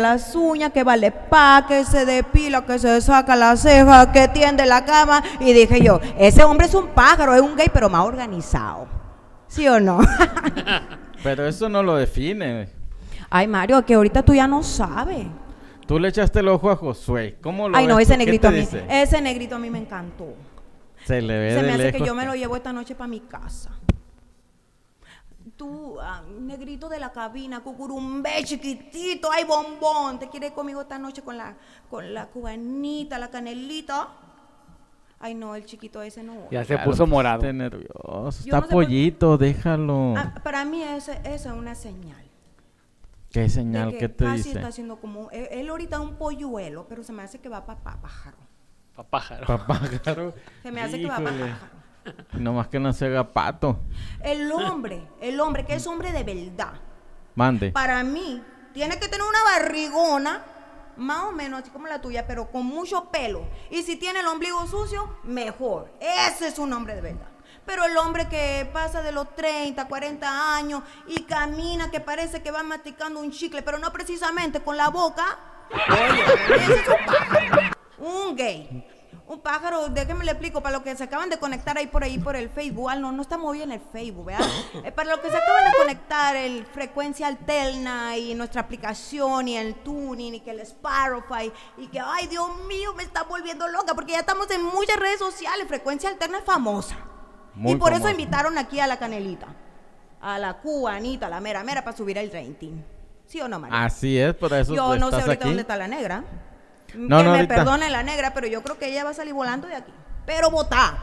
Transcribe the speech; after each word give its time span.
las 0.00 0.34
uñas, 0.34 0.72
que 0.72 0.82
vale 0.82 1.12
pa, 1.12 1.64
que 1.68 1.84
se 1.84 2.04
depila, 2.04 2.64
que 2.66 2.78
se 2.78 3.00
saca 3.00 3.36
la 3.36 3.56
ceja, 3.56 4.10
que 4.12 4.28
tiende 4.28 4.66
la 4.66 4.84
cama. 4.84 5.22
Y 5.38 5.52
dije 5.52 5.80
yo, 5.80 6.00
ese 6.18 6.42
hombre 6.44 6.66
es 6.66 6.74
un 6.74 6.88
pájaro, 6.88 7.34
es 7.34 7.40
un 7.42 7.56
gay, 7.56 7.68
pero 7.72 7.88
más 7.88 8.04
organizado. 8.04 8.88
¿Sí 9.46 9.66
o 9.68 9.80
no? 9.80 10.00
Pero 11.22 11.46
eso 11.46 11.68
no 11.68 11.82
lo 11.82 11.96
define. 11.96 12.68
Ay, 13.28 13.46
Mario, 13.46 13.84
que 13.84 13.94
ahorita 13.94 14.22
tú 14.22 14.32
ya 14.34 14.46
no 14.46 14.62
sabes. 14.62 15.26
Tú 15.86 15.98
le 15.98 16.08
echaste 16.08 16.40
el 16.40 16.48
ojo 16.48 16.70
a 16.70 16.76
Josué. 16.76 17.36
¿Cómo 17.42 17.68
lo 17.68 17.76
Ay, 17.76 17.86
no, 17.86 17.96
ves 17.96 18.08
ese 18.08 18.14
tú? 18.14 18.18
¿Qué 18.20 18.24
negrito 18.24 18.48
a 18.48 18.50
mí. 18.52 18.60
dice? 18.60 18.84
Ese 18.88 19.20
negrito 19.20 19.56
a 19.56 19.58
mí 19.58 19.68
me 19.68 19.78
encantó. 19.78 20.34
Se 21.04 21.20
le 21.20 21.38
ve 21.38 21.50
Se 21.50 21.56
de 21.56 21.62
me 21.62 21.72
hace 21.72 21.92
que 21.92 22.06
yo 22.06 22.14
me 22.14 22.24
lo 22.24 22.34
llevo 22.34 22.56
esta 22.56 22.72
noche 22.72 22.94
para 22.94 23.08
mi 23.08 23.20
casa. 23.20 23.70
Tú, 25.60 26.00
ah, 26.00 26.22
negrito 26.40 26.88
de 26.88 26.98
la 26.98 27.12
cabina, 27.12 27.60
cucurumbe 27.60 28.30
chiquitito, 28.44 29.28
ay 29.30 29.44
bombón, 29.44 30.18
¿te 30.18 30.30
quieres 30.30 30.48
ir 30.48 30.54
conmigo 30.54 30.80
esta 30.80 30.98
noche 30.98 31.20
con 31.20 31.36
la, 31.36 31.54
con 31.90 32.14
la 32.14 32.28
cubanita, 32.28 33.18
la 33.18 33.28
canelita? 33.28 34.08
Ay 35.18 35.34
no, 35.34 35.54
el 35.54 35.66
chiquito 35.66 36.00
ese 36.00 36.22
no. 36.22 36.48
Ya 36.50 36.64
se 36.64 36.76
Claro, 36.76 36.90
puso 36.90 37.06
morado. 37.06 37.40
Está 37.42 37.52
nervioso. 37.52 37.90
Yo 37.92 38.28
Está 38.30 38.56
no 38.60 38.62
sé 38.62 38.72
por- 38.72 38.84
pollito, 38.86 39.36
déjalo. 39.36 40.14
Ah, 40.16 40.32
para 40.42 40.64
mí 40.64 40.82
ese- 40.82 41.20
esa 41.24 41.50
es 41.50 41.54
una 41.54 41.74
señal. 41.74 42.24
¿Qué 43.30 43.40
de 43.40 43.48
señal? 43.50 43.90
que 43.90 43.98
¿Qué 43.98 44.08
te 44.08 44.24
casi 44.24 44.36
dice? 44.38 44.52
está 44.52 44.68
haciendo 44.68 44.96
como, 44.96 45.30
él, 45.30 45.46
él 45.50 45.68
ahorita 45.68 45.96
es 45.96 46.02
un 46.02 46.14
polluelo, 46.14 46.86
pero 46.88 47.02
se 47.02 47.12
me 47.12 47.22
hace 47.22 47.38
que 47.38 47.50
va 47.50 47.66
para 47.66 47.80
pájaro. 48.00 48.38
Pa' 48.96 49.02
pájaro. 49.04 49.46
Papájaro. 49.46 50.32
Se 50.62 50.72
me 50.72 50.80
hace 50.80 50.98
que 50.98 51.06
va 51.06 51.16
para 51.18 51.30
pájaro. 51.32 51.79
Nomás 52.32 52.68
que 52.68 52.78
no 52.78 52.92
se 52.92 53.06
haga 53.06 53.32
pato. 53.32 53.80
El 54.22 54.50
hombre, 54.52 55.06
el 55.20 55.40
hombre 55.40 55.64
que 55.64 55.74
es 55.74 55.86
hombre 55.86 56.12
de 56.12 56.24
verdad, 56.24 56.74
Mande. 57.34 57.72
para 57.72 58.02
mí, 58.02 58.42
tiene 58.72 58.98
que 58.98 59.08
tener 59.08 59.26
una 59.26 59.42
barrigona, 59.44 60.42
más 60.96 61.24
o 61.24 61.32
menos 61.32 61.62
así 61.62 61.70
como 61.70 61.86
la 61.86 62.00
tuya, 62.00 62.26
pero 62.26 62.50
con 62.50 62.66
mucho 62.66 63.10
pelo. 63.10 63.46
Y 63.70 63.82
si 63.82 63.96
tiene 63.96 64.20
el 64.20 64.26
ombligo 64.26 64.66
sucio, 64.66 65.16
mejor. 65.24 65.90
Ese 66.00 66.48
es 66.48 66.58
un 66.58 66.72
hombre 66.72 66.94
de 66.94 67.00
verdad. 67.00 67.26
Pero 67.66 67.84
el 67.84 67.96
hombre 67.96 68.28
que 68.28 68.68
pasa 68.72 69.02
de 69.02 69.12
los 69.12 69.34
30, 69.34 69.86
40 69.86 70.56
años 70.56 70.82
y 71.06 71.22
camina 71.22 71.90
que 71.90 72.00
parece 72.00 72.42
que 72.42 72.50
va 72.50 72.62
masticando 72.62 73.20
un 73.20 73.30
chicle, 73.30 73.62
pero 73.62 73.78
no 73.78 73.92
precisamente 73.92 74.60
con 74.60 74.76
la 74.76 74.88
boca. 74.88 75.38
Oye, 75.70 76.24
ese 76.56 76.74
es 76.74 76.88
un 76.88 77.06
pájaro. 77.06 77.62
Un 77.98 78.36
gay. 78.36 78.89
Un 79.30 79.38
pájaro, 79.38 79.88
déjenme 79.88 80.24
le 80.24 80.32
explico, 80.32 80.60
para 80.60 80.72
los 80.72 80.82
que 80.82 80.96
se 80.96 81.04
acaban 81.04 81.30
de 81.30 81.38
conectar 81.38 81.78
ahí 81.78 81.86
por 81.86 82.02
ahí 82.02 82.18
por 82.18 82.34
el 82.34 82.48
Facebook, 82.50 82.90
ah, 82.90 82.96
no, 82.96 83.12
no 83.12 83.22
estamos 83.22 83.48
hoy 83.48 83.62
en 83.62 83.70
el 83.70 83.80
Facebook, 83.80 84.24
¿verdad? 84.24 84.44
Eh, 84.84 84.90
para 84.90 85.10
los 85.10 85.20
que 85.20 85.30
se 85.30 85.36
acaban 85.36 85.70
de 85.70 85.78
conectar, 85.78 86.34
el 86.34 86.66
frecuencia 86.66 87.28
alterna 87.28 88.16
y 88.16 88.34
nuestra 88.34 88.62
aplicación 88.62 89.46
y 89.46 89.56
el 89.56 89.76
tuning 89.76 90.34
y 90.34 90.40
que 90.40 90.50
el 90.50 90.58
Spotify 90.58 91.52
y 91.78 91.86
que, 91.86 92.00
ay 92.00 92.26
Dios 92.26 92.48
mío, 92.66 92.92
me 92.94 93.04
está 93.04 93.22
volviendo 93.22 93.68
loca 93.68 93.94
porque 93.94 94.12
ya 94.14 94.18
estamos 94.18 94.50
en 94.50 94.64
muchas 94.64 94.96
redes 94.96 95.20
sociales, 95.20 95.68
frecuencia 95.68 96.10
alterna 96.10 96.38
es 96.38 96.44
famosa. 96.44 96.96
Muy 97.54 97.74
y 97.74 97.76
por 97.76 97.92
eso 97.92 98.10
invitaron 98.10 98.58
aquí 98.58 98.80
a 98.80 98.88
la 98.88 98.98
canelita, 98.98 99.46
a 100.20 100.40
la 100.40 100.54
cubanita, 100.54 101.28
la 101.28 101.38
mera 101.38 101.62
mera 101.62 101.84
para 101.84 101.96
subir 101.96 102.18
el 102.18 102.32
rating. 102.32 102.82
¿Sí 103.26 103.40
o 103.40 103.46
no, 103.46 103.60
María? 103.60 103.84
Así 103.84 104.18
es, 104.18 104.34
por 104.34 104.52
eso 104.52 104.74
Yo 104.74 104.96
no 104.96 105.10
sé 105.10 105.14
ahorita 105.14 105.32
aquí. 105.34 105.44
dónde 105.44 105.62
está 105.62 105.76
la 105.76 105.86
negra. 105.86 106.24
No, 106.94 107.18
que 107.18 107.24
no, 107.24 107.30
me 107.32 107.36
ahorita. 107.38 107.54
perdone 107.54 107.90
la 107.90 108.02
negra, 108.02 108.32
pero 108.34 108.46
yo 108.46 108.62
creo 108.62 108.78
que 108.78 108.88
ella 108.90 109.04
va 109.04 109.10
a 109.10 109.14
salir 109.14 109.34
volando 109.34 109.66
de 109.68 109.74
aquí. 109.76 109.92
Pero 110.26 110.50
votar. 110.50 110.94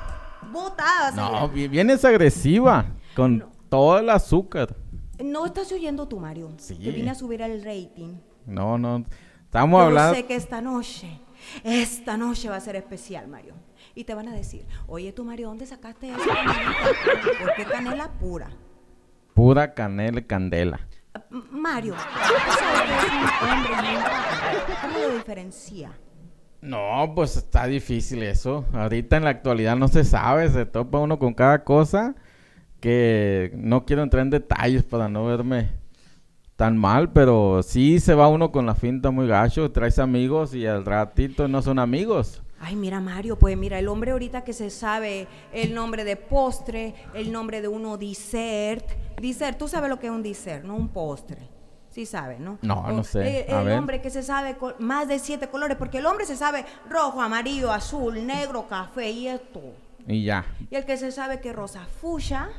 Votar. 0.52 1.14
No, 1.16 1.50
vi- 1.50 1.68
vienes 1.68 2.04
agresiva 2.06 2.86
con 3.16 3.46
todo 3.70 4.00
el 4.00 4.10
azúcar. 4.10 4.76
No 5.24 5.46
estás 5.46 5.72
oyendo 5.72 6.08
tú, 6.08 6.20
Mario. 6.20 6.52
Sí. 6.58 6.78
Que 6.78 6.92
vine 6.92 7.10
a 7.12 7.16
subir 7.16 7.42
el 7.42 7.64
rating. 7.64 8.18
No, 8.46 8.78
no. 8.78 9.04
Estamos 9.46 9.80
Yo 9.82 9.86
hablando. 9.88 10.16
sé 10.16 10.26
que 10.26 10.36
esta 10.36 10.62
noche, 10.62 11.20
esta 11.64 12.18
noche 12.18 12.50
va 12.50 12.58
a 12.58 12.62
ser 12.62 12.76
especial, 12.76 13.28
Mario. 13.28 13.56
Y 13.96 14.04
te 14.04 14.14
van 14.14 14.28
a 14.28 14.32
decir, 14.36 14.66
oye 14.88 15.12
tú, 15.12 15.24
Mario, 15.26 15.48
¿dónde 15.48 15.66
sacaste 15.66 16.10
esa 16.10 16.20
canelita? 16.20 17.40
¿Por 17.40 17.54
qué 17.56 17.66
canela 17.66 18.10
pura? 18.20 18.50
Pura 19.34 19.74
canela 19.74 20.20
y 20.20 20.24
candela. 20.24 20.80
Mario. 21.30 21.96
¿Cómo 24.82 25.00
lo 25.00 25.16
diferencia? 25.16 25.92
No, 26.62 27.12
pues 27.16 27.38
está 27.38 27.66
difícil 27.68 28.24
eso. 28.24 28.66
Ahorita 28.74 29.18
en 29.18 29.24
la 29.24 29.30
actualidad 29.30 29.76
no 29.76 29.88
se 29.88 30.04
sabe, 30.04 30.50
se 30.50 30.66
topa 30.66 31.00
uno 31.00 31.20
con 31.20 31.34
cada 31.34 31.64
cosa 31.64 32.16
que 32.80 33.52
no 33.56 33.86
quiero 33.86 34.04
entrar 34.04 34.24
en 34.24 34.30
detalles 34.30 34.84
para 34.84 35.10
no 35.10 35.26
verme 35.26 35.70
tan 36.56 36.76
mal, 36.76 37.12
pero 37.12 37.62
sí 37.64 38.00
se 38.00 38.16
va 38.16 38.28
uno 38.28 38.52
con 38.52 38.66
la 38.66 38.76
finta 38.76 39.12
muy 39.12 39.28
gacho, 39.28 39.72
traes 39.72 40.00
amigos 40.00 40.56
y 40.56 40.66
al 40.66 40.86
ratito 40.86 41.48
no 41.48 41.62
son 41.62 41.80
amigos. 41.80 42.42
Ay, 42.60 42.76
mira 42.76 43.00
Mario, 43.00 43.38
pues 43.38 43.56
mira, 43.56 43.78
el 43.78 43.88
hombre 43.88 44.12
ahorita 44.12 44.44
que 44.44 44.54
se 44.54 44.70
sabe 44.70 45.28
el 45.54 45.74
nombre 45.76 46.04
de 46.04 46.16
postre, 46.16 46.96
el 47.14 47.32
nombre 47.32 47.62
de 47.62 47.68
uno 47.68 47.98
dessert. 47.98 48.90
Dessert, 49.22 49.58
tú 49.58 49.68
sabes 49.68 49.90
lo 49.90 50.00
que 50.00 50.08
es 50.08 50.12
un 50.12 50.24
dessert, 50.24 50.64
no 50.64 50.76
un 50.76 50.90
postre. 50.90 51.50
Sí 51.90 52.06
sabes, 52.06 52.40
¿no? 52.40 52.60
No, 52.62 52.82
O 52.82 52.92
no 52.92 53.04
sé. 53.04 53.48
El, 53.48 53.56
A 53.56 53.62
el 53.62 53.72
hombre 53.72 54.02
que 54.02 54.10
se 54.10 54.22
sabe 54.22 54.56
más 54.80 55.08
de 55.08 55.20
siete 55.20 55.50
colores, 55.50 55.78
porque 55.78 56.00
el 56.00 56.06
hombre 56.06 56.26
se 56.26 56.36
sabe 56.36 56.66
rojo, 56.90 57.22
amarillo, 57.22 57.72
azul, 57.72 58.26
negro, 58.26 58.68
café 58.68 59.10
y 59.10 59.28
esto. 59.28 59.62
Y 60.08 60.24
ya. 60.24 60.46
Y 60.70 60.76
el 60.76 60.86
que 60.86 60.98
se 60.98 61.12
sabe 61.12 61.40
que 61.42 61.54
rosa 61.54 61.86
fucha, 62.02 62.50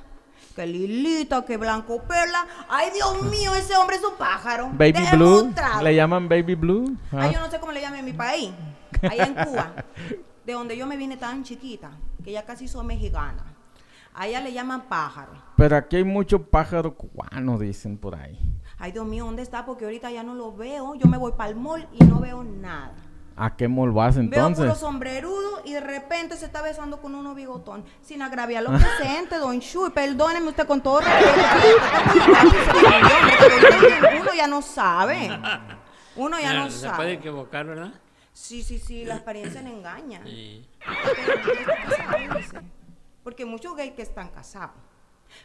que 0.54 0.66
lilita, 0.66 1.44
que 1.44 1.56
blanco 1.56 2.02
perla. 2.02 2.46
Ay, 2.68 2.90
Dios 2.92 3.22
mío, 3.30 3.54
ese 3.54 3.76
hombre 3.76 3.96
es 3.96 4.04
un 4.04 4.16
pájaro. 4.16 4.70
Baby 4.72 4.92
Déjeme 4.92 5.16
Blue, 5.16 5.40
un 5.42 5.84
le 5.84 5.94
llaman 5.94 6.28
Baby 6.28 6.54
Blue. 6.54 6.96
Ah. 7.12 7.18
Ay, 7.22 7.34
yo 7.34 7.40
no 7.40 7.50
sé 7.50 7.60
cómo 7.60 7.72
le 7.72 7.80
llaman 7.80 8.00
en 8.00 8.04
mi 8.04 8.12
país. 8.12 8.50
Allá 9.02 9.24
en 9.26 9.34
Cuba, 9.34 9.72
de 10.44 10.52
donde 10.52 10.76
yo 10.76 10.86
me 10.86 10.96
vine 10.96 11.16
tan 11.16 11.42
chiquita, 11.44 11.90
que 12.24 12.32
ya 12.32 12.44
casi 12.44 12.68
soy 12.68 12.84
mexicana. 12.86 13.44
Allá 14.14 14.40
le 14.40 14.52
llaman 14.52 14.82
pájaro. 14.88 15.32
Pero 15.56 15.76
aquí 15.76 15.96
hay 15.96 16.04
mucho 16.04 16.42
pájaro 16.42 16.94
cubano, 16.94 17.58
dicen 17.58 17.96
por 17.98 18.16
ahí. 18.16 18.38
Ay, 18.78 18.90
Dios 18.92 19.06
mío, 19.06 19.24
¿dónde 19.24 19.42
está? 19.42 19.64
Porque 19.64 19.84
ahorita 19.84 20.10
ya 20.10 20.22
no 20.22 20.34
lo 20.34 20.54
veo. 20.56 20.94
Yo 20.96 21.06
me 21.06 21.16
voy 21.18 21.32
para 21.32 21.50
el 21.50 21.56
mall 21.56 21.86
y 21.92 22.04
no 22.04 22.18
veo 22.20 22.42
nada. 22.42 22.94
¿A 23.36 23.54
qué 23.54 23.68
mall 23.68 23.92
vas 23.92 24.16
Veo 24.16 24.24
entonces? 24.24 24.64
puro 24.64 24.74
sombrerudo 24.74 25.62
y 25.64 25.72
de 25.72 25.80
repente 25.80 26.36
se 26.36 26.46
está 26.46 26.60
besando 26.60 27.00
con 27.00 27.14
uno 27.14 27.36
bigotón. 27.36 27.84
Sin 28.02 28.20
agraviar 28.22 28.64
lo 28.64 28.70
presente, 28.70 29.36
don 29.38 29.60
Shui. 29.60 29.90
Perdóneme 29.90 30.48
usted 30.48 30.66
con 30.66 30.80
todo 30.80 31.00
respeto. 31.00 31.36
Uno 34.20 34.30
ya 34.36 34.46
no 34.48 34.62
sabe. 34.62 35.30
Uno 36.16 36.40
ya 36.40 36.54
no 36.54 36.70
se 36.70 36.86
puede 36.88 36.96
sabe. 36.96 37.12
equivocar, 37.12 37.66
¿verdad? 37.66 37.92
Sí, 38.40 38.62
sí, 38.62 38.78
sí, 38.78 39.04
la 39.04 39.16
apariencia 39.16 39.60
le 39.62 39.70
engaña. 39.70 40.22
Sí. 40.24 40.64
No. 42.52 42.60
Porque 43.24 43.44
muchos 43.44 43.74
gays 43.76 43.92
que 43.94 44.02
están 44.02 44.28
casados. 44.28 44.76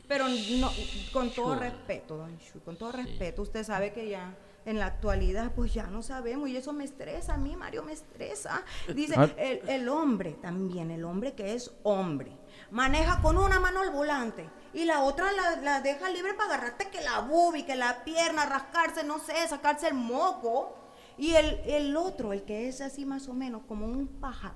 Pero 0.07 0.25
no, 0.59 0.71
con 1.11 1.31
todo 1.31 1.55
respeto, 1.55 2.15
don 2.17 2.37
Shui, 2.37 2.61
con 2.61 2.77
todo 2.77 2.91
respeto, 2.93 3.41
usted 3.41 3.63
sabe 3.65 3.91
que 3.91 4.07
ya 4.09 4.33
en 4.65 4.79
la 4.79 4.85
actualidad 4.85 5.51
pues 5.53 5.73
ya 5.73 5.87
no 5.87 6.01
sabemos 6.01 6.47
y 6.47 6.55
eso 6.55 6.71
me 6.71 6.85
estresa 6.85 7.33
a 7.33 7.37
mí, 7.37 7.55
Mario, 7.57 7.83
me 7.83 7.91
estresa. 7.91 8.63
Dice, 8.95 9.15
Ah. 9.17 9.27
el, 9.37 9.67
el 9.67 9.89
hombre 9.89 10.33
también, 10.41 10.89
el 10.91 11.03
hombre 11.03 11.33
que 11.33 11.53
es 11.55 11.71
hombre, 11.83 12.31
maneja 12.71 13.21
con 13.21 13.37
una 13.37 13.59
mano 13.59 13.81
al 13.81 13.89
volante 13.89 14.49
y 14.73 14.85
la 14.85 15.01
otra 15.01 15.31
la, 15.33 15.57
la 15.57 15.81
deja 15.81 16.09
libre 16.09 16.33
para 16.35 16.53
agarrarte 16.53 16.89
que 16.89 17.01
la 17.01 17.19
bubi, 17.19 17.63
que 17.63 17.75
la 17.75 18.05
pierna, 18.05 18.45
rascarse, 18.45 19.03
no 19.03 19.19
sé, 19.19 19.33
sacarse 19.49 19.87
el 19.87 19.95
moco. 19.95 20.77
Y 21.17 21.33
el, 21.35 21.59
el 21.65 21.95
otro, 21.97 22.33
el 22.33 22.43
que 22.43 22.67
es 22.67 22.81
así 22.81 23.05
más 23.05 23.27
o 23.27 23.33
menos 23.33 23.61
como 23.67 23.85
un 23.85 24.07
pájaro, 24.07 24.55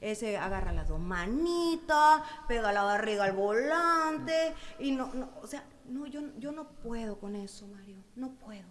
ese 0.00 0.36
agarra 0.38 0.72
las 0.72 0.88
dos 0.88 1.00
manitas, 1.00 2.22
pega 2.48 2.72
la 2.72 2.82
barriga 2.82 3.24
al 3.24 3.32
volante 3.32 4.54
y 4.78 4.92
no, 4.92 5.12
no 5.14 5.30
o 5.42 5.46
sea, 5.46 5.64
no, 5.88 6.06
yo, 6.06 6.20
yo 6.38 6.52
no 6.52 6.68
puedo 6.82 7.18
con 7.18 7.36
eso, 7.36 7.66
Mario, 7.66 7.96
no 8.16 8.30
puedo. 8.32 8.64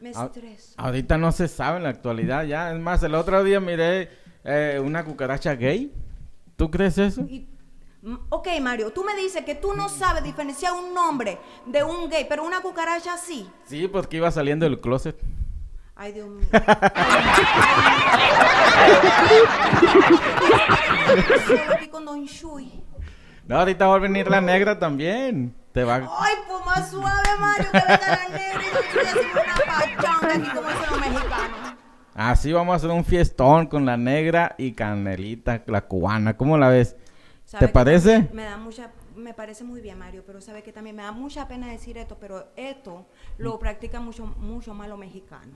Me 0.00 0.10
estreso. 0.10 0.74
Ahorita 0.78 1.16
no 1.16 1.30
se 1.30 1.46
sabe 1.46 1.76
en 1.76 1.84
la 1.84 1.90
actualidad 1.90 2.42
ya. 2.44 2.72
Es 2.72 2.80
más, 2.80 3.02
el 3.04 3.14
otro 3.14 3.44
día 3.44 3.60
miré 3.60 4.10
eh, 4.42 4.80
una 4.84 5.04
cucaracha 5.04 5.54
gay. 5.54 5.92
¿Tú 6.56 6.68
crees 6.72 6.98
eso? 6.98 7.22
Y- 7.22 7.46
ok, 8.30 8.48
Mario, 8.60 8.92
tú 8.92 9.04
me 9.04 9.14
dices 9.14 9.44
que 9.44 9.54
tú 9.54 9.74
no 9.74 9.88
sabes 9.88 10.24
diferenciar 10.24 10.72
un 10.72 10.92
nombre 10.92 11.38
de 11.66 11.84
un 11.84 12.10
gay, 12.10 12.26
pero 12.28 12.44
una 12.44 12.60
cucaracha 12.60 13.16
sí. 13.16 13.48
Sí, 13.64 13.86
porque 13.86 14.16
iba 14.16 14.28
saliendo 14.32 14.64
del 14.64 14.80
closet. 14.80 15.16
Ay, 16.02 16.10
Dios 16.10 16.28
mío. 16.28 16.48
Con 21.92 22.04
Don 22.04 22.24
Shui. 22.24 22.82
No, 23.46 23.60
ahorita 23.60 23.86
va 23.86 23.94
a 23.94 23.98
venir 24.00 24.28
la 24.28 24.40
negra 24.40 24.76
también. 24.80 25.54
Te 25.70 25.84
va... 25.84 25.98
Ay, 25.98 26.34
pues 26.48 26.66
más 26.66 26.90
suave, 26.90 27.28
Mario, 27.38 27.70
que 27.70 27.78
venga 27.78 27.98
la 28.00 28.28
negra 28.36 28.62
y 28.62 28.74
Don 28.74 28.82
Shui 28.82 29.00
haciendo 29.06 29.42
una 29.42 29.54
pachanga 29.54 30.34
aquí 30.34 30.50
como 30.56 30.68
dicen 30.70 30.90
los 30.90 31.00
mexicanos. 31.00 31.74
Así 32.14 32.52
vamos 32.52 32.72
a 32.72 32.76
hacer 32.78 32.90
un 32.90 33.04
fiestón 33.04 33.66
con 33.68 33.86
la 33.86 33.96
negra 33.96 34.56
y 34.58 34.72
Canelita, 34.72 35.62
la 35.66 35.82
cubana. 35.82 36.36
¿Cómo 36.36 36.58
la 36.58 36.68
ves? 36.68 36.96
¿Sabe 37.44 37.68
¿Te 37.68 37.72
parece? 37.72 38.28
Me 38.32 38.42
da 38.42 38.56
mucha, 38.56 38.90
me 39.14 39.34
parece 39.34 39.62
muy 39.62 39.80
bien, 39.80 40.00
Mario, 40.00 40.24
pero 40.26 40.40
sabe 40.40 40.64
que 40.64 40.72
también 40.72 40.96
me 40.96 41.04
da 41.04 41.12
mucha 41.12 41.46
pena 41.46 41.68
decir 41.68 41.96
esto, 41.96 42.18
pero 42.18 42.48
esto 42.56 43.06
lo 43.38 43.56
practican 43.60 44.04
mucho, 44.04 44.26
mucho 44.26 44.74
más 44.74 44.88
los 44.88 44.98
mexicanos. 44.98 45.54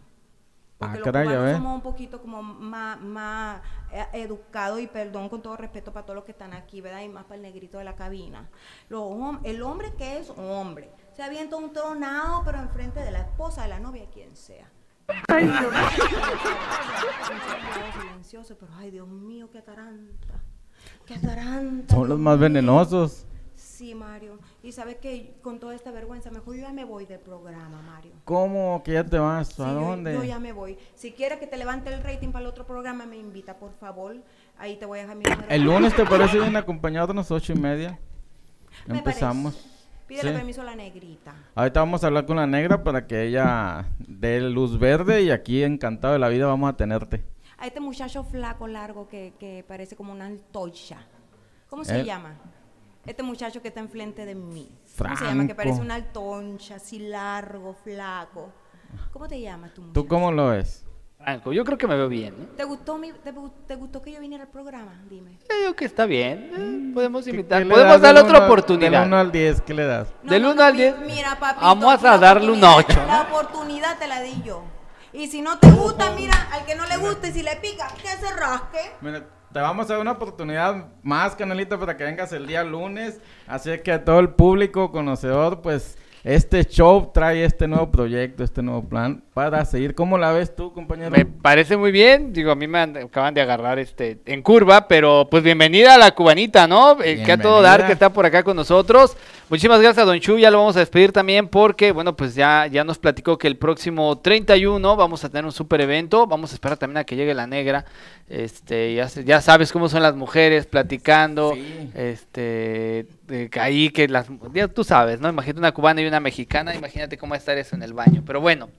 Porque 0.78 0.94
Ah, 0.94 0.98
los 0.98 1.04
caray, 1.04 1.26
cubanos 1.26 1.52
somos 1.52 1.74
un 1.76 1.80
poquito 1.80 2.20
como 2.20 2.42
más, 2.42 3.00
más 3.00 3.62
eh, 3.90 4.04
educados 4.12 4.78
y 4.80 4.86
perdón 4.86 5.30
con 5.30 5.40
todo 5.40 5.56
respeto 5.56 5.90
para 5.90 6.04
todos 6.04 6.16
los 6.16 6.24
que 6.24 6.32
están 6.32 6.52
aquí, 6.52 6.82
¿verdad? 6.82 7.00
Y 7.00 7.08
más 7.08 7.24
para 7.24 7.36
el 7.36 7.42
negrito 7.42 7.78
de 7.78 7.84
la 7.84 7.96
cabina. 7.96 8.50
Los 8.90 9.00
hom- 9.02 9.40
el 9.44 9.62
hombre 9.62 9.94
que 9.94 10.18
es 10.18 10.30
hombre 10.36 10.90
se 11.14 11.22
avienta 11.22 11.56
un 11.56 11.72
tronado, 11.72 12.42
pero 12.44 12.58
enfrente 12.58 13.00
de 13.00 13.10
la 13.10 13.20
esposa, 13.20 13.62
de 13.62 13.68
la 13.68 13.80
novia, 13.80 14.04
quien 14.12 14.36
sea. 14.36 14.70
silencioso, 18.00 18.56
pero 18.58 18.72
ay 18.76 18.90
Dios 18.90 19.08
mío, 19.08 19.48
qué 19.50 19.58
ataranta. 19.58 20.42
Qué 21.04 21.14
ataranta. 21.14 21.94
Son 21.94 22.00
los 22.08 22.18
Dios 22.18 22.20
más 22.20 22.36
mío. 22.36 22.42
venenosos. 22.42 23.26
Sí, 23.76 23.94
Mario. 23.94 24.38
Y 24.62 24.72
sabes 24.72 24.96
que 24.96 25.34
con 25.42 25.60
toda 25.60 25.74
esta 25.74 25.90
vergüenza, 25.90 26.30
mejor 26.30 26.54
yo 26.56 26.62
ya 26.62 26.72
me 26.72 26.84
voy 26.84 27.04
del 27.04 27.20
programa, 27.20 27.82
Mario. 27.82 28.12
¿Cómo 28.24 28.82
que 28.82 28.94
ya 28.94 29.04
te 29.04 29.18
vas? 29.18 29.48
Sí, 29.48 29.60
¿A 29.62 29.66
yo- 29.66 29.80
dónde? 29.80 30.14
Yo, 30.14 30.24
ya 30.24 30.38
me 30.38 30.52
voy. 30.52 30.78
Si 30.94 31.12
quieres 31.12 31.38
que 31.38 31.46
te 31.46 31.58
levante 31.58 31.92
el 31.92 32.02
rating 32.02 32.28
para 32.32 32.44
el 32.44 32.46
otro 32.48 32.66
programa, 32.66 33.04
me 33.04 33.16
invita, 33.18 33.58
por 33.58 33.74
favor. 33.74 34.16
Ahí 34.56 34.76
te 34.76 34.86
voy 34.86 35.00
a 35.00 35.02
dejar 35.02 35.16
mi 35.16 35.24
número. 35.24 35.46
El 35.50 35.62
lunes 35.62 35.94
te 35.94 36.06
parece 36.06 36.38
bien 36.40 36.56
acompañarnos 36.56 37.30
ocho 37.30 37.52
y 37.52 37.56
media. 37.56 37.98
Me 38.86 38.98
Empezamos. 38.98 39.54
parece. 39.54 39.76
Pídele 40.06 40.30
Sí. 40.30 40.36
permiso 40.36 40.60
a 40.62 40.64
la 40.64 40.74
negrita. 40.76 41.34
Ahorita 41.54 41.80
vamos 41.80 42.02
a 42.02 42.06
hablar 42.06 42.24
con 42.24 42.36
la 42.36 42.46
negra 42.46 42.82
para 42.82 43.06
que 43.06 43.24
ella 43.24 43.86
dé 43.98 44.40
luz 44.40 44.78
verde 44.78 45.20
y 45.22 45.30
aquí 45.30 45.62
encantado 45.64 46.14
de 46.14 46.18
la 46.20 46.28
vida 46.28 46.46
vamos 46.46 46.70
a 46.72 46.76
tenerte. 46.76 47.24
A 47.58 47.66
este 47.66 47.80
muchacho 47.80 48.24
flaco, 48.24 48.68
largo, 48.68 49.06
que, 49.08 49.34
que 49.38 49.64
parece 49.68 49.96
como 49.96 50.12
una 50.12 50.24
antorcha. 50.26 50.98
¿Cómo 51.68 51.84
se 51.84 52.00
Él- 52.00 52.06
llama? 52.06 52.36
Este 53.06 53.22
muchacho 53.22 53.62
que 53.62 53.68
está 53.68 53.80
enfrente 53.80 54.24
de 54.26 54.34
mí. 54.34 54.68
¿Cómo 54.98 55.16
se 55.16 55.24
llama? 55.24 55.46
Que 55.46 55.54
Franco. 55.54 55.56
parece 55.56 55.80
una 55.80 55.94
antorcha, 55.96 56.76
así 56.76 56.98
largo, 56.98 57.74
flaco. 57.74 58.52
¿Cómo 59.12 59.28
te 59.28 59.40
llamas 59.40 59.72
tú, 59.74 59.82
¿Tú 59.82 59.86
muchacho? 60.00 60.08
cómo 60.08 60.32
lo 60.32 60.48
ves? 60.48 60.84
Franco, 61.18 61.52
yo 61.52 61.64
creo 61.64 61.78
que 61.78 61.86
me 61.86 61.96
veo 61.96 62.08
bien. 62.08 62.34
¿eh? 62.34 62.48
¿Te 62.56 62.64
gustó, 62.64 62.98
mi, 62.98 63.10
te, 63.12 63.32
te 63.66 63.74
gustó 63.74 64.02
que 64.02 64.12
yo 64.12 64.20
viniera 64.20 64.44
al 64.44 64.50
programa? 64.50 65.00
Dime. 65.08 65.38
Yo 65.48 65.56
digo 65.60 65.74
que 65.74 65.84
está 65.86 66.04
bien. 66.06 66.50
eh, 66.56 66.92
Podemos 66.94 67.24
¿Qué- 67.24 67.30
invitar. 67.30 67.66
Podemos 67.66 68.00
darle 68.00 68.20
del 68.20 68.26
otra 68.28 68.36
uno 68.38 68.44
al- 68.44 68.50
oportunidad. 68.50 68.90
Del 69.00 69.06
1 69.08 69.16
al 69.16 69.32
10, 69.32 69.60
¿qué 69.62 69.74
le 69.74 69.86
das? 69.86 70.08
Del 70.22 70.44
uno 70.44 70.62
al 70.62 70.72
mi- 70.74 70.78
diez, 70.80 70.94
Mira, 71.06 71.38
papito. 71.38 71.64
vamos 71.64 72.04
a 72.04 72.18
darle 72.18 72.50
un 72.52 72.62
oportunidad- 72.62 73.00
ocho, 73.00 73.06
La 73.06 73.22
¿no? 73.24 73.28
oportunidad 73.30 73.98
te 73.98 74.06
la 74.06 74.20
di 74.20 74.42
yo. 74.44 74.62
Y 75.12 75.28
si 75.28 75.40
no 75.40 75.58
te 75.58 75.70
gusta, 75.70 76.12
mira, 76.14 76.34
al 76.52 76.64
que 76.66 76.74
no 76.74 76.84
le 76.86 76.96
guste, 76.98 77.32
si 77.32 77.42
le 77.42 77.56
pica, 77.56 77.88
que 78.00 78.08
se 78.08 78.32
rasque. 78.34 78.78
Mira, 79.00 79.24
te 79.56 79.62
vamos 79.62 79.88
a 79.88 79.94
dar 79.94 80.02
una 80.02 80.12
oportunidad 80.12 80.88
más, 81.02 81.34
Canelita, 81.34 81.78
para 81.78 81.96
que 81.96 82.04
vengas 82.04 82.30
el 82.34 82.46
día 82.46 82.62
lunes. 82.62 83.22
Así 83.46 83.70
que 83.78 83.90
a 83.90 84.04
todo 84.04 84.18
el 84.20 84.28
público 84.28 84.92
conocedor, 84.92 85.62
pues 85.62 85.96
este 86.24 86.62
show 86.66 87.10
trae 87.14 87.42
este 87.42 87.66
nuevo 87.66 87.90
proyecto, 87.90 88.44
este 88.44 88.62
nuevo 88.62 88.86
plan 88.86 89.24
para 89.36 89.66
seguir. 89.66 89.94
¿Cómo 89.94 90.16
la 90.16 90.32
ves 90.32 90.56
tú, 90.56 90.72
compañero? 90.72 91.10
Me 91.10 91.26
parece 91.26 91.76
muy 91.76 91.92
bien. 91.92 92.32
Digo, 92.32 92.50
a 92.50 92.54
mí 92.54 92.66
me 92.66 92.78
acaban 92.78 93.34
de 93.34 93.42
agarrar 93.42 93.78
este 93.78 94.16
en 94.24 94.40
curva, 94.40 94.88
pero 94.88 95.28
pues 95.30 95.42
bienvenida 95.42 95.96
a 95.96 95.98
la 95.98 96.12
cubanita, 96.12 96.66
¿no? 96.66 96.96
Eh, 97.02 97.22
que 97.22 97.32
a 97.32 97.36
todo 97.36 97.60
dar 97.60 97.86
que 97.86 97.92
está 97.92 98.10
por 98.10 98.24
acá 98.24 98.42
con 98.42 98.56
nosotros. 98.56 99.14
Muchísimas 99.50 99.82
gracias 99.82 100.02
a 100.02 100.06
Don 100.06 100.18
Chu, 100.20 100.38
ya 100.38 100.50
lo 100.50 100.56
vamos 100.56 100.74
a 100.76 100.80
despedir 100.80 101.12
también 101.12 101.48
porque, 101.48 101.92
bueno, 101.92 102.16
pues 102.16 102.34
ya, 102.34 102.66
ya 102.66 102.82
nos 102.82 102.96
platicó 102.96 103.36
que 103.36 103.46
el 103.46 103.58
próximo 103.58 104.18
31 104.18 104.96
vamos 104.96 105.22
a 105.22 105.28
tener 105.28 105.44
un 105.44 105.52
super 105.52 105.82
evento. 105.82 106.26
Vamos 106.26 106.52
a 106.52 106.54
esperar 106.54 106.78
también 106.78 106.96
a 106.96 107.04
que 107.04 107.14
llegue 107.14 107.34
la 107.34 107.46
negra. 107.46 107.84
Este, 108.30 108.94
ya, 108.94 109.06
ya 109.06 109.42
sabes 109.42 109.70
cómo 109.70 109.90
son 109.90 110.02
las 110.02 110.16
mujeres 110.16 110.64
platicando. 110.64 111.52
Sí. 111.52 111.90
Este, 111.94 113.06
que 113.26 113.60
ahí 113.60 113.90
que 113.90 114.08
las, 114.08 114.28
ya 114.54 114.66
tú 114.68 114.82
sabes, 114.82 115.20
¿no? 115.20 115.28
Imagínate 115.28 115.58
una 115.58 115.72
cubana 115.72 116.00
y 116.00 116.06
una 116.06 116.20
mexicana, 116.20 116.74
imagínate 116.74 117.18
cómo 117.18 117.32
va 117.32 117.36
a 117.36 117.38
estar 117.38 117.58
eso 117.58 117.76
en 117.76 117.82
el 117.82 117.92
baño. 117.92 118.22
Pero 118.26 118.40
bueno, 118.40 118.70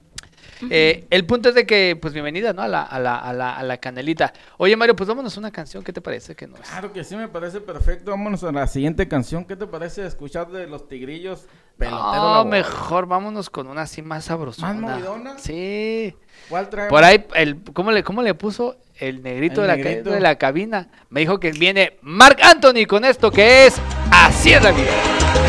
eh, 0.70 1.06
el 1.10 1.24
punto 1.26 1.48
es 1.50 1.54
de 1.54 1.66
que, 1.66 1.96
pues 2.00 2.12
bienvenida, 2.14 2.52
¿no? 2.52 2.62
A 2.62 2.68
la, 2.68 2.82
a 2.82 2.98
la, 2.98 3.16
a 3.16 3.32
la, 3.32 3.56
a 3.56 3.62
la 3.62 3.76
canelita. 3.78 4.32
Oye, 4.56 4.76
Mario, 4.76 4.94
pues 4.96 5.08
vámonos 5.08 5.36
a 5.36 5.40
una 5.40 5.50
canción, 5.50 5.82
¿qué 5.84 5.92
te 5.92 6.00
parece 6.00 6.34
que 6.34 6.46
nos... 6.46 6.60
Claro 6.60 6.92
que 6.92 7.04
sí, 7.04 7.16
me 7.16 7.28
parece 7.28 7.60
perfecto. 7.60 8.10
Vámonos 8.10 8.42
a 8.44 8.52
la 8.52 8.66
siguiente 8.66 9.06
canción. 9.08 9.44
¿Qué 9.44 9.56
te 9.56 9.66
parece 9.66 10.06
escuchar 10.06 10.48
de 10.48 10.66
los 10.66 10.88
tigrillos? 10.88 11.46
Pelotero 11.76 12.02
No, 12.22 12.38
La 12.38 12.44
mejor 12.44 13.06
vámonos 13.06 13.50
con 13.50 13.68
una 13.68 13.82
así 13.82 14.02
más 14.02 14.24
sabrosona. 14.24 14.72
¿Más 14.74 14.92
movidona? 14.96 15.38
Sí. 15.38 16.14
¿Cuál 16.48 16.68
trae? 16.68 16.88
Por 16.88 17.04
ahí, 17.04 17.24
el, 17.34 17.62
¿cómo, 17.72 17.92
le, 17.92 18.02
¿cómo 18.02 18.22
le 18.22 18.34
puso 18.34 18.76
el 18.98 19.22
negrito, 19.22 19.60
El 19.64 19.68
de, 19.70 19.76
la, 19.76 19.82
ca- 19.82 19.88
negrito. 19.88 20.10
de 20.10 20.20
la 20.20 20.34
cabina? 20.38 20.88
Me 21.10 21.20
dijo 21.20 21.38
que 21.38 21.52
viene 21.52 21.98
Mark 22.02 22.38
Anthony 22.42 22.84
con 22.88 23.04
esto 23.04 23.30
que 23.30 23.66
es 23.66 23.80
Así 24.10 24.52
es 24.52 24.62
la 24.62 24.72
vida. 24.72 24.90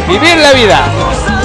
Vivir 0.07 0.37
la 0.37 0.53
vida. 0.53 1.38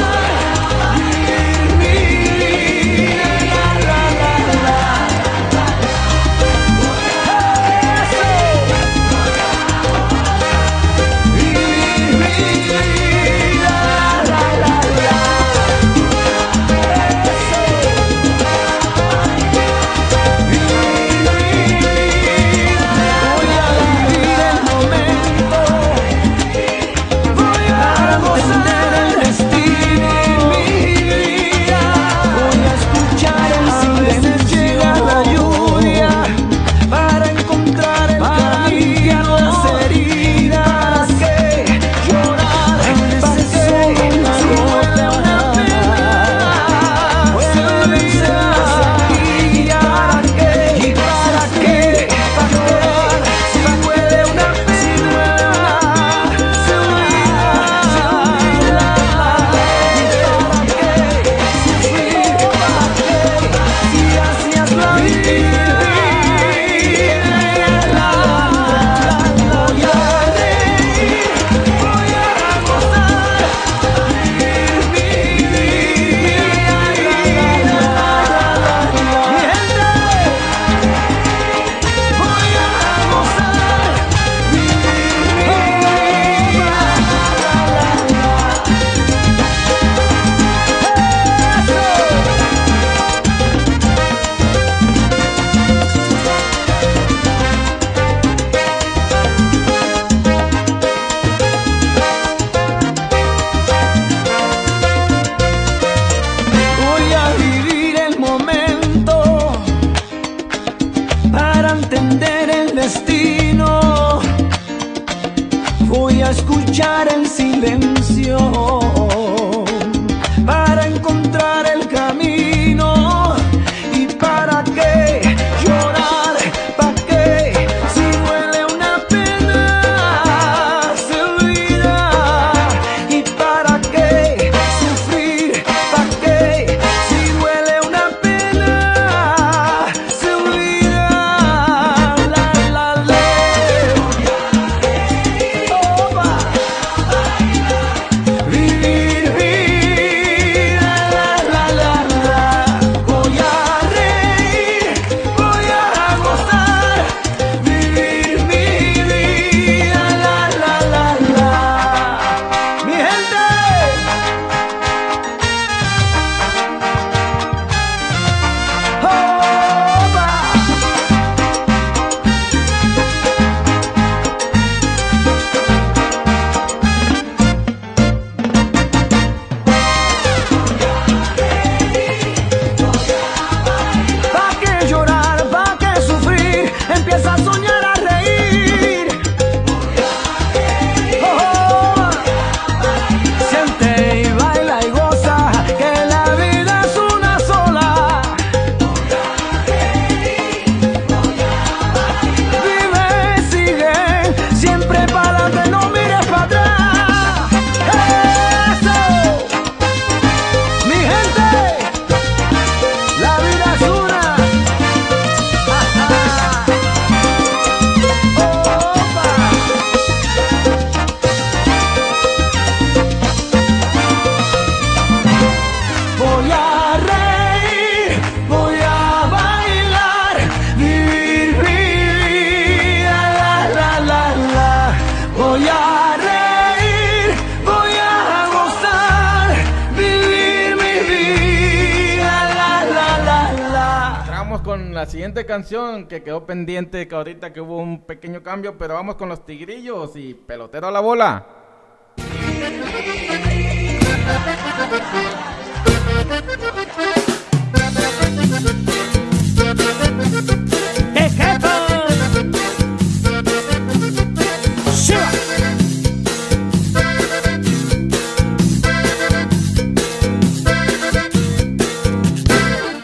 Siguiente 245.34 245.52
canción 245.52 246.06
que 246.06 246.22
quedó 246.22 246.46
pendiente, 246.46 247.08
que 247.08 247.14
ahorita 247.16 247.52
que 247.52 247.60
hubo 247.60 247.78
un 247.78 248.02
pequeño 248.02 248.40
cambio, 248.44 248.78
pero 248.78 248.94
vamos 248.94 249.16
con 249.16 249.28
los 249.28 249.44
tigrillos 249.44 250.14
y 250.14 250.32
pelotero 250.32 250.86
a 250.86 250.92
la 250.92 251.00
bola. 251.00 251.44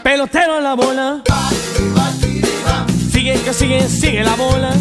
Pelotero 0.04 0.58
en 0.58 0.64
la 0.64 0.74
bola. 0.74 1.22
Sigue, 3.20 3.34
que 3.34 3.52
sigue, 3.52 3.86
sigue 3.86 4.24
la 4.24 4.34
bola. 4.34 4.72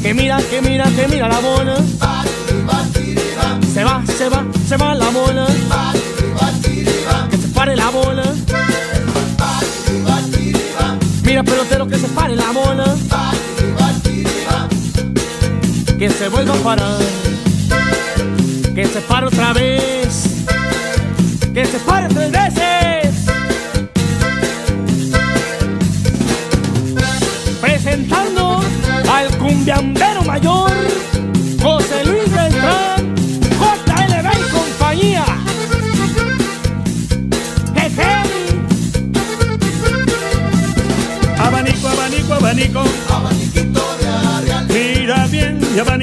Que 0.00 0.14
mira, 0.14 0.38
que 0.48 0.62
mira, 0.62 0.84
que 0.84 1.08
mira 1.08 1.26
la 1.26 1.40
bola. 1.40 1.74
Se 3.72 3.82
va, 3.82 4.04
se 4.06 4.28
va, 4.28 4.46
se 4.68 4.76
va 4.76 4.94
la 4.94 5.10
bola. 5.10 5.48
Que 7.28 7.36
se 7.38 7.48
pare 7.48 7.74
la 7.74 7.90
bola. 7.90 8.22
Mira 11.24 11.42
pelotero 11.42 11.88
que 11.88 11.98
se 11.98 12.06
pare 12.06 12.36
la 12.36 12.52
bola. 12.52 12.94
Que 15.98 16.08
se 16.08 16.28
vuelva 16.28 16.54
a 16.54 16.58
parar. 16.58 16.98
Que 18.76 18.86
se 18.86 19.00
pare 19.00 19.26
otra 19.26 19.52
vez. 19.54 20.44
Que 21.52 21.66
se 21.66 21.78
pare 21.80 22.06
tres 22.14 22.30
veces. 22.30 22.73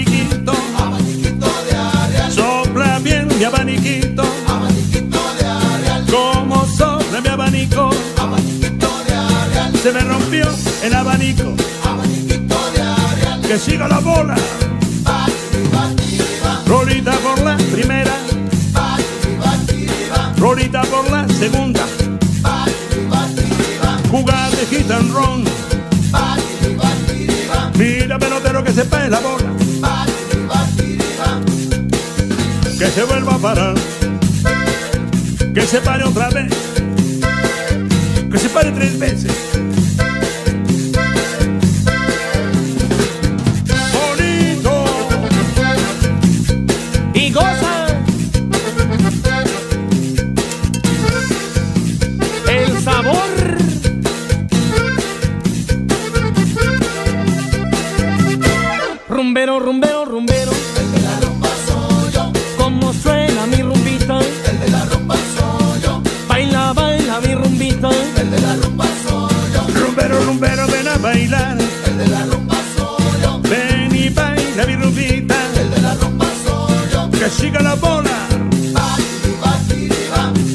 Abaniquito. 0.02 0.54
Abaniquito 0.78 1.48
de 1.66 1.76
Arial. 1.76 2.32
Sopla 2.32 3.00
bien 3.00 3.28
mi 3.28 3.44
abaniquito. 3.44 4.24
Abaniquito 4.48 5.20
de 5.38 5.46
Arial. 5.46 6.06
Como 6.10 6.66
sopla 6.66 7.22
mi 7.22 7.28
abanico. 7.30 7.90
Abaniquito 8.18 8.90
de 9.06 9.14
Arial. 9.14 9.76
Se 9.82 9.92
me 9.92 10.02
rompió 10.02 10.46
el 10.84 10.94
abanico. 10.94 11.54
Abaniquito 11.84 12.72
de 12.74 12.82
Arial. 12.82 13.42
Que 13.42 13.58
siga 13.58 13.88
la 13.88 14.00
bola. 14.00 14.36
Rolita 16.66 17.12
por 17.12 17.40
la 17.42 17.58
primera. 17.58 18.14
Rolita 20.38 20.82
por 20.84 21.12
la 21.12 21.28
segunda. 21.28 21.86
Jugar 24.10 24.52
de 24.52 24.66
hit 24.66 24.92
and 24.92 25.12
run. 25.14 25.44
Mira 27.78 28.20
pelotero 28.20 28.64
que 28.64 28.72
se 28.72 28.86
pae 28.86 29.10
la 29.10 29.20
se 32.94 33.04
vuelva 33.04 33.36
a 33.36 33.38
parar. 33.38 33.76
Que 35.54 35.62
se 35.62 35.80
pare 35.82 36.04
otra 36.04 36.30
vez. 36.30 36.52
Que 38.30 38.38
se 38.38 38.50
pare 38.50 38.72
tres 38.72 39.00
veces. 39.00 39.32
Siga 77.52 77.64
la 77.64 77.76
bola. 77.76 78.10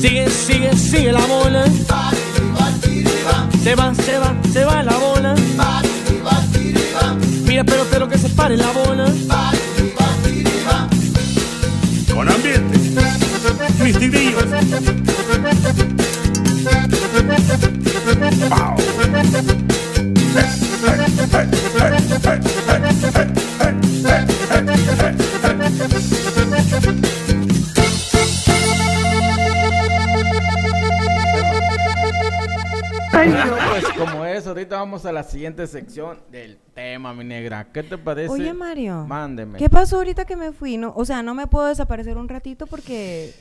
Sigue, 0.01 0.31
sigue, 0.31 0.77
sigue 0.77 1.13
la 1.13 1.27
bola. 1.27 1.65
Se 3.63 3.75
va, 3.75 3.95
se 3.95 4.19
va, 4.19 4.35
se 4.53 4.65
va 4.65 4.83
la 4.83 4.97
bola. 4.97 5.35
Mira, 7.47 7.65
pero, 7.65 7.85
pero 7.91 8.09
que 8.09 8.19
se 8.19 8.29
pare 8.31 8.57
la 8.57 8.71
bola. 8.73 9.07
Con 12.15 12.29
ambiente. 12.29 12.79
Mis 13.83 13.99
tigrillos. 13.99 14.45
Pau. 18.49 18.77
Ahorita 34.67 34.77
vamos 34.79 35.07
a 35.07 35.13
la 35.13 35.23
siguiente 35.23 35.67
sección 35.67 36.19
del 36.31 36.59
tema, 36.75 37.15
mi 37.15 37.25
negra. 37.25 37.69
¿Qué 37.73 37.83
te 37.85 37.97
parece? 37.97 38.33
Oye, 38.33 38.53
Mario. 38.53 39.05
Mándeme. 39.07 39.59
¿Qué 39.59 39.71
pasó 39.71 39.97
ahorita 39.97 40.25
que 40.25 40.35
me 40.37 40.53
fui? 40.53 40.77
No, 40.77 40.93
o 40.97 41.05
sea, 41.05 41.23
no 41.23 41.35
me 41.35 41.47
puedo 41.47 41.67
desaparecer 41.67 42.17
un 42.19 42.29
ratito 42.29 42.67
porque 42.67 43.33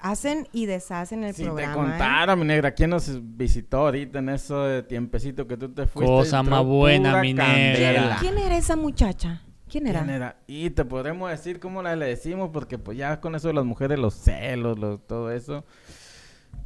hacen 0.00 0.48
y 0.52 0.66
deshacen 0.66 1.22
el 1.22 1.34
Si 1.34 1.42
te 1.42 1.48
programa. 1.48 1.72
¿eh? 1.72 1.76
contara, 1.90 2.34
mi 2.36 2.44
negra, 2.44 2.72
¿quién 2.72 2.90
nos 2.90 3.08
visitó 3.36 3.78
ahorita 3.78 4.18
en 4.18 4.28
eso 4.30 4.64
de 4.64 4.82
tiempecito 4.82 5.46
que 5.46 5.56
tú 5.56 5.68
te 5.68 5.86
fuiste? 5.86 6.12
Cosa 6.12 6.42
más 6.42 6.64
buena, 6.64 7.20
mi 7.20 7.32
candela. 7.34 8.00
negra. 8.00 8.16
¿Quién 8.20 8.38
era 8.38 8.56
esa 8.56 8.74
muchacha? 8.74 9.42
¿Quién 9.70 9.86
era? 9.86 10.00
¿Quién 10.00 10.10
era? 10.14 10.36
Y 10.46 10.68
te 10.70 10.84
podremos 10.84 11.30
decir 11.30 11.58
cómo 11.60 11.80
la 11.82 11.96
le 11.96 12.04
decimos, 12.06 12.50
porque 12.52 12.76
pues 12.76 12.98
ya 12.98 13.20
con 13.20 13.34
eso 13.36 13.48
de 13.48 13.54
las 13.54 13.64
mujeres, 13.64 13.98
los 13.98 14.12
celos, 14.14 14.78
lo- 14.78 14.98
todo 14.98 15.30
eso. 15.30 15.64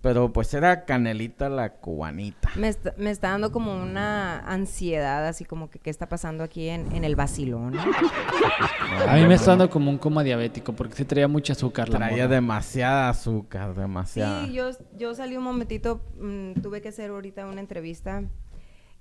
Pero 0.07 0.33
pues 0.33 0.55
era 0.55 0.85
Canelita 0.85 1.49
la 1.49 1.73
cubanita. 1.73 2.53
Me 2.55 2.69
está, 2.69 2.95
me 2.97 3.11
está 3.11 3.31
dando 3.31 3.51
como 3.51 3.75
una 3.75 4.39
ansiedad, 4.39 5.27
así 5.27 5.45
como 5.45 5.69
que 5.69 5.81
qué 5.81 5.91
está 5.91 6.09
pasando 6.09 6.45
aquí 6.45 6.69
en, 6.69 6.93
en 6.93 7.03
el 7.03 7.17
vacilón. 7.17 7.75
A 9.09 9.17
mí 9.17 9.27
me 9.27 9.35
está 9.35 9.51
dando 9.51 9.69
como 9.69 9.91
un 9.91 9.99
coma 9.99 10.23
diabético 10.23 10.75
porque 10.75 10.95
se 10.95 11.05
traía 11.05 11.27
mucha 11.27 11.55
azúcar. 11.55 11.89
La 11.89 11.99
Traía 11.99 12.23
morra. 12.23 12.37
demasiada 12.37 13.09
azúcar, 13.09 13.75
demasiada. 13.75 14.47
Sí, 14.47 14.53
yo, 14.53 14.71
yo 14.97 15.13
salí 15.17 15.37
un 15.37 15.43
momentito, 15.43 16.01
mm, 16.21 16.61
tuve 16.63 16.81
que 16.81 16.91
hacer 16.91 17.11
ahorita 17.11 17.45
una 17.45 17.61
entrevista 17.61 18.23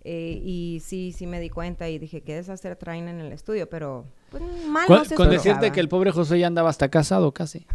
eh, 0.04 0.42
y 0.44 0.82
sí, 0.84 1.12
sí 1.16 1.28
me 1.28 1.40
di 1.40 1.52
cuenta 1.52 1.88
y 1.88 2.00
dije, 2.00 2.22
qué 2.22 2.34
desastre 2.34 2.76
traen 2.76 3.08
en 3.10 3.20
el 3.20 3.32
estudio, 3.32 3.70
pero 3.70 4.08
pues, 4.32 4.42
mal 4.68 4.88
Con, 4.88 4.98
no 4.98 5.06
se 5.06 5.14
con 5.14 5.30
decirte 5.30 5.72
que 5.72 5.82
el 5.82 5.88
pobre 5.88 6.10
José 6.10 6.40
ya 6.40 6.48
andaba 6.48 6.72
hasta 6.72 6.90
casado 6.90 7.32
casi. 7.32 7.68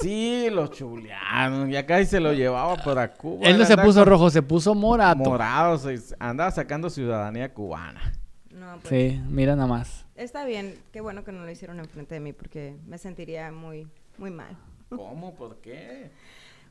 Sí, 0.00 0.48
lo 0.50 0.66
chulearon. 0.68 1.70
Y 1.70 1.76
acá 1.76 2.00
y 2.00 2.06
se 2.06 2.20
lo 2.20 2.32
llevaba 2.32 2.76
para 2.76 3.12
Cuba. 3.12 3.46
Él 3.46 3.58
no 3.58 3.64
se 3.64 3.76
puso 3.76 4.00
con- 4.00 4.08
rojo, 4.08 4.30
se 4.30 4.42
puso 4.42 4.74
morato. 4.74 5.18
Morado, 5.22 5.78
se- 5.78 6.14
andaba 6.18 6.50
sacando 6.50 6.90
ciudadanía 6.90 7.52
cubana. 7.52 8.12
No, 8.50 8.78
pues, 8.82 8.88
Sí, 9.12 9.20
mira 9.28 9.54
nada 9.56 9.68
más. 9.68 10.04
Está 10.14 10.44
bien, 10.44 10.74
qué 10.92 11.00
bueno 11.00 11.24
que 11.24 11.32
no 11.32 11.44
lo 11.44 11.50
hicieron 11.50 11.78
enfrente 11.80 12.14
de 12.14 12.20
mí 12.20 12.32
porque 12.32 12.76
me 12.86 12.98
sentiría 12.98 13.50
muy, 13.52 13.88
muy 14.18 14.30
mal. 14.30 14.56
¿Cómo? 14.88 15.34
¿Por 15.34 15.56
qué? 15.56 16.10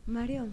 Mario, 0.05 0.47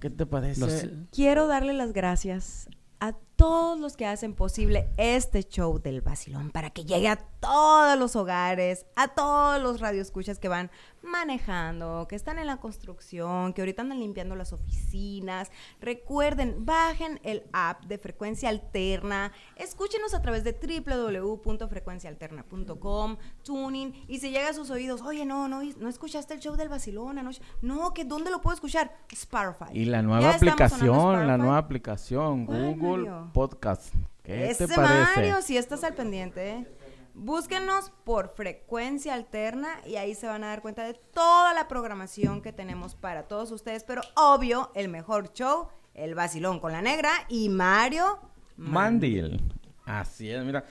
¿Qué 0.00 0.10
te 0.10 0.26
parece? 0.26 0.60
Los- 0.60 0.86
quiero 1.12 1.46
darle 1.46 1.72
las 1.74 1.92
gracias 1.92 2.68
a 3.00 3.14
todos 3.40 3.80
los 3.80 3.96
que 3.96 4.04
hacen 4.04 4.34
posible 4.34 4.90
este 4.98 5.44
show 5.44 5.80
del 5.80 6.02
vacilón 6.02 6.50
para 6.50 6.68
que 6.68 6.84
llegue 6.84 7.08
a 7.08 7.16
todos 7.16 7.98
los 7.98 8.14
hogares, 8.14 8.84
a 8.96 9.08
todos 9.08 9.62
los 9.62 9.80
radioescuchas 9.80 10.38
que 10.38 10.48
van 10.48 10.70
manejando, 11.02 12.06
que 12.06 12.16
están 12.16 12.38
en 12.38 12.46
la 12.46 12.58
construcción, 12.58 13.54
que 13.54 13.62
ahorita 13.62 13.80
andan 13.80 14.00
limpiando 14.00 14.36
las 14.36 14.52
oficinas. 14.52 15.50
Recuerden, 15.80 16.66
bajen 16.66 17.18
el 17.22 17.44
app 17.54 17.86
de 17.86 17.96
Frecuencia 17.96 18.50
Alterna, 18.50 19.32
escúchenos 19.56 20.12
a 20.12 20.20
través 20.20 20.44
de 20.44 20.52
www.frecuenciaalterna.com, 20.52 23.16
tuning 23.42 24.04
y 24.06 24.18
si 24.18 24.32
llega 24.32 24.50
a 24.50 24.52
sus 24.52 24.68
oídos, 24.68 25.00
oye, 25.00 25.24
no, 25.24 25.48
no, 25.48 25.62
no 25.62 25.88
escuchaste 25.88 26.34
el 26.34 26.40
show 26.40 26.56
del 26.56 26.68
vacilón 26.68 27.16
anoche. 27.16 27.40
No, 27.62 27.94
que 27.94 28.04
¿dónde 28.04 28.30
lo 28.30 28.42
puedo 28.42 28.54
escuchar? 28.54 28.98
Spotify. 29.10 29.70
Y 29.72 29.86
la 29.86 30.02
nueva 30.02 30.34
aplicación, 30.34 31.26
la 31.26 31.38
nueva 31.38 31.56
aplicación, 31.56 32.44
¿Cuál, 32.44 32.74
Google 32.74 33.10
Mario? 33.10 33.29
Podcast. 33.32 33.94
¿Qué 34.22 34.50
Ese 34.50 34.66
te 34.68 34.74
parece? 34.74 35.16
Mario, 35.16 35.42
si 35.42 35.56
estás 35.56 35.84
al 35.84 35.94
pendiente, 35.94 36.50
¿eh? 36.50 36.66
Búsquenos 37.14 37.92
por 38.04 38.34
frecuencia 38.34 39.14
alterna 39.14 39.68
y 39.86 39.96
ahí 39.96 40.14
se 40.14 40.26
van 40.26 40.44
a 40.44 40.48
dar 40.48 40.62
cuenta 40.62 40.84
de 40.84 40.94
toda 40.94 41.52
la 41.54 41.68
programación 41.68 42.40
que 42.40 42.52
tenemos 42.52 42.94
para 42.94 43.24
todos 43.24 43.50
ustedes. 43.50 43.84
Pero 43.84 44.02
obvio, 44.14 44.70
el 44.74 44.88
mejor 44.88 45.32
show, 45.32 45.68
el 45.94 46.14
vacilón 46.14 46.60
con 46.60 46.72
la 46.72 46.82
negra 46.82 47.10
y 47.28 47.48
Mario 47.48 48.18
Mandil. 48.56 49.42
Así 49.84 50.30
es, 50.30 50.44
mira. 50.44 50.64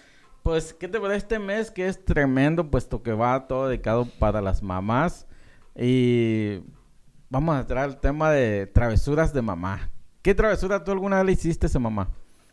Pues, 0.43 0.73
¿qué 0.73 0.87
te 0.87 0.99
parece 0.99 1.17
este 1.17 1.39
mes 1.39 1.69
que 1.69 1.87
es 1.87 2.03
tremendo, 2.05 2.69
puesto 2.71 3.03
que 3.03 3.11
va 3.11 3.47
todo 3.47 3.67
dedicado 3.67 4.07
para 4.19 4.41
las 4.41 4.63
mamás? 4.63 5.27
Y 5.75 6.61
vamos 7.29 7.55
a 7.55 7.61
entrar 7.61 7.83
al 7.83 7.99
tema 7.99 8.31
de 8.31 8.67
travesuras 8.67 9.33
de 9.33 9.41
mamá. 9.41 9.91
¿Qué 10.21 10.33
travesura 10.33 10.83
tú 10.83 10.91
alguna 10.91 11.17
vez 11.17 11.25
le 11.25 11.31
hiciste 11.33 11.67
a 11.73 11.79
mamá? 11.79 12.09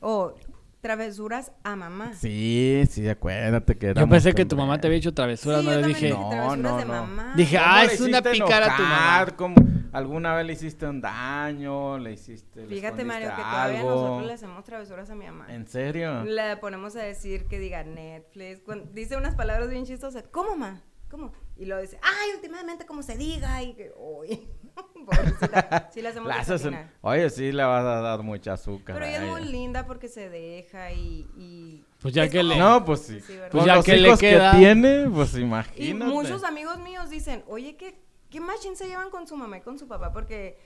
O 0.08 0.36
travesuras 0.80 1.50
a 1.64 1.74
mamá. 1.74 2.12
Sí, 2.14 2.84
sí, 2.88 3.08
acuérdate 3.08 3.76
que 3.76 3.86
Yo 3.86 3.90
éramos 3.90 4.10
pensé 4.10 4.32
que 4.34 4.44
tu 4.44 4.56
mamá 4.56 4.80
te 4.80 4.86
había 4.86 4.98
hecho 4.98 5.12
travesuras, 5.12 5.62
Sí, 5.62 5.66
no 5.66 5.72
yo 5.72 5.80
le 5.80 5.86
dije. 5.88 6.10
No, 6.10 6.28
travesuras 6.30 6.58
no, 6.58 6.76
de 6.78 6.84
no. 6.84 6.92
mamá. 6.92 7.32
Dije, 7.34 7.56
¿Cómo 7.56 7.68
ah, 7.68 7.84
es 7.84 8.00
una 8.00 8.22
pícara 8.22 8.72
a 8.72 8.76
tu 8.76 8.82
mamá. 8.84 9.26
¿Cómo? 9.34 9.56
¿Alguna 9.92 10.36
vez 10.36 10.46
le 10.46 10.52
hiciste 10.52 10.86
un 10.86 11.00
daño? 11.00 11.98
¿Le 11.98 12.12
hiciste 12.12 12.60
le 12.60 12.68
Fíjate, 12.68 13.04
Mario, 13.04 13.30
que 13.30 13.42
todavía 13.42 13.80
algo? 13.80 13.90
nosotros 13.90 14.26
le 14.28 14.32
hacemos 14.34 14.62
travesuras 14.62 15.10
a 15.10 15.16
mi 15.16 15.24
mamá. 15.26 15.46
¿En 15.52 15.66
serio? 15.66 16.22
Le 16.22 16.56
ponemos 16.58 16.94
a 16.94 17.02
decir 17.02 17.46
que 17.46 17.58
diga 17.58 17.82
Netflix. 17.82 18.60
dice 18.92 19.16
unas 19.16 19.34
palabras 19.34 19.68
bien 19.68 19.86
chistosas. 19.86 20.22
¿Cómo, 20.30 20.54
ma? 20.54 20.82
¿Cómo? 21.10 21.32
Y 21.56 21.64
lo 21.66 21.80
dice, 21.80 21.98
ay, 22.02 22.30
últimamente 22.34 22.84
como 22.84 23.02
se 23.02 23.16
diga. 23.16 23.62
Y 23.62 23.74
que, 23.74 23.92
uy. 23.96 24.48
Pobrecita, 25.06 25.88
sí 25.92 26.02
le 26.02 26.08
hacemos 26.08 26.28
La 26.28 26.36
haces 26.40 26.64
en- 26.64 26.70
desafinar. 26.72 26.92
Oye, 27.00 27.30
sí 27.30 27.52
le 27.52 27.62
vas 27.62 27.84
a 27.84 28.00
dar 28.00 28.22
mucha 28.22 28.54
azúcar. 28.54 28.96
Pero 28.96 29.06
ella 29.06 29.24
es 29.24 29.30
muy 29.30 29.44
linda 29.44 29.86
porque 29.86 30.08
se 30.08 30.28
deja 30.28 30.92
y... 30.92 31.28
y 31.36 31.84
Pues 32.02 32.12
ya 32.12 32.24
es 32.24 32.30
que 32.30 32.42
le- 32.42 32.56
No, 32.58 32.84
pues 32.84 33.00
sí. 33.02 33.20
Pues 33.50 33.64
ya 33.64 33.76
los 33.76 33.84
que 33.84 33.96
le 33.96 34.08
hijos 34.08 34.18
queda. 34.20 34.50
que 34.52 34.58
tiene, 34.58 35.08
pues 35.08 35.34
Y 35.34 35.42
imagínate. 35.42 36.10
muchos 36.12 36.42
amigos 36.44 36.78
míos 36.80 37.08
dicen, 37.08 37.44
oye, 37.46 37.76
¿qué, 37.76 37.98
qué 38.30 38.40
machín 38.40 38.76
se 38.76 38.86
llevan 38.88 39.10
con 39.10 39.26
su 39.28 39.36
mamá 39.36 39.58
y 39.58 39.60
con 39.60 39.78
su 39.78 39.86
papá? 39.86 40.12
Porque, 40.12 40.58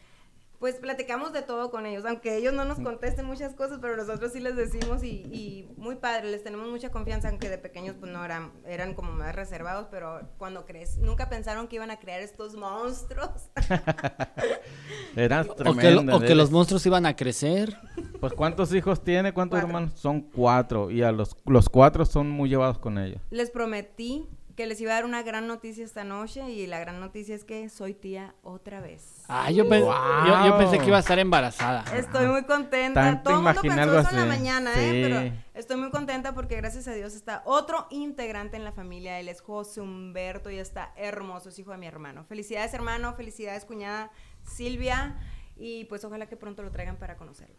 pues, 0.61 0.77
platicamos 0.77 1.33
de 1.33 1.41
todo 1.43 1.71
con 1.71 1.87
ellos, 1.87 2.05
aunque 2.05 2.37
ellos 2.37 2.53
no 2.53 2.65
nos 2.67 2.79
contesten 2.79 3.25
muchas 3.25 3.55
cosas, 3.55 3.79
pero 3.81 3.97
nosotros 3.97 4.31
sí 4.33 4.41
les 4.41 4.55
decimos 4.55 5.03
y, 5.03 5.23
y 5.33 5.69
muy 5.79 5.97
padre, 5.97 6.31
les 6.31 6.45
tenemos 6.45 6.69
mucha 6.69 6.91
confianza, 6.91 7.31
aunque 7.31 7.49
de 7.49 7.57
pequeños, 7.59 7.97
pues, 7.99 8.13
no 8.13 8.23
eran, 8.25 8.53
eran 8.67 8.95
como 8.95 9.11
más 9.13 9.35
reservados, 9.35 9.89
pero 9.91 10.21
cuando 10.39 10.67
crees, 10.67 10.99
nunca 10.99 11.29
pensaron 11.31 11.67
que 11.67 11.77
iban 11.77 11.91
a 11.91 11.99
crear 11.99 12.21
estos 12.21 12.55
monstruos. 12.55 13.31
Eras 15.17 15.49
O 15.49 15.75
que, 15.75 15.95
o 15.97 16.21
que 16.21 16.35
los 16.35 16.51
monstruos 16.51 16.85
iban 16.87 17.07
a 17.07 17.17
crecer. 17.17 17.77
Pues 18.21 18.33
¿cuántos 18.35 18.73
hijos 18.75 19.03
tiene? 19.03 19.33
¿Cuántos 19.33 19.59
Cuatro. 19.61 19.67
hermanos? 19.69 19.99
Son 19.99 20.21
cuatro. 20.21 20.91
Y 20.91 21.03
a 21.03 21.11
los, 21.11 21.37
los 21.47 21.69
cuatro 21.69 22.05
son 22.05 22.31
muy 22.31 22.49
llevados 22.49 22.79
con 22.79 22.99
ella. 22.99 23.21
les 23.31 23.51
prometí 23.51 24.29
que 24.61 24.67
les 24.67 24.79
iba 24.83 24.91
a 24.93 24.97
dar 24.97 25.07
una 25.07 25.23
gran 25.23 25.47
noticia 25.47 25.83
esta 25.83 26.05
noche 26.05 26.51
y 26.51 26.67
la 26.67 26.79
gran 26.81 27.01
noticia 27.01 27.35
es 27.35 27.45
que 27.45 27.71
soy 27.71 27.95
tía 27.95 28.35
otra 28.43 28.83
vez. 28.83 29.23
Ah, 29.27 29.51
yo, 29.51 29.67
pen- 29.67 29.85
Wow. 29.85 29.95
yo, 30.27 30.47
yo 30.49 30.59
pensé 30.59 30.79
que 30.79 30.85
iba 30.89 30.99
a 30.99 31.01
estar 31.01 31.19
embarazada. 31.19 31.83
Estoy 31.97 32.27
muy 32.27 32.45
contenta. 32.45 33.01
Tanto 33.01 33.31
Todo 33.31 33.39
el 33.39 33.43
mundo 33.47 33.61
pensó 33.63 33.99
eso 34.01 34.11
en 34.11 34.17
la 34.17 34.27
mañana, 34.27 34.75
Sí. 34.75 34.81
¿eh? 34.83 35.03
Pero 35.03 35.43
estoy 35.55 35.77
muy 35.79 35.89
contenta 35.91 36.35
porque 36.35 36.57
gracias 36.57 36.87
a 36.89 36.93
Dios 36.93 37.15
está 37.15 37.41
otro 37.47 37.87
integrante 37.89 38.59
en 38.59 38.65
la 38.65 38.73
familia. 38.73 39.19
Él 39.19 39.31
es 39.31 39.41
José 39.41 39.81
Humberto 39.81 40.51
y 40.51 40.59
está 40.59 40.93
hermoso, 40.95 41.49
es 41.49 41.59
hijo 41.59 41.71
de 41.71 41.79
mi 41.79 41.87
hermano. 41.87 42.25
Felicidades, 42.25 42.75
hermano. 42.75 43.15
Felicidades, 43.15 43.65
cuñada 43.65 44.11
Silvia. 44.45 45.17
Y 45.57 45.87
pues 45.87 46.05
ojalá 46.05 46.27
que 46.27 46.37
pronto 46.37 46.63
lo 46.63 46.71
traigan 46.71 46.97
para 46.97 47.17
conocerlo. 47.17 47.57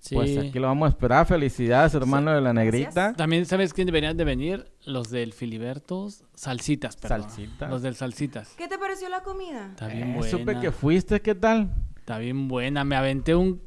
Sí. 0.00 0.14
Pues 0.14 0.36
aquí 0.38 0.58
lo 0.58 0.66
vamos 0.68 0.86
a 0.86 0.88
esperar. 0.90 1.26
Felicidades, 1.26 1.94
hermano 1.94 2.32
de 2.32 2.40
la 2.40 2.52
negrita. 2.54 3.12
También, 3.12 3.44
¿sabes 3.44 3.74
quién 3.74 3.84
deberían 3.86 4.16
de 4.16 4.24
venir? 4.24 4.66
Los 4.86 5.10
del 5.10 5.32
Filibertos. 5.34 6.24
Salsitas, 6.34 6.96
perdón. 6.96 7.22
Salsitas. 7.22 7.70
Los 7.70 7.82
del 7.82 7.94
Salsitas. 7.94 8.54
¿Qué 8.56 8.66
te 8.66 8.78
pareció 8.78 9.08
la 9.10 9.22
comida? 9.22 9.66
Está 9.70 9.88
bien 9.88 10.10
Eh, 10.10 10.14
buena. 10.16 10.30
supe 10.30 10.58
que 10.58 10.72
fuiste, 10.72 11.20
¿qué 11.20 11.34
tal? 11.34 11.70
Está 11.98 12.18
bien 12.18 12.48
buena. 12.48 12.82
Me 12.82 12.96
aventé 12.96 13.34
un 13.34 13.60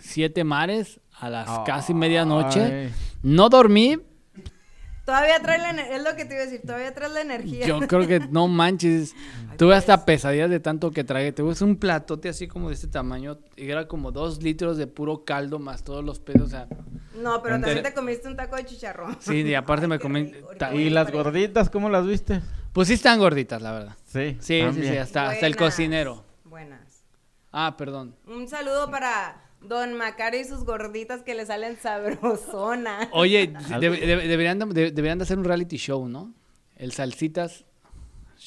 siete 0.00 0.42
mares 0.42 1.00
a 1.20 1.30
las 1.30 1.48
casi 1.60 1.94
medianoche. 1.94 2.90
No 3.22 3.48
dormí. 3.48 3.96
Todavía 5.06 5.40
trae 5.40 5.58
la 5.58 5.70
ener- 5.72 5.92
es 5.92 6.02
lo 6.02 6.16
que 6.16 6.24
te 6.24 6.34
iba 6.34 6.42
a 6.42 6.46
decir, 6.46 6.60
todavía 6.66 6.92
trae 6.92 7.08
la 7.08 7.20
energía. 7.20 7.64
Yo 7.64 7.78
creo 7.80 8.06
que 8.08 8.18
no 8.20 8.48
manches. 8.48 9.14
Tuve 9.56 9.74
hasta 9.76 10.04
pesadillas 10.04 10.50
de 10.50 10.58
tanto 10.60 10.90
que 10.90 11.04
tragué. 11.04 11.30
Te 11.32 11.48
es 11.48 11.62
un 11.62 11.76
platote 11.76 12.28
así 12.28 12.48
como 12.48 12.68
de 12.68 12.74
este 12.74 12.88
tamaño. 12.88 13.38
Y 13.56 13.70
era 13.70 13.86
como 13.88 14.10
dos 14.10 14.42
litros 14.42 14.76
de 14.76 14.86
puro 14.88 15.24
caldo 15.24 15.58
más 15.60 15.84
todos 15.84 16.04
los 16.04 16.18
pedos. 16.18 16.48
O 16.48 16.50
sea, 16.50 16.66
No, 17.14 17.40
pero 17.40 17.54
también 17.60 17.82
te 17.84 17.94
comiste 17.94 18.26
un 18.28 18.36
taco 18.36 18.56
de 18.56 18.66
chicharrón. 18.66 19.16
sí, 19.20 19.42
y 19.42 19.54
aparte 19.54 19.84
Ay, 19.84 19.90
me 19.90 19.98
comí. 20.00 20.32
¿Y 20.74 20.90
las 20.90 21.10
gorditas 21.12 21.70
cómo 21.70 21.88
las 21.88 22.04
viste? 22.04 22.42
Pues 22.72 22.88
sí 22.88 22.94
están 22.94 23.18
gorditas, 23.20 23.62
la 23.62 23.72
verdad. 23.72 23.96
Sí. 24.06 24.36
Sí, 24.40 24.58
sí, 24.58 24.60
también. 24.60 24.92
sí, 24.92 24.98
hasta, 24.98 25.30
hasta 25.30 25.46
el 25.46 25.56
cocinero. 25.56 26.24
Buenas. 26.44 27.04
Ah, 27.52 27.76
perdón. 27.78 28.14
Un 28.26 28.48
saludo 28.48 28.90
para 28.90 29.36
Don 29.68 29.94
Macario 29.94 30.40
y 30.40 30.44
sus 30.44 30.64
gorditas 30.64 31.22
que 31.22 31.34
le 31.34 31.46
salen 31.46 31.76
sabrosona. 31.76 33.08
Oye, 33.12 33.46
de- 33.80 33.90
de- 33.90 34.28
deberían, 34.28 34.58
de, 34.58 34.90
deberían 34.90 35.18
de 35.18 35.24
hacer 35.24 35.38
un 35.38 35.44
reality 35.44 35.76
show, 35.76 36.08
¿no? 36.08 36.32
El 36.76 36.92
Salsitas 36.92 37.64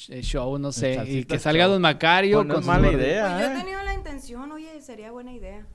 eh, 0.09 0.21
Show, 0.21 0.57
no 0.59 0.71
sé. 0.71 1.03
Y 1.07 1.23
que 1.25 1.39
salga 1.39 1.63
Show. 1.65 1.73
Don 1.73 1.81
Macario 1.81 2.37
Pues 2.37 2.47
no 2.47 2.53
con 2.55 2.63
es 2.63 2.67
mala 2.67 2.91
idea. 2.91 3.29
Pues 3.29 3.39
yo 3.41 3.47
he 3.47 3.55
¿eh? 3.55 3.59
tenido 3.59 3.83
la 3.83 3.93
intención, 3.93 4.51
oye, 4.51 4.81
sería 4.81 5.11
buena 5.11 5.33
idea. 5.33 5.65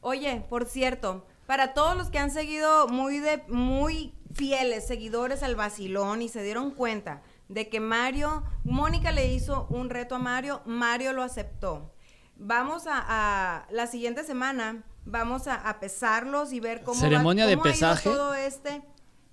Oye, 0.00 0.42
por 0.48 0.64
cierto, 0.64 1.26
para 1.46 1.74
todos 1.74 1.96
los 1.96 2.08
que 2.08 2.18
han 2.18 2.30
seguido 2.30 2.88
muy 2.88 3.18
de 3.18 3.42
muy 3.48 4.14
fieles 4.34 4.86
seguidores 4.86 5.42
al 5.42 5.54
vacilón 5.56 6.22
y 6.22 6.28
se 6.28 6.42
dieron 6.42 6.70
cuenta 6.70 7.22
de 7.48 7.68
que 7.68 7.80
Mario, 7.80 8.42
Mónica 8.64 9.10
le 9.10 9.32
hizo 9.32 9.66
un 9.70 9.90
reto 9.90 10.14
a 10.14 10.18
Mario, 10.18 10.60
Mario 10.66 11.12
lo 11.12 11.22
aceptó. 11.22 11.92
Vamos 12.36 12.86
a, 12.86 13.02
a- 13.06 13.66
la 13.70 13.86
siguiente 13.86 14.22
semana, 14.24 14.84
vamos 15.10 15.46
a, 15.48 15.54
a 15.56 15.80
pesarlos 15.80 16.52
y 16.52 16.60
ver 16.60 16.82
cómo, 16.82 16.94
va- 17.00 17.00
Ceremonia 17.00 17.46
de 17.46 17.52
ha 17.54 17.56
ido 17.56 17.96
todo 18.02 18.34
este, 18.34 18.82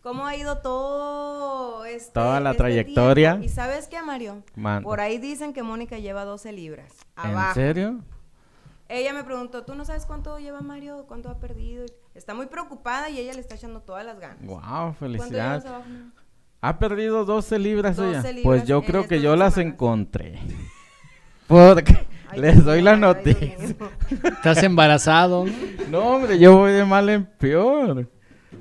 cómo 0.02 0.26
ha 0.26 0.36
ido 0.36 0.58
todo 0.60 1.86
este, 1.86 2.12
Toda 2.14 2.40
la 2.40 2.52
este 2.52 2.58
trayectoria. 2.64 3.32
tiempo. 3.32 3.46
Y 3.46 3.50
sabes 3.50 3.88
qué, 3.88 4.02
Mario, 4.02 4.44
por 4.84 5.00
ahí 5.02 5.18
dicen 5.18 5.54
que 5.54 5.64
Mónica 5.64 5.98
lleva 6.00 6.26
12 6.26 6.52
libras. 6.52 6.92
¿En 7.24 7.54
serio? 7.54 8.00
Ella 8.88 9.14
me 9.14 9.24
preguntó, 9.24 9.64
¿tú 9.64 9.74
no 9.74 9.84
sabes 9.84 10.06
cuánto 10.06 10.38
lleva 10.38 10.62
Mario? 10.62 11.06
¿Cuánto 11.08 11.30
ha 11.30 11.40
perdido? 11.40 11.86
Está 12.14 12.36
muy 12.36 12.46
preocupada 12.46 13.10
y 13.10 13.20
ella 13.20 13.34
le 13.34 13.40
está 13.40 13.56
echando 13.56 13.82
todas 13.82 14.06
las 14.06 14.20
ganas. 14.20 14.46
Wow, 14.46 14.60
¿Cuánto 14.60 15.00
felicidades. 15.00 15.64
llevas 15.64 15.66
abajo? 15.66 15.90
Mario? 15.90 16.12
¿Ha 16.62 16.80
perdido 16.80 17.26
12 17.26 17.60
libras 17.60 17.96
12 17.96 18.10
ella? 18.10 18.22
libras 18.32 18.44
pues 18.44 18.66
yo 18.66 18.84
creo 18.84 19.08
que 19.08 19.22
yo 19.22 19.36
las 19.36 19.58
encontré. 19.58 20.40
Porque 21.48 22.08
Ay, 22.30 22.40
Les 22.40 22.64
doy 22.64 22.82
la 22.82 22.96
noticia. 22.96 23.56
Estás 24.24 24.64
embarazado. 24.64 25.46
No, 25.90 26.00
hombre, 26.16 26.38
yo 26.40 26.58
voy 26.58 26.72
de 26.74 26.86
mal 26.86 27.10
en 27.10 27.26
peor. 27.26 28.10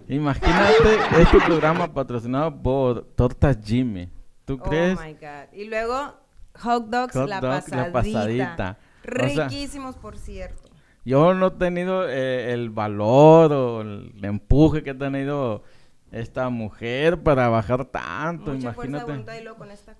Imagínate 0.08 0.98
este 1.20 1.40
programa 1.40 1.92
patrocinado 1.92 2.54
por 2.62 3.04
Tortas 3.14 3.58
Jimmy. 3.64 4.10
¿Tú 4.44 4.58
Oh 4.60 4.68
crees? 4.68 4.98
my 5.00 5.12
God. 5.14 5.52
Y 5.54 5.64
luego, 5.64 6.14
hot 6.60 6.86
dogs, 6.90 7.14
Hot 7.14 7.28
la, 7.28 7.40
dogs, 7.40 7.64
pasadita. 7.64 7.76
la 7.86 7.92
pasadita. 7.92 8.78
O 9.24 9.28
sea- 9.28 9.48
Riquísimos, 9.48 9.96
por 9.96 10.16
cierto. 10.18 10.62
Yo 11.06 11.34
no 11.34 11.48
he 11.48 11.50
tenido 11.52 12.08
eh, 12.08 12.52
el 12.52 12.70
valor 12.70 13.52
o 13.52 13.80
el 13.82 14.12
empuje 14.22 14.82
que 14.82 14.90
ha 14.90 14.98
tenido 14.98 15.62
esta 16.10 16.48
mujer 16.48 17.22
para 17.22 17.48
bajar 17.48 17.84
tanto, 17.86 18.52
Mucha 18.52 18.72
fuerza 18.72 18.80
de 18.82 18.88
imagínate. 18.88 19.04
voluntad 19.12 19.34
y 19.38 19.42
luego 19.42 19.58
con 19.58 19.70
esta 19.70 19.94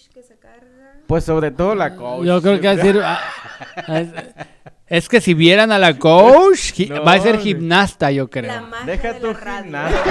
couch 0.00 0.14
que 0.14 0.22
se 0.22 0.36
carga. 0.38 0.94
Pues 1.06 1.24
sobre 1.24 1.50
todo 1.50 1.74
la 1.74 1.94
coach. 1.96 2.24
Yo 2.24 2.40
creo 2.40 2.60
que 2.60 2.66
va 2.66 2.72
a 2.72 2.76
decir. 2.76 3.00
ah, 3.04 3.20
es 4.86 5.08
que 5.08 5.20
si 5.20 5.34
vieran 5.34 5.70
a 5.72 5.78
la 5.78 5.98
coach, 5.98 6.78
No, 6.88 7.02
va 7.04 7.12
a 7.14 7.20
ser 7.20 7.38
gimnasta, 7.38 8.10
yo 8.10 8.28
creo. 8.28 8.52
La 8.52 8.60
magia 8.62 8.86
Deja 8.86 9.12
de 9.12 9.20
tu 9.20 9.26
la 9.28 9.32
radio. 9.34 9.62
gimnasta. 9.64 10.04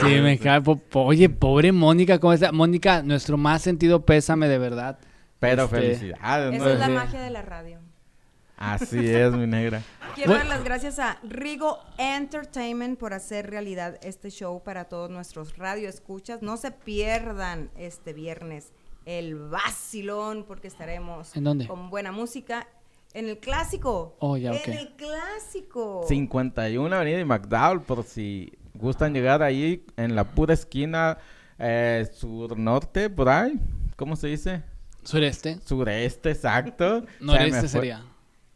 Sí, 0.00 0.20
me 0.20 0.38
cae. 0.38 0.62
Oye, 0.94 1.28
pobre 1.28 1.72
Mónica, 1.72 2.18
¿cómo 2.18 2.32
está? 2.32 2.52
Mónica, 2.52 3.02
nuestro 3.02 3.36
más 3.36 3.62
sentido 3.62 4.04
pésame 4.04 4.48
de 4.48 4.58
verdad. 4.58 4.98
Pero 5.38 5.64
Este, 5.64 5.76
felicidades, 5.76 6.50
¿no? 6.58 6.64
Esa 6.66 6.72
es 6.74 6.78
la 6.78 6.88
magia 6.88 7.20
de 7.22 7.30
la 7.30 7.42
radio. 7.42 7.79
Así 8.60 9.08
es, 9.08 9.32
mi 9.32 9.46
negra. 9.46 9.82
Quiero 10.14 10.34
dar 10.34 10.46
las 10.46 10.62
gracias 10.62 10.98
a 10.98 11.18
Rigo 11.22 11.78
Entertainment 11.96 12.98
por 12.98 13.14
hacer 13.14 13.48
realidad 13.48 13.98
este 14.02 14.30
show 14.30 14.62
para 14.62 14.84
todos 14.84 15.10
nuestros 15.10 15.56
radioescuchas. 15.56 16.42
No 16.42 16.58
se 16.58 16.70
pierdan 16.70 17.70
este 17.78 18.12
viernes 18.12 18.74
el 19.06 19.34
vacilón 19.34 20.44
porque 20.46 20.68
estaremos 20.68 21.34
¿En 21.34 21.44
dónde? 21.44 21.66
con 21.66 21.88
buena 21.88 22.12
música 22.12 22.68
en 23.14 23.30
el 23.30 23.38
clásico. 23.38 24.14
Oh, 24.18 24.36
ya, 24.36 24.52
ok. 24.52 24.68
En 24.68 24.72
el 24.74 24.88
clásico. 24.90 26.04
51 26.06 26.94
Avenida 26.94 27.18
y 27.18 27.24
McDowell, 27.24 27.80
por 27.80 28.04
si 28.04 28.52
gustan 28.74 29.14
llegar 29.14 29.42
ahí 29.42 29.86
en 29.96 30.14
la 30.14 30.24
pura 30.24 30.52
esquina 30.52 31.16
eh, 31.58 32.06
sur-norte, 32.12 33.08
por 33.08 33.30
ahí. 33.30 33.58
¿Cómo 33.96 34.16
se 34.16 34.26
dice? 34.26 34.62
Sureste. 35.02 35.58
Sureste, 35.64 36.30
exacto. 36.30 37.04
Noreste 37.20 37.66
sería. 37.66 38.04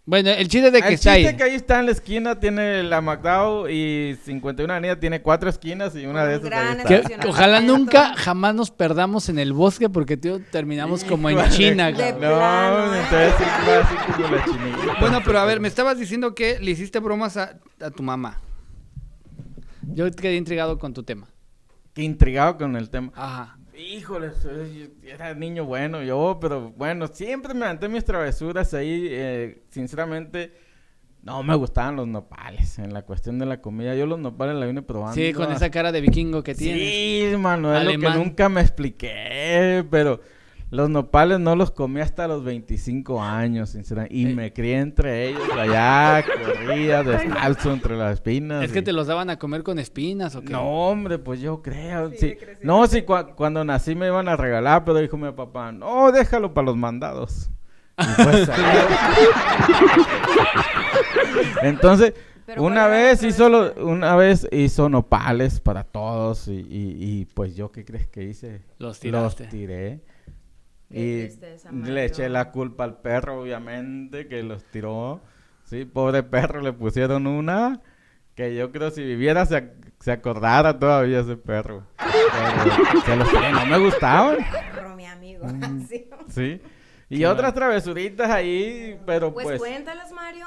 Bueno, 0.06 0.28
el 0.28 0.48
chiste 0.48 0.70
de 0.70 0.82
que 0.82 0.88
El 0.88 0.94
está 0.94 1.14
chiste 1.14 1.28
ahí. 1.30 1.36
que 1.36 1.42
ahí 1.44 1.54
está 1.54 1.80
en 1.80 1.86
la 1.86 1.92
esquina 1.92 2.38
tiene 2.38 2.82
la 2.82 3.00
McDowell 3.00 3.72
y 3.72 4.16
51 4.22 4.70
Avenida 4.70 5.00
tiene 5.00 5.22
cuatro 5.22 5.48
esquinas 5.48 5.96
y 5.96 6.04
una 6.04 6.26
de 6.26 6.34
esas 6.36 6.44
gran 6.50 6.78
ahí 6.86 6.94
está. 6.94 7.18
Que- 7.20 7.26
ojalá 7.28 7.60
nunca 7.62 8.14
jamás 8.14 8.54
nos 8.54 8.70
perdamos 8.70 9.30
en 9.30 9.38
el 9.38 9.54
bosque 9.54 9.88
porque 9.88 10.18
tío, 10.18 10.40
terminamos 10.50 11.04
como 11.04 11.30
en. 11.30 11.38
China. 11.48 11.90
De. 11.90 12.12
No, 12.12 12.18
plano, 12.18 12.94
entonces 12.94 13.32
sí 13.38 13.44
así 13.70 14.12
como 14.12 14.28
la 14.36 14.44
chinita. 14.44 15.00
Bueno, 15.00 15.22
pero 15.24 15.38
a 15.38 15.46
ver, 15.46 15.60
me 15.60 15.68
estabas 15.68 15.98
diciendo 15.98 16.34
que 16.34 16.58
le 16.60 16.70
hiciste 16.72 16.98
bromas 16.98 17.38
a, 17.38 17.58
a 17.80 17.90
tu 17.90 18.02
mamá. 18.02 18.40
Yo 19.94 20.10
quedé 20.10 20.36
intrigado 20.36 20.78
con 20.78 20.92
tu 20.92 21.02
tema. 21.02 21.28
Qué 21.94 22.02
intrigado 22.02 22.58
con 22.58 22.76
el 22.76 22.90
tema. 22.90 23.10
Ajá. 23.14 23.56
Híjole, 23.76 24.30
soy- 24.40 24.92
era 25.02 25.34
niño 25.34 25.64
bueno 25.64 26.02
yo, 26.02 26.38
pero 26.40 26.70
bueno, 26.76 27.06
siempre 27.08 27.54
me 27.54 27.64
aventé 27.66 27.88
mis 27.88 28.04
travesuras 28.04 28.72
ahí. 28.74 29.08
eh, 29.10 29.62
sinceramente, 29.70 30.52
no 31.22 31.42
me 31.42 31.54
gustaban 31.56 31.96
los 31.96 32.06
nopales 32.06 32.78
en 32.78 32.92
la 32.92 33.02
cuestión 33.02 33.38
de 33.38 33.46
la 33.46 33.60
comida. 33.60 33.94
Yo 33.96 34.06
los 34.06 34.18
nopales 34.18 34.54
la 34.56 34.66
vine 34.66 34.82
probando. 34.82 35.14
Sí, 35.14 35.32
con 35.32 35.50
esa 35.50 35.70
cara 35.70 35.90
de 35.90 36.00
vikingo 36.02 36.42
que 36.42 36.54
tienes. 36.54 36.88
Sí, 37.32 37.36
mano, 37.38 37.76
es 37.76 37.84
lo 37.84 37.90
que 37.90 38.10
nunca 38.18 38.48
me 38.48 38.60
expliqué, 38.60 39.84
pero 39.90 40.20
los 40.74 40.90
nopales 40.90 41.38
no 41.38 41.54
los 41.56 41.70
comí 41.70 42.00
hasta 42.00 42.26
los 42.26 42.42
25 42.44 43.22
años, 43.22 43.70
sinceramente. 43.70 44.14
Y 44.16 44.26
Eh. 44.26 44.34
me 44.34 44.52
crié 44.52 44.78
entre 44.80 45.28
ellos 45.28 45.42
allá, 45.56 46.24
corría 46.24 47.02
descalzo 47.04 47.72
entre 47.72 47.96
las 47.96 48.14
espinas. 48.14 48.64
Es 48.64 48.72
que 48.72 48.82
te 48.82 48.92
los 48.92 49.06
daban 49.06 49.30
a 49.30 49.38
comer 49.38 49.62
con 49.62 49.78
espinas 49.78 50.34
o 50.36 50.42
qué. 50.42 50.52
no, 50.52 50.62
hombre, 50.88 51.18
pues 51.18 51.40
yo 51.40 51.62
creo. 51.62 52.10
Sí. 52.18 52.36
No, 52.62 52.86
sí, 52.88 53.02
cua- 53.02 53.34
cuando 53.34 53.64
nací 53.64 53.94
me 53.94 54.08
iban 54.08 54.28
a 54.28 54.36
regalar, 54.36 54.84
pero 54.84 54.98
dijo 54.98 55.16
mi 55.16 55.30
papá, 55.30 55.70
no, 55.70 56.10
déjalo 56.10 56.52
para 56.52 56.64
los 56.66 56.76
mandados. 56.76 57.50
Pues, 57.96 58.50
Entonces, 61.62 62.14
Pero 62.46 62.62
una 62.62 62.82
¿cuál 62.86 62.92
era 62.94 63.08
vez 63.10 63.22
hizo 63.22 63.48
lo- 63.48 63.70
travesura? 63.70 63.92
una 63.94 64.16
vez 64.16 64.48
hizo 64.52 64.88
nopales 64.88 65.60
para 65.60 65.84
todos 65.84 66.48
y, 66.48 66.52
y- 66.68 66.96
y, 67.20 67.24
pues 67.26 67.56
yo 67.56 67.70
qué 67.72 67.84
crees 67.84 68.06
que 68.08 68.24
hice? 68.24 68.60
Los 68.78 69.00
tiraste. 69.00 69.44
Los 69.44 69.50
tiré. 69.52 70.00
Y 70.90 71.20
tristeza, 71.22 71.72
le 71.72 72.04
eché 72.04 72.28
la 72.28 72.50
culpa 72.52 72.84
al 72.84 72.98
perro, 72.98 73.40
obviamente, 73.42 74.28
que 74.28 74.42
los 74.42 74.62
tiró. 74.64 75.20
Sí, 75.64 75.84
pobre 75.84 76.22
perro, 76.22 76.60
le 76.60 76.72
pusieron 76.72 77.26
una 77.26 77.80
que 78.34 78.54
yo 78.54 78.70
creo 78.72 78.90
si 78.90 79.02
viviera 79.02 79.46
se, 79.46 79.56
ac- 79.62 79.92
se 80.00 80.12
acordara 80.12 80.78
todavía 80.78 81.20
ese 81.20 81.36
perro. 81.36 81.86
Pero 81.96 83.02
se 83.02 83.16
los 83.16 83.30
tiré, 83.30 83.52
no 83.52 83.66
me 83.66 83.78
gustaban, 83.78 84.38
Perro, 84.72 84.94
mi 84.96 85.06
amigo. 85.06 85.46
Mm. 85.46 85.80
Sí. 85.88 86.08
sí. 86.28 86.60
Y 87.08 87.18
Qué 87.18 87.26
otras 87.26 87.54
travesuritas 87.54 88.28
ahí, 88.30 88.98
pero 89.06 89.32
Pues, 89.32 89.44
pues... 89.46 89.58
cuéntalas, 89.60 90.10
Mario. 90.12 90.46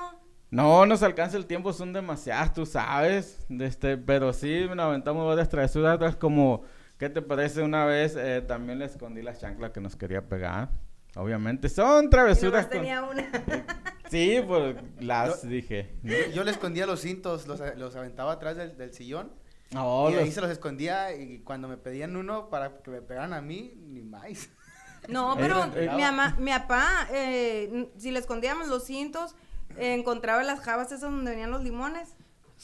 No 0.49 0.85
nos 0.85 1.03
alcanza 1.03 1.37
el 1.37 1.45
tiempo, 1.45 1.71
son 1.73 1.93
demasiadas, 1.93 2.53
tú 2.53 2.65
sabes. 2.65 3.45
Este, 3.49 3.97
pero 3.97 4.33
sí, 4.33 4.65
nos 4.69 4.85
aventamos 4.85 5.27
varias 5.27 5.49
travesuras, 5.49 5.95
otras 5.95 6.15
como, 6.15 6.63
¿qué 6.97 7.09
te 7.09 7.21
parece? 7.21 7.61
Una 7.63 7.85
vez 7.85 8.15
eh, 8.17 8.41
también 8.41 8.79
le 8.79 8.85
escondí 8.85 9.21
la 9.21 9.35
chancla 9.37 9.71
que 9.73 9.79
nos 9.81 9.95
quería 9.95 10.27
pegar. 10.27 10.69
Obviamente, 11.15 11.69
son 11.69 12.09
travesuras. 12.09 12.63
nomás 12.63 12.65
con- 12.67 12.77
tenía 12.77 13.03
una. 13.03 13.31
Sí, 14.09 14.39
pues 14.47 14.77
las 15.01 15.41
Yo- 15.43 15.49
dije. 15.49 15.93
Yo, 16.01 16.15
yo 16.33 16.43
le 16.45 16.51
escondía 16.51 16.85
los 16.85 17.01
cintos, 17.01 17.45
los, 17.45 17.61
los 17.75 17.93
aventaba 17.97 18.31
atrás 18.31 18.55
del, 18.55 18.77
del 18.77 18.93
sillón. 18.93 19.33
No, 19.71 20.09
y 20.09 20.13
ahí 20.15 20.25
los- 20.27 20.33
se 20.33 20.39
los 20.39 20.49
escondía 20.49 21.13
y 21.13 21.39
cuando 21.39 21.67
me 21.67 21.75
pedían 21.75 22.15
uno 22.15 22.49
para 22.49 22.77
que 22.81 22.89
me 22.89 23.01
pegaran 23.01 23.33
a 23.33 23.41
mí, 23.41 23.73
ni 23.87 24.01
más. 24.01 24.49
No, 25.09 25.35
pero 25.37 25.67
mi, 25.95 26.03
ama- 26.03 26.35
mi 26.39 26.51
papá, 26.51 27.07
eh, 27.13 27.89
si 27.97 28.11
le 28.11 28.19
escondíamos 28.19 28.67
los 28.67 28.83
cintos, 28.85 29.35
eh, 29.77 29.93
encontraba 29.93 30.43
las 30.43 30.59
jabas 30.59 30.87
esas 30.87 31.01
donde 31.01 31.31
venían 31.31 31.51
los 31.51 31.63
limones. 31.63 32.15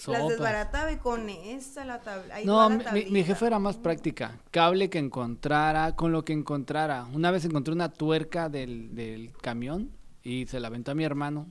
Las 0.08 0.28
desbarataba 0.28 0.92
y 0.92 0.98
con 0.98 1.30
esa 1.30 1.86
la 1.86 2.02
tabla. 2.02 2.36
ahí 2.36 2.46
No, 2.46 2.68
la 2.70 2.92
mi, 2.92 3.06
mi- 3.06 3.24
jefe 3.24 3.46
era 3.46 3.60
más 3.60 3.78
práctica. 3.78 4.40
Cable 4.52 4.90
que 4.90 4.98
encontrara, 5.00 5.96
con 5.96 6.12
lo 6.12 6.26
que 6.26 6.34
encontrara. 6.34 7.06
Una 7.14 7.30
vez 7.32 7.46
encontré 7.46 7.74
una 7.74 7.90
tuerca 7.90 8.50
del, 8.50 8.96
del 8.96 9.32
camión 9.42 9.92
y 10.24 10.46
se 10.48 10.60
la 10.60 10.68
aventó 10.70 10.92
a 10.92 10.96
mi 10.96 11.04
hermano 11.04 11.48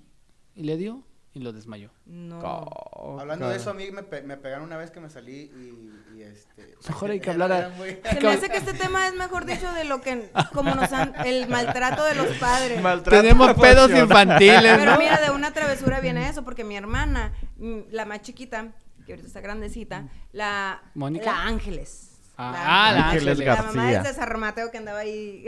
y 0.55 0.65
le 0.65 0.77
dio 0.77 1.05
y 1.35 1.41
lo 1.41 1.53
desmayó. 1.53 1.91
No. 2.05 2.39
Oh, 2.41 3.19
Hablando 3.19 3.49
de 3.49 3.57
eso, 3.57 3.71
a 3.71 3.75
mí 3.75 3.91
me, 3.91 4.03
pe- 4.03 4.23
me 4.23 4.37
pegaron 4.37 4.65
una 4.67 4.77
vez 4.77 4.91
que 4.91 5.01
me 5.01 5.09
salí 5.09 5.51
y, 5.55 6.19
y, 6.19 6.23
este... 6.23 6.75
Mejor 6.89 7.11
hay 7.11 7.21
que 7.21 7.31
hablar 7.31 7.53
a- 7.53 7.69
muy- 7.71 7.99
Se 8.03 8.21
me 8.21 8.29
hace 8.29 8.49
que 8.51 8.59
este 8.59 8.75
tema 8.75 9.07
es 9.09 9.15
mejor 9.15 9.47
dicho 9.47 9.73
de 9.73 9.85
lo 9.85 10.01
que, 10.03 10.31
como 10.53 10.75
nos 10.75 10.93
han, 10.93 11.15
el 11.25 11.49
maltrato 11.49 12.05
de 12.05 12.15
los 12.15 12.27
padres. 12.39 12.81
Maltrato 12.83 13.23
Tenemos 13.23 13.55
pedos 13.55 13.91
infantiles, 13.91 14.77
Pero 14.79 14.93
¿no? 14.93 14.99
mira, 14.99 15.21
de 15.21 15.31
una 15.31 15.53
travesura 15.53 16.01
viene 16.01 16.29
eso, 16.29 16.45
porque 16.45 16.65
mi 16.65 16.77
hermana, 16.77 17.33
mm, 17.57 17.79
la 17.91 18.05
más 18.05 18.21
chiquita, 18.23 18.73
que 19.07 19.13
ahorita 19.13 19.27
está 19.27 19.41
grandecita, 19.41 20.09
la, 20.33 20.83
¿Mónica? 20.95 21.27
la 21.33 21.43
Ángeles. 21.45 22.09
Ah, 22.37 22.51
La 22.53 22.61
ah, 22.89 22.93
la 22.93 23.09
Ángeles 23.11 23.29
Ángeles. 23.41 23.47
La 23.57 23.63
mamá 23.63 23.87
de 23.87 23.93
García. 23.95 24.13
César 24.13 24.39
Mateo 24.39 24.71
que 24.71 24.79
andaba 24.79 24.99
ahí 25.01 25.47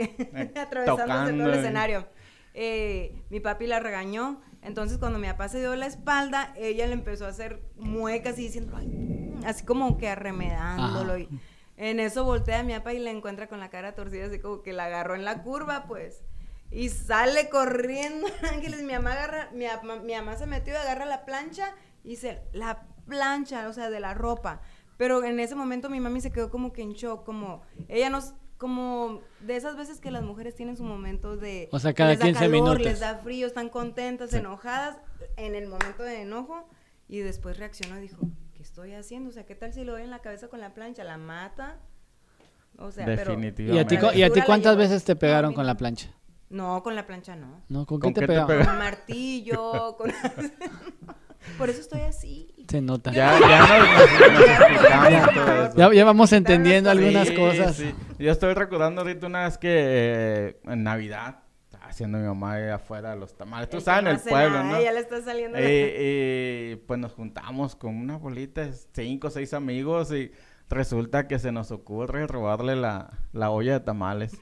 atravesándose 0.55 0.85
tocando 1.03 1.43
todo 1.43 1.53
el 1.53 1.59
escenario. 1.59 2.07
Eh, 2.53 3.23
mi 3.29 3.39
papi 3.39 3.67
la 3.67 3.79
regañó. 3.79 4.41
Entonces, 4.65 4.97
cuando 4.97 5.19
mi 5.19 5.27
papá 5.27 5.47
se 5.47 5.59
dio 5.59 5.75
la 5.75 5.85
espalda, 5.85 6.53
ella 6.57 6.87
le 6.87 6.93
empezó 6.93 7.25
a 7.25 7.29
hacer 7.29 7.61
muecas 7.77 8.37
y 8.39 8.43
diciendo, 8.43 8.75
"Ay", 8.75 9.35
así 9.45 9.63
como 9.63 9.97
que 9.97 10.09
arremedándolo. 10.09 11.13
Ajá. 11.13 11.19
Y 11.19 11.29
en 11.77 11.99
eso 11.99 12.23
voltea 12.23 12.59
a 12.59 12.63
mi 12.63 12.73
papá 12.73 12.93
y 12.93 12.99
la 12.99 13.11
encuentra 13.11 13.47
con 13.47 13.59
la 13.59 13.69
cara 13.69 13.95
torcida, 13.95 14.25
así 14.25 14.39
como 14.39 14.61
que 14.61 14.73
la 14.73 14.85
agarró 14.85 15.15
en 15.15 15.25
la 15.25 15.43
curva, 15.43 15.85
pues. 15.87 16.23
Y 16.71 16.89
sale 16.89 17.49
corriendo, 17.49 18.27
Ángeles. 18.53 18.81
Mi 18.83 18.93
mamá 18.93 19.13
agarra, 19.13 19.49
mi, 19.53 19.65
mamá 20.13 20.35
se 20.35 20.45
metió 20.45 20.73
y 20.73 20.77
agarra 20.77 21.05
la 21.05 21.25
plancha 21.25 21.73
y 22.03 22.15
se 22.15 22.41
la 22.53 22.87
plancha, 23.07 23.67
o 23.67 23.73
sea, 23.73 23.89
de 23.89 23.99
la 23.99 24.13
ropa. 24.13 24.61
Pero 24.97 25.23
en 25.23 25.39
ese 25.39 25.55
momento 25.55 25.89
mi 25.89 25.99
mami 25.99 26.21
se 26.21 26.31
quedó 26.31 26.49
como 26.49 26.71
que 26.71 26.81
en 26.81 26.93
shock, 26.93 27.25
como 27.25 27.61
ella 27.87 28.09
nos, 28.09 28.33
como 28.57 29.21
de 29.41 29.55
esas 29.57 29.75
veces 29.75 29.99
que 29.99 30.11
las 30.11 30.23
mujeres 30.23 30.55
tienen 30.55 30.77
su 30.77 30.83
momento 30.83 31.35
de... 31.37 31.67
O 31.71 31.79
sea, 31.79 31.93
cada 31.93 32.11
les 32.11 32.19
da 32.19 32.25
15 32.25 32.39
calor, 32.39 32.51
minutos. 32.53 32.81
Les 32.83 32.99
da 32.99 33.17
frío, 33.17 33.47
están 33.47 33.69
contentas, 33.69 34.33
enojadas, 34.33 34.97
en 35.35 35.55
el 35.55 35.67
momento 35.67 36.03
de 36.03 36.21
enojo, 36.21 36.67
y 37.07 37.19
después 37.19 37.57
reaccionó 37.57 37.97
y 37.97 38.01
dijo, 38.01 38.17
¿qué 38.53 38.63
estoy 38.63 38.93
haciendo? 38.93 39.29
O 39.29 39.33
sea, 39.33 39.45
¿qué 39.45 39.55
tal 39.55 39.73
si 39.73 39.83
lo 39.83 39.91
doy 39.93 40.03
en 40.03 40.09
la 40.11 40.19
cabeza 40.19 40.47
con 40.47 40.59
la 40.61 40.73
plancha? 40.73 41.03
¿La 41.03 41.17
mata? 41.17 41.79
O 42.77 42.91
sea, 42.91 43.05
pero... 43.05 43.31
Definitivamente. 43.31 43.73
¿Y 43.75 43.79
a 43.79 43.87
ti, 43.87 43.97
cu- 43.97 44.11
La 44.11 44.15
y 44.15 44.23
a 44.23 44.29
ti 44.31 44.41
cuántas 44.45 44.73
llevó. 44.73 44.83
veces 44.83 45.03
te 45.03 45.15
pegaron 45.15 45.53
con 45.53 45.65
la 45.65 45.75
plancha? 45.75 46.11
No, 46.49 46.81
con 46.83 46.95
la 46.95 47.05
plancha 47.05 47.35
no. 47.35 47.61
¿No? 47.69 47.85
¿Con, 47.85 47.99
¿Con 47.99 48.13
qué 48.13 48.21
te 48.21 48.27
qué 48.27 48.33
te 48.33 48.33
pegaron? 48.45 48.65
Con 48.65 48.77
martillo, 48.77 49.97
con... 49.97 50.11
Por 51.57 51.69
eso 51.69 51.81
estoy 51.81 52.01
así. 52.01 52.53
Se 52.69 52.81
nota. 52.81 53.11
Ya, 53.11 53.39
ya 53.39 53.79
nos, 53.79 54.01
explicamos 54.01 55.33
todo 55.33 55.63
eso. 55.65 55.77
Ya, 55.77 55.93
ya 55.93 56.05
vamos 56.05 56.33
entendiendo 56.33 56.91
Sí, 56.91 56.97
algunas 56.97 57.27
Sí, 57.27 57.35
cosas. 57.35 57.75
sí. 57.75 57.93
Yo 58.19 58.31
estoy 58.31 58.53
recordando 58.53 59.01
ahorita 59.01 59.27
una 59.27 59.43
vez 59.45 59.57
que 59.57 59.69
eh, 59.71 60.57
en 60.65 60.83
Navidad, 60.83 61.39
haciendo 61.81 62.17
mi 62.17 62.25
mamá 62.25 62.53
ahí 62.53 62.69
afuera 62.69 63.15
los 63.15 63.37
tamales. 63.37 63.69
Tú 63.69 63.79
sabes, 63.81 63.99
en 63.99 64.05
no 64.05 64.11
el 64.11 64.19
pueblo, 64.19 64.63
nada, 64.63 64.77
¿no? 64.77 64.81
Ya 64.81 64.91
le 64.91 64.99
está 64.99 65.21
saliendo. 65.21 65.57
y, 65.61 66.75
pues 66.87 66.99
nos 66.99 67.13
juntamos 67.13 67.75
con 67.75 67.95
una 67.95 68.17
bolita, 68.17 68.67
cinco 68.93 69.27
o 69.27 69.29
seis 69.31 69.53
amigos 69.53 70.11
y 70.11 70.31
resulta 70.69 71.27
que 71.27 71.37
se 71.37 71.51
nos 71.51 71.71
ocurre 71.71 72.25
robarle 72.25 72.75
la, 72.75 73.11
la 73.31 73.51
olla 73.51 73.73
de 73.73 73.79
tamales 73.81 74.33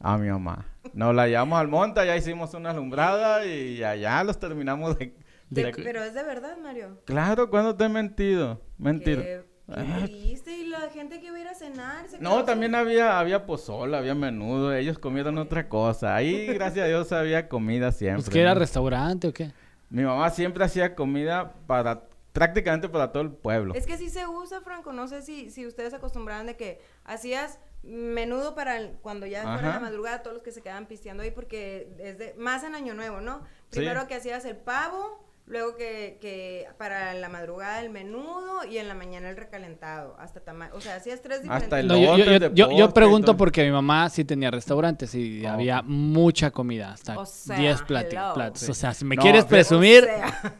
a 0.00 0.16
mi 0.16 0.28
mamá. 0.30 0.66
Nos 0.94 1.14
la 1.14 1.26
llevamos 1.28 1.60
al 1.60 1.68
monte, 1.68 2.04
ya 2.06 2.16
hicimos 2.16 2.54
una 2.54 2.70
alumbrada 2.70 3.44
y 3.46 3.82
allá 3.84 4.24
los 4.24 4.38
terminamos 4.38 4.98
de... 4.98 5.14
De- 5.54 5.64
de- 5.72 5.82
pero 5.82 6.02
es 6.02 6.14
de 6.14 6.22
verdad, 6.22 6.56
Mario. 6.62 6.98
Claro, 7.04 7.50
¿cuándo 7.50 7.76
te 7.76 7.84
he 7.84 7.88
mentido? 7.88 8.60
Mentira. 8.78 9.22
¿Qué, 9.22 9.44
qué 9.66 9.74
Ah. 9.74 10.00
triste, 10.04 10.56
y 10.58 10.66
la 10.66 10.80
gente 10.90 11.20
que 11.20 11.26
iba 11.26 11.36
a 11.36 11.40
ir 11.40 11.48
a 11.48 11.54
cenar. 11.54 12.06
se 12.08 12.18
No, 12.18 12.44
también 12.44 12.74
había, 12.74 13.18
había 13.18 13.46
pozole, 13.46 13.96
había 13.96 14.14
menudo, 14.14 14.74
ellos 14.74 14.98
comieron 14.98 15.38
otra 15.38 15.68
cosa. 15.68 16.14
Ahí, 16.14 16.46
gracias 16.48 16.84
a 16.84 16.88
Dios, 16.88 17.12
había 17.12 17.48
comida 17.48 17.92
siempre. 17.92 18.22
Pues 18.24 18.30
que 18.30 18.40
era 18.40 18.54
¿no? 18.54 18.60
restaurante 18.60 19.28
o 19.28 19.32
qué. 19.32 19.52
Mi 19.88 20.02
mamá 20.02 20.30
siempre 20.30 20.64
hacía 20.64 20.94
comida 20.94 21.52
para, 21.66 22.02
prácticamente 22.32 22.88
para 22.88 23.12
todo 23.12 23.22
el 23.22 23.30
pueblo. 23.30 23.74
Es 23.74 23.86
que 23.86 23.96
sí 23.98 24.08
se 24.10 24.26
usa, 24.26 24.60
Franco. 24.62 24.92
No 24.92 25.06
sé 25.06 25.22
si, 25.22 25.50
si 25.50 25.66
ustedes 25.66 25.92
acostumbraban 25.94 26.46
de 26.46 26.56
que 26.56 26.80
hacías 27.04 27.58
menudo 27.82 28.54
para 28.54 28.76
el- 28.78 28.92
cuando 29.02 29.26
ya 29.26 29.42
fuera 29.42 29.74
la 29.74 29.80
madrugada, 29.80 30.22
todos 30.22 30.34
los 30.34 30.42
que 30.42 30.52
se 30.52 30.62
quedaban 30.62 30.86
pisteando 30.86 31.22
ahí, 31.22 31.30
porque 31.30 31.88
es 31.98 32.16
de, 32.18 32.34
más 32.38 32.62
en 32.64 32.74
Año 32.74 32.94
Nuevo, 32.94 33.20
¿no? 33.20 33.40
Sí. 33.70 33.78
Primero 33.80 34.06
que 34.06 34.14
hacías 34.14 34.44
el 34.44 34.56
pavo, 34.56 35.24
luego 35.46 35.76
que, 35.76 36.18
que 36.20 36.66
para 36.78 37.12
la 37.14 37.28
madrugada 37.28 37.80
el 37.80 37.90
menudo 37.90 38.64
y 38.64 38.78
en 38.78 38.88
la 38.88 38.94
mañana 38.94 39.28
el 39.30 39.36
recalentado, 39.36 40.16
hasta. 40.18 40.40
O 40.72 40.80
sea, 40.80 40.96
hacías 40.96 41.20
tres 41.20 41.42
diferentes. 41.42 41.64
Hasta 41.66 41.80
el 41.80 41.88
No, 41.88 41.96
yo, 42.16 42.48
yo- 42.54 42.70
y 42.70 42.88
pregunto 42.92 43.36
porque 43.36 43.64
mi 43.64 43.70
mamá 43.70 44.08
sí 44.08 44.24
tenía 44.24 44.50
restaurantes 44.50 45.14
y 45.14 45.44
Oh. 45.44 45.50
había 45.50 45.82
mucha 45.82 46.50
comida, 46.50 46.92
hasta 46.92 47.18
O 47.18 47.26
sea, 47.26 47.56
10 47.56 47.82
plati- 47.84 48.12
hello. 48.12 48.34
platos. 48.34 48.62
Sí. 48.62 48.70
O 48.70 48.74
sea, 48.74 48.94
si 48.94 49.04
me 49.04 49.16
No, 49.16 49.22
quieres 49.22 49.44
presumir, 49.44 50.04
O 50.04 50.06
sea, 50.06 50.54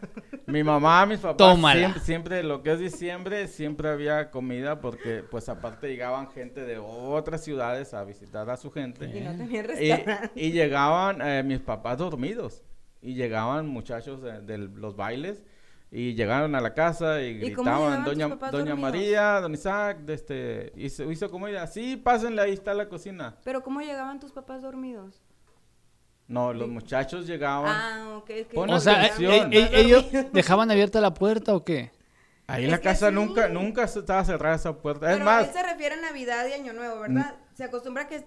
Mi 0.47 0.63
mamá, 0.65 1.07
mis 1.07 1.21
papás, 1.21 1.57
siempre, 1.59 2.01
siempre, 2.01 2.43
lo 2.43 2.63
que 2.63 2.73
es 2.73 2.79
diciembre, 2.81 3.47
siempre 3.49 3.89
había 3.89 4.31
comida 4.31 4.81
porque, 4.81 5.23
pues, 5.31 5.49
aparte 5.49 5.89
llegaban 5.89 6.31
gente 6.31 6.63
de 6.67 6.79
otras 6.79 7.43
ciudades 7.45 7.95
a 7.95 8.05
visitar 8.05 8.51
a 8.51 8.57
su 8.57 8.71
gente. 8.71 9.07
y 9.07 9.21
no 9.21 9.31
tenían 9.37 9.53
Y, 9.53 9.63
restaurante. 9.63 10.31
y 10.35 10.51
llegaban 10.53 11.23
eh, 11.23 11.43
mis 11.45 11.61
papás 11.61 11.97
dormidos. 11.99 12.63
Y 13.03 13.15
llegaban 13.15 13.67
muchachos 13.67 14.23
de, 14.23 14.41
de 14.41 14.59
los 14.59 14.97
bailes. 14.97 15.45
Y 15.91 16.15
llegaron 16.15 16.55
a 16.55 16.61
la 16.63 16.73
casa 16.73 17.21
y 17.21 17.45
¿Y 17.45 17.53
cómo 17.53 17.71
gritaban, 17.71 18.05
Doña, 18.05 18.29
Doña? 18.51 18.75
María, 18.77 19.41
Don 19.41 19.53
Isaac, 19.53 19.99
de 19.99 20.15
este, 20.15 20.73
hizo, 20.77 21.11
hizo 21.13 21.31
comida. 21.31 21.67
Sí, 21.67 21.97
pásenle, 21.99 22.41
ahí 22.41 22.53
está 22.55 22.73
la 22.73 22.89
cocina. 22.89 23.37
Pero 23.45 23.63
¿cómo 23.63 23.81
llegaban 23.83 24.19
tus 24.19 24.33
papás 24.33 24.63
dormidos? 24.63 25.21
No, 26.29 26.55
los 26.55 26.69
muchachos 26.69 27.27
llegaban. 27.27 27.71
Ah, 27.77 28.15
ok. 28.17 28.31
es 28.31 28.47
que 28.47 28.55
Pon 28.55 28.71
o 28.71 28.81
sea, 28.81 29.03
atención. 29.03 29.53
e- 29.53 29.59
e- 29.59 29.81
ellos 29.81 30.07
dejaban 30.33 30.71
abierta 30.71 30.99
la 31.03 31.13
puerta 31.13 31.55
o 31.55 31.63
qué? 31.63 31.91
Ahí 32.47 32.65
Es 32.65 32.71
la 32.71 32.79
casa 32.79 33.09
sí. 33.09 33.15
nunca, 33.15 33.49
nunca 33.49 33.87
se- 33.87 33.99
estaba 33.99 34.25
cerrada 34.25 34.57
esa 34.57 34.73
puerta. 34.79 35.09
es 35.11 35.15
Pero 35.15 35.25
más, 35.27 35.47
él 35.49 35.53
se 35.53 35.63
refiere 35.63 35.97
a 35.97 36.01
Navidad 36.01 36.47
y 36.49 36.53
Año 36.55 36.73
Nuevo, 36.73 37.01
¿verdad? 37.01 37.35
Se 37.55 37.65
acostumbra 37.65 38.09
que 38.09 38.25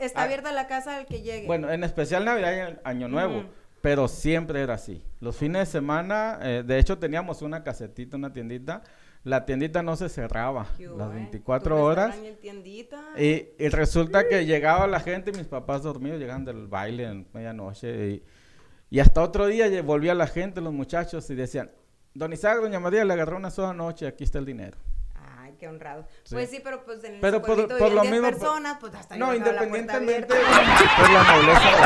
está 0.00 0.20
Ah. 0.22 0.24
abierta 0.24 0.50
la 0.52 0.66
casa 0.66 0.96
al 0.96 1.06
que 1.06 1.22
llegue. 1.22 1.46
Bueno, 1.46 1.70
en 1.70 1.84
especial 1.84 2.24
Navidad 2.24 2.52
y 2.74 2.78
Año 2.88 3.06
Nuevo. 3.06 3.44
Pero 3.84 4.08
siempre 4.08 4.62
era 4.62 4.72
así. 4.74 5.04
Los 5.20 5.36
fines 5.36 5.60
de 5.60 5.66
semana, 5.66 6.38
eh, 6.40 6.62
de 6.66 6.78
hecho 6.78 6.96
teníamos 6.96 7.42
una 7.42 7.62
casetita, 7.62 8.16
una 8.16 8.32
tiendita, 8.32 8.82
la 9.24 9.44
tiendita 9.44 9.82
no 9.82 9.94
se 9.94 10.08
cerraba 10.08 10.68
¿Qué 10.78 10.88
hubo, 10.88 10.96
las 10.96 11.10
eh? 11.10 11.16
24 11.16 11.76
Tu 11.76 11.82
horas. 11.82 12.16
y. 12.16 13.22
Y, 13.22 13.48
y 13.58 13.68
resulta 13.68 14.26
que 14.26 14.46
llegaba 14.46 14.86
la 14.86 15.00
gente, 15.00 15.32
mis 15.32 15.46
papás 15.46 15.82
dormidos, 15.82 16.18
llegaban 16.18 16.46
del 16.46 16.66
baile 16.66 17.04
en 17.04 17.26
medianoche. 17.34 18.08
Y, 18.08 18.22
y 18.88 19.00
hasta 19.00 19.22
otro 19.22 19.48
día 19.48 19.68
volvía 19.82 20.14
la 20.14 20.28
gente, 20.28 20.62
los 20.62 20.72
muchachos, 20.72 21.28
y 21.28 21.34
decían, 21.34 21.70
Don 22.14 22.32
Isaac, 22.32 22.62
Doña 22.62 22.80
María, 22.80 23.04
le 23.04 23.12
agarró 23.12 23.36
una 23.36 23.50
sola 23.50 23.74
noche, 23.74 24.06
aquí 24.06 24.24
está 24.24 24.38
el 24.38 24.46
dinero. 24.46 24.78
Qué 25.64 25.68
honrado. 25.68 26.06
Sí. 26.24 26.34
Pues 26.34 26.50
sí, 26.50 26.60
pero 26.62 26.84
pues 26.84 27.02
en 27.04 27.22
Pero 27.22 27.40
por, 27.40 27.54
pueblito 27.56 27.78
por 27.78 27.90
lo 27.90 28.02
10 28.02 28.12
mismo... 28.12 28.28
personas, 28.28 28.76
pues 28.78 28.94
hasta 28.94 29.16
no, 29.16 29.28
la 29.28 29.36
independientemente 29.36 30.34
abierta. 30.34 30.34
por 31.00 31.10
la 31.10 31.22
nobleza 31.22 31.70
de 31.70 31.76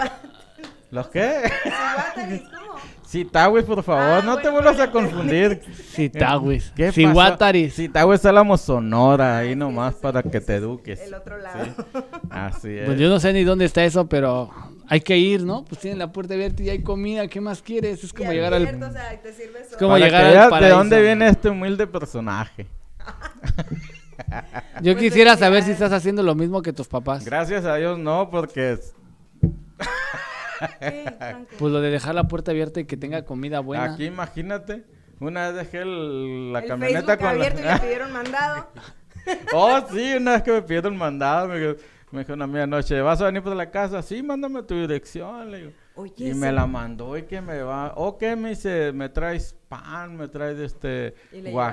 la 0.00 0.12
¿Los 0.92 1.08
qué? 1.08 1.42
Citagües, 3.06 3.64
por 3.66 3.82
favor, 3.82 4.02
Ah, 4.02 4.22
no 4.24 4.36
te 4.36 4.48
bueno, 4.48 4.62
vuelvas 4.70 4.80
a 4.80 4.90
confundir. 4.90 5.60
Citagüis. 5.92 6.72
¿Qué 6.74 6.90
Cihuataris. 6.90 7.74
Citagües 7.74 8.24
Álamo 8.24 8.56
Sonora, 8.56 9.36
ahí 9.36 9.48
Ah, 9.48 9.50
sí, 9.52 9.56
nomás 9.56 9.94
para 9.96 10.22
que 10.22 10.40
te 10.40 10.54
es 10.54 10.62
eduques. 10.62 11.02
El 11.02 11.12
otro 11.12 11.36
lado. 11.36 11.66
Así 12.30 12.78
es. 12.78 12.86
Pues 12.86 12.98
yo 12.98 13.10
no 13.10 13.20
sé 13.20 13.34
ni 13.34 13.44
dónde 13.44 13.66
está 13.66 13.84
eso, 13.84 14.08
pero 14.08 14.50
hay 14.88 15.00
que 15.00 15.16
ir, 15.16 15.42
¿no? 15.44 15.64
Pues 15.64 15.80
tienen 15.80 15.98
la 15.98 16.12
puerta 16.12 16.34
abierta 16.34 16.62
y 16.62 16.70
hay 16.70 16.82
comida, 16.82 17.26
¿qué 17.28 17.40
más 17.40 17.62
quieres? 17.62 18.02
Es 18.04 18.12
como 18.12 18.32
Y 18.32 18.36
llegar 18.36 18.54
abierto, 18.54 18.84
al... 18.86 18.90
O 18.90 18.94
sea, 18.94 19.14
y 19.14 19.18
te 19.18 19.32
sirves 19.32 19.70
Es 19.72 19.76
como 19.76 19.92
Para 19.92 20.04
llegar 20.04 20.22
que 20.22 20.38
al 20.38 20.50
veas 20.50 20.60
de 20.62 20.68
dónde 20.70 21.02
viene 21.02 21.28
este 21.28 21.48
humilde 21.48 21.86
personaje. 21.86 22.66
Yo 24.82 24.92
Pues 24.94 24.96
quisiera 25.04 25.36
saber 25.36 25.62
si 25.62 25.72
estás 25.72 25.92
haciendo 25.92 26.22
lo 26.22 26.34
mismo 26.34 26.62
que 26.62 26.72
tus 26.72 26.88
papás. 26.88 27.24
Gracias 27.24 27.64
a 27.64 27.76
Dios 27.76 27.98
no, 27.98 28.30
porque. 28.30 28.78
Pues 31.58 31.72
lo 31.72 31.80
de 31.80 31.90
dejar 31.90 32.14
la 32.14 32.24
puerta 32.24 32.50
abierta 32.50 32.80
y 32.80 32.84
que 32.86 32.96
tenga 32.96 33.24
comida 33.24 33.60
buena. 33.60 33.92
aquí 33.92 34.06
imagínate, 34.06 34.84
una 35.20 35.48
vez 35.50 35.56
dejé 35.64 35.82
el- 35.82 36.52
la 36.52 36.60
el 36.60 36.68
camioneta 36.68 37.00
Facebook 37.00 37.18
con 37.18 37.28
abierto 37.28 37.60
y 37.60 37.62
le 37.62 37.68
la... 37.68 37.78
pidieron 37.78 38.12
mandado. 38.14 38.66
oh, 39.52 39.80
sí, 39.92 40.14
una 40.16 40.32
vez 40.32 40.42
que 40.42 40.52
me 40.52 40.62
pidieron 40.62 40.96
mandado, 40.96 41.48
me 41.48 41.76
me 42.16 42.22
dijo 42.22 42.32
una 42.32 42.46
media 42.46 42.66
noche, 42.66 42.98
¿vas 43.02 43.20
a 43.20 43.26
venir 43.26 43.42
por 43.42 43.54
la 43.54 43.70
casa? 43.70 44.00
Sí, 44.02 44.22
mándame 44.22 44.62
tu 44.62 44.74
dirección, 44.74 45.50
le 45.50 45.58
digo. 45.58 45.72
Oye, 45.96 46.30
Y 46.30 46.34
me 46.34 46.50
la 46.50 46.66
mandó 46.66 47.16
y 47.16 47.24
que 47.24 47.42
me 47.42 47.60
va, 47.62 47.92
ok, 47.94 48.22
me 48.38 48.50
dice, 48.50 48.90
me 48.92 49.10
traes 49.10 49.54
pan, 49.68 50.16
me 50.16 50.26
traes 50.28 50.58
este 50.58 51.14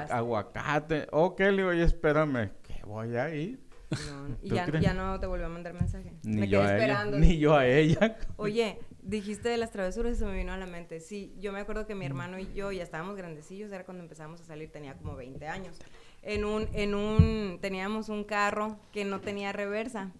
aguacate, 0.10 1.08
ok, 1.12 1.39
le 1.39 1.51
digo, 1.51 1.73
y 1.73 1.82
espérame, 1.82 2.51
que 2.62 2.82
voy 2.86 3.15
a 3.15 3.34
ir. 3.34 3.60
No, 3.91 4.36
y 4.41 4.49
¿Tú 4.49 4.56
ya, 4.56 4.67
ya 4.79 4.93
no 4.93 5.17
te 5.19 5.27
volvió 5.27 5.45
a 5.45 5.49
mandar 5.49 5.73
mensaje. 5.73 6.13
Ni 6.23 6.41
Me 6.41 6.47
yo 6.49 6.60
quedé 6.60 6.71
a 6.71 6.75
ella, 6.75 6.84
esperando. 6.84 7.19
ni 7.19 7.38
yo 7.38 7.56
a 7.56 7.65
ella. 7.65 8.17
Oye, 8.36 8.79
dijiste 9.01 9.47
de 9.49 9.58
las 9.58 9.71
travesuras 9.71 10.13
y 10.13 10.15
se 10.17 10.25
me 10.25 10.34
vino 10.34 10.51
a 10.51 10.58
la 10.58 10.65
mente. 10.65 10.99
Sí, 10.99 11.34
yo 11.39 11.53
me 11.53 11.60
acuerdo 11.60 11.86
que 11.88 11.95
mi 11.95 12.06
hermano 12.06 12.38
y 12.39 12.51
yo 12.53 12.71
ya 12.71 12.84
estábamos 12.84 13.15
grandecillos, 13.15 13.71
era 13.71 13.86
cuando 13.86 14.03
empezamos 14.03 14.41
a 14.41 14.45
salir, 14.45 14.71
tenía 14.71 14.95
como 14.95 15.15
20 15.15 15.47
años. 15.47 15.79
En 16.21 16.43
un, 16.45 16.67
en 16.73 16.95
un, 16.95 17.60
teníamos 17.62 18.10
un 18.10 18.23
carro 18.23 18.77
que 18.91 19.06
no 19.06 19.19
tenía 19.21 19.51
reversa. 19.51 20.12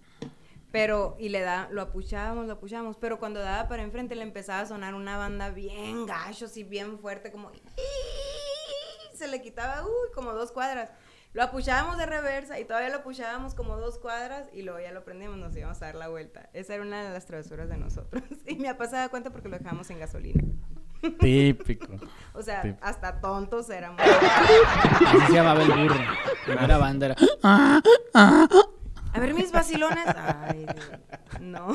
Pero, 0.74 1.16
y 1.20 1.30
le 1.30 1.42
da, 1.42 1.68
lo 1.70 1.84
apuchábamos, 1.84 2.48
lo 2.48 2.54
apuchábamos, 2.54 2.98
pero 2.98 3.20
cuando 3.20 3.40
daba 3.40 3.68
para 3.68 3.84
enfrente 3.84 4.16
le 4.16 4.24
empezaba 4.24 4.62
a 4.62 4.66
sonar 4.66 4.96
una 4.96 5.18
banda 5.18 5.52
bien 5.52 6.08
gacho, 6.08 6.48
y 6.56 6.64
bien 6.64 6.98
fuerte, 6.98 7.32
como 7.32 7.52
se 9.14 9.28
le 9.28 9.40
quitaba, 9.44 9.84
uy, 9.86 10.12
como 10.16 10.34
dos 10.34 10.52
cuadras. 10.52 10.90
Lo 11.34 11.44
apuchábamos 11.44 12.00
de 12.00 12.08
reversa 12.08 12.60
y 12.60 12.66
todavía 12.66 12.90
lo 12.90 12.98
apuchábamos 12.98 13.54
como 13.54 13.78
dos 13.78 14.00
cuadras 14.00 14.48
y 14.52 14.64
luego 14.64 14.80
ya 14.80 14.92
lo 14.92 15.04
prendíamos, 15.06 15.38
nos 15.38 15.56
íbamos 15.56 15.80
a 15.84 15.86
dar 15.86 15.96
la 15.96 16.08
vuelta. 16.08 16.50
Esa 16.54 16.74
era 16.74 16.82
una 16.84 17.04
de 17.04 17.12
las 17.12 17.28
travesuras 17.28 17.70
de 17.70 17.78
nosotros. 17.78 18.24
Y 18.48 18.56
mi 18.56 18.66
papá 18.66 18.88
se 18.88 18.96
da 18.96 19.10
cuenta 19.10 19.30
porque 19.30 19.50
lo 19.50 19.60
dejamos 19.60 19.88
en 19.92 20.00
gasolina. 20.00 20.44
Típico. 21.20 21.88
O 22.34 22.42
sea, 22.42 22.64
Sí. 22.64 22.76
hasta 22.82 23.22
tontos 23.22 23.70
éramos. 23.70 24.02
Así 24.02 25.28
se 25.28 25.34
llamaba 25.34 25.62
el 25.62 25.72
burro. 25.72 26.00
Primera 26.48 26.78
banda 26.80 27.06
era... 27.06 27.16
A 29.14 29.20
ver 29.20 29.34
mis 29.34 29.52
vacilones. 29.52 30.06
Ay, 30.08 30.66
Dios. 30.66 30.92
no. 31.42 31.68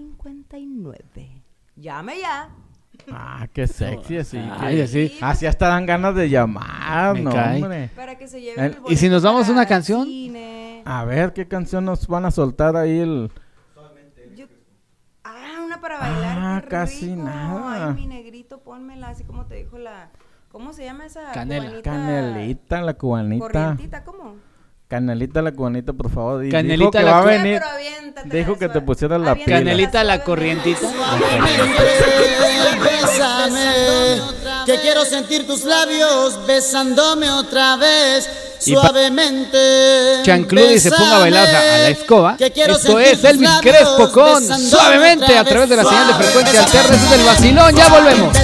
623-522-2859. 0.00 1.42
Llame 1.76 2.18
ya. 2.20 2.54
Ah, 3.12 3.46
qué 3.52 3.66
sexy, 3.66 4.18
así. 4.18 4.38
Ay, 4.58 4.76
que- 4.76 4.82
así. 4.82 5.18
Así 5.20 5.46
hasta 5.46 5.68
dan 5.68 5.86
ganas 5.86 6.14
de 6.14 6.28
llamar, 6.28 7.14
Me 7.14 7.22
no, 7.22 7.30
cae. 7.32 7.62
hombre. 7.62 7.90
Para 7.96 8.16
que 8.18 8.28
se 8.28 8.40
lleven 8.40 8.64
El- 8.64 8.72
el 8.86 8.92
¿y 8.92 8.96
si 8.96 9.08
nos 9.08 9.22
vamos 9.22 9.42
a 9.42 9.46
para 9.48 9.52
una 9.58 9.66
canción? 9.66 10.04
cine. 10.06 10.82
A 10.84 11.04
ver, 11.04 11.32
¿qué 11.32 11.46
canción 11.46 11.84
nos 11.84 12.06
van 12.06 12.24
a 12.24 12.30
soltar 12.30 12.76
ahí 12.76 12.98
el... 13.00 13.30
Ah, 15.24 15.62
una 15.64 15.80
para 15.80 15.98
bailar. 15.98 16.38
Ah, 16.40 16.60
qué 16.62 16.68
casi 16.68 17.10
rico. 17.10 17.24
nada. 17.24 17.88
Ay, 17.88 17.94
mi 17.94 18.06
negrito, 18.06 18.60
pónmela 18.62 19.08
así 19.10 19.24
como 19.24 19.46
te 19.46 19.56
dijo 19.56 19.78
la. 19.78 20.10
¿Cómo 20.50 20.72
se 20.72 20.84
llama 20.84 21.06
esa? 21.06 21.30
Canela. 21.32 21.66
cubanita? 21.66 21.90
Canelita, 21.90 22.80
la 22.80 22.94
cubanita. 22.94 23.46
Corrientita, 23.46 24.04
¿cómo? 24.04 24.34
Canelita 24.90 25.40
la 25.40 25.52
cubanita, 25.52 25.92
por 25.92 26.10
favor. 26.10 26.48
Canelita 26.50 26.76
dijo 26.76 26.90
que 26.90 27.02
la 27.04 27.12
va 27.12 27.20
a 27.20 27.24
venir. 27.24 27.62
Dijo 28.24 28.58
que 28.58 28.68
te 28.68 28.80
pusiera 28.80 29.18
la 29.18 29.36
pila. 29.36 29.58
Canelita 29.58 30.02
la 30.02 30.24
corrientita. 30.24 30.80
Bésame, 32.82 34.20
que 34.66 34.80
quiero 34.80 35.04
sentir 35.04 35.46
tus 35.46 35.62
labios 35.62 36.44
besándome 36.44 37.30
otra 37.30 37.76
vez. 37.76 38.28
Suavemente. 38.58 40.22
Chanclude 40.24 40.80
se 40.80 40.90
ponga 40.90 41.16
a 41.16 41.18
bailar 41.20 41.46
a 41.46 41.78
la 41.78 41.88
escoba. 41.88 42.36
Esto 42.36 42.98
es 42.98 43.22
Elvis 43.22 43.48
Crespo 43.62 44.10
con 44.10 44.44
Suavemente 44.44 45.38
a 45.38 45.44
través 45.44 45.68
de 45.68 45.76
la 45.76 45.84
señal 45.84 46.08
de 46.08 46.14
frecuencia 46.14 46.64
alterna 46.64 46.96
este 46.96 47.16
del 47.16 47.26
vacilón. 47.26 47.76
Ya 47.76 47.88
volvemos. 47.88 48.36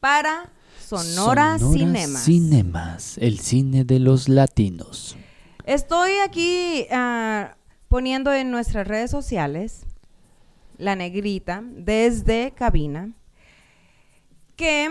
para 0.00 0.52
Sonora, 0.86 1.58
Sonora 1.58 2.22
Cinemas. 2.22 3.16
El 3.16 3.38
cine 3.38 3.84
de 3.84 4.00
los 4.00 4.28
latinos. 4.28 5.16
Estoy 5.64 6.10
aquí 6.22 6.86
ah, 6.92 7.56
poniendo 7.88 8.34
en 8.34 8.50
nuestras 8.50 8.86
redes 8.86 9.10
sociales 9.10 9.86
la 10.76 10.94
negrita 10.94 11.62
desde 11.64 12.52
cabina 12.54 13.14
que 14.58 14.90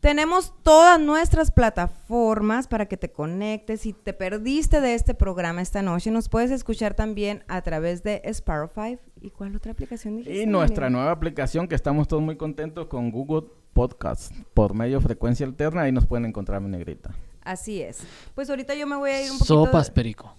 tenemos 0.00 0.52
todas 0.62 1.00
nuestras 1.00 1.50
plataformas 1.50 2.68
para 2.68 2.86
que 2.86 2.96
te 2.96 3.10
conectes. 3.10 3.80
Si 3.80 3.92
te 3.92 4.12
perdiste 4.12 4.80
de 4.80 4.94
este 4.94 5.14
programa 5.14 5.62
esta 5.62 5.82
noche, 5.82 6.10
nos 6.10 6.28
puedes 6.28 6.50
escuchar 6.50 6.94
también 6.94 7.42
a 7.48 7.62
través 7.62 8.02
de 8.02 8.22
Sparrow5. 8.24 9.00
¿Y 9.22 9.30
cuál 9.30 9.56
otra 9.56 9.72
aplicación 9.72 10.16
dijiste? 10.16 10.42
Y 10.42 10.46
nuestra 10.46 10.90
nueva 10.90 11.10
aplicación 11.10 11.66
que 11.66 11.74
estamos 11.74 12.06
todos 12.06 12.22
muy 12.22 12.36
contentos 12.36 12.86
con 12.86 13.10
Google 13.10 13.48
Podcast 13.72 14.32
por 14.52 14.74
medio 14.74 15.00
frecuencia 15.00 15.46
alterna. 15.46 15.82
Ahí 15.82 15.92
nos 15.92 16.06
pueden 16.06 16.26
encontrar, 16.26 16.60
mi 16.60 16.68
negrita. 16.68 17.10
Así 17.42 17.80
es. 17.80 18.00
Pues 18.34 18.50
ahorita 18.50 18.74
yo 18.74 18.86
me 18.86 18.96
voy 18.96 19.10
a 19.10 19.24
ir 19.24 19.30
un 19.32 19.38
poquito... 19.38 19.64
Sopas, 19.64 19.90
Perico. 19.90 20.34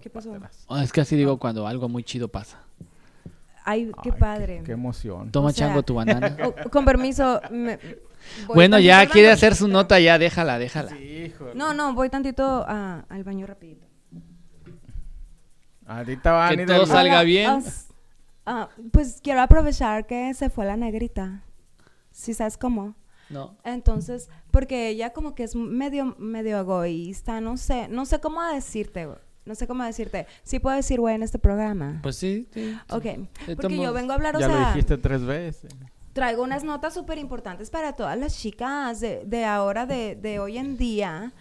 ¿Qué 0.00 0.10
pasó? 0.10 0.32
Oh, 0.66 0.78
es 0.78 0.92
que 0.92 1.00
así 1.00 1.16
digo 1.16 1.38
cuando 1.38 1.66
algo 1.66 1.88
muy 1.88 2.02
chido 2.02 2.28
pasa. 2.28 2.62
Ay, 3.64 3.92
qué 4.02 4.10
Ay, 4.12 4.18
padre. 4.18 4.62
Qué, 4.64 4.72
emoción. 4.72 5.30
Toma 5.30 5.48
O 5.48 5.52
sea- 5.52 5.66
chango 5.68 5.82
tu 5.82 5.94
banana. 5.94 6.36
Oh, 6.44 6.70
con 6.70 6.84
permiso. 6.84 7.40
me- 7.50 7.78
bueno, 8.54 8.78
ya 8.78 9.06
quiere 9.06 9.30
hacer 9.30 9.54
su 9.56 9.66
nota, 9.68 9.98
ya 9.98 10.18
déjala, 10.18 10.58
déjala. 10.58 10.96
Hijo. 10.98 11.46
No, 11.54 11.74
no, 11.74 11.92
voy 11.94 12.08
tantito 12.08 12.64
a- 12.66 13.04
al 13.08 13.24
baño 13.24 13.46
rapidito. 13.46 13.86
Ahorita 15.86 16.32
van 16.32 16.56
Que 16.56 16.66
todo 16.66 16.78
del- 16.80 16.86
salga 16.86 17.12
Hola, 17.14 17.22
bien. 17.22 17.62
ah, 18.46 18.68
pues 18.92 19.20
quiero 19.22 19.40
aprovechar 19.42 20.06
que 20.06 20.32
se 20.34 20.48
fue 20.50 20.64
la 20.64 20.76
negrita. 20.76 21.42
Si 22.12 22.34
sabes 22.34 22.56
cómo. 22.56 22.94
No. 23.30 23.56
Entonces, 23.64 24.28
porque 24.50 24.88
ella 24.88 25.10
como 25.12 25.34
que 25.34 25.42
es 25.44 25.56
medio, 25.56 26.14
medio 26.18 26.58
egoísta, 26.58 27.40
no 27.40 27.56
sé, 27.56 27.88
no 27.88 28.04
sé 28.04 28.20
cómo 28.20 28.42
decirte, 28.42 29.06
güey, 29.06 29.18
no 29.44 29.54
sé 29.54 29.66
cómo 29.66 29.84
decirte. 29.84 30.26
Sí 30.42 30.58
puedo 30.58 30.76
decir 30.76 31.00
güey 31.00 31.14
en 31.14 31.22
este 31.22 31.38
programa. 31.38 31.98
Pues 32.02 32.16
sí, 32.16 32.48
sí. 32.54 32.76
ok, 32.90 33.06
porque 33.56 33.76
yo 33.78 33.92
vengo 33.92 34.12
a 34.12 34.14
hablar, 34.14 34.36
o 34.36 34.40
Ya 34.40 34.48
lo 34.48 34.54
sea, 34.54 34.68
dijiste 34.68 34.98
tres 34.98 35.24
veces. 35.24 35.72
traigo 36.12 36.42
unas 36.42 36.62
notas 36.64 36.94
súper 36.94 37.18
importantes 37.18 37.70
para 37.70 37.94
todas 37.94 38.18
las 38.18 38.36
chicas 38.38 39.00
de, 39.00 39.24
de 39.26 39.44
ahora, 39.44 39.86
de, 39.86 40.14
de 40.14 40.38
hoy 40.38 40.58
en 40.58 40.76
día, 40.76 41.32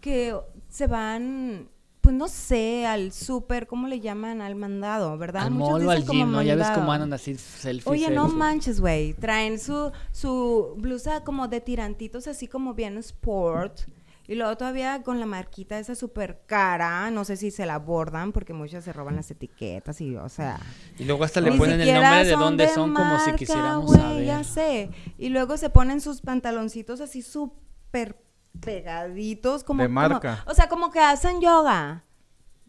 que 0.00 0.36
se 0.68 0.86
van, 0.86 1.68
pues 2.00 2.14
no 2.14 2.28
sé, 2.28 2.86
al 2.86 3.10
súper, 3.12 3.66
¿cómo 3.66 3.88
le 3.88 4.00
llaman? 4.00 4.40
Al 4.40 4.54
mandado, 4.54 5.16
¿verdad? 5.18 5.44
Al 5.44 5.50
Muchos 5.50 5.72
mall 5.80 5.86
o 5.86 5.90
al 5.90 6.04
como 6.04 6.12
gym, 6.24 6.30
¿no? 6.32 6.42
Ya 6.42 6.54
ves 6.54 6.68
cómo 6.70 6.92
andan 6.92 7.12
así 7.12 7.34
selfies. 7.36 7.86
Oye, 7.86 8.10
no 8.10 8.28
manches, 8.28 8.80
güey. 8.80 9.14
Traen 9.14 9.58
su, 9.58 9.90
su 10.12 10.74
blusa 10.76 11.24
como 11.24 11.48
de 11.48 11.60
tirantitos, 11.60 12.28
así 12.28 12.46
como 12.46 12.74
bien 12.74 12.96
sport. 12.98 13.80
Y 14.28 14.34
luego 14.34 14.56
todavía 14.58 15.02
con 15.02 15.18
la 15.20 15.24
marquita 15.26 15.78
esa 15.78 15.94
súper 15.94 16.42
cara. 16.46 17.10
No 17.10 17.24
sé 17.24 17.36
si 17.38 17.50
se 17.50 17.64
la 17.64 17.78
bordan 17.78 18.32
porque 18.32 18.52
muchas 18.52 18.84
se 18.84 18.92
roban 18.92 19.16
las 19.16 19.30
etiquetas 19.30 20.00
y, 20.02 20.14
o 20.16 20.28
sea... 20.28 20.60
Y 20.98 21.04
luego 21.06 21.24
hasta 21.24 21.40
le 21.40 21.50
ponen 21.52 21.80
el 21.80 21.94
nombre 21.94 22.24
de 22.26 22.32
dónde 22.32 22.68
son 22.68 22.92
como 22.94 23.18
si 23.20 23.32
quisiéramos 23.32 23.90
Ya 23.96 24.02
saber. 24.02 24.44
sé. 24.44 24.90
Y 25.16 25.30
luego 25.30 25.56
se 25.56 25.70
ponen 25.70 26.02
sus 26.02 26.20
pantaloncitos 26.20 27.00
así 27.00 27.22
súper 27.22 28.22
pegaditos. 28.60 29.64
Como, 29.64 29.82
De 29.82 29.88
como- 29.88 29.94
marca. 29.94 30.44
o 30.46 30.52
sea, 30.54 30.68
como 30.68 30.90
que 30.90 31.00
hacen 31.00 31.40
yoga. 31.40 32.04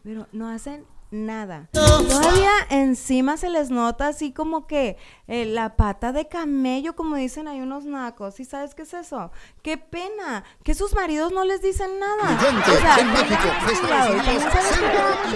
Pero 0.02 0.26
no 0.32 0.48
hacen 0.48 0.86
nada. 1.10 1.68
Todavía 1.72 2.50
encima 2.70 3.36
se 3.36 3.50
les 3.50 3.70
nota 3.70 4.08
así 4.08 4.32
como 4.32 4.66
que 4.66 4.96
eh, 5.26 5.44
la 5.44 5.76
pata 5.76 6.12
de 6.12 6.28
camello, 6.28 6.94
como 6.94 7.16
dicen 7.16 7.48
hay 7.48 7.60
unos 7.60 7.84
nacos. 7.84 8.40
¿Y 8.40 8.44
sabes 8.44 8.74
qué 8.74 8.82
es 8.82 8.94
eso? 8.94 9.30
¡Qué 9.62 9.78
pena! 9.78 10.44
Que 10.62 10.74
sus 10.74 10.94
maridos 10.94 11.32
no 11.32 11.44
les 11.44 11.62
dicen 11.62 11.98
nada. 11.98 12.38
O 12.66 12.80
sea, 12.80 12.98
en 12.98 13.12
México, 13.12 13.48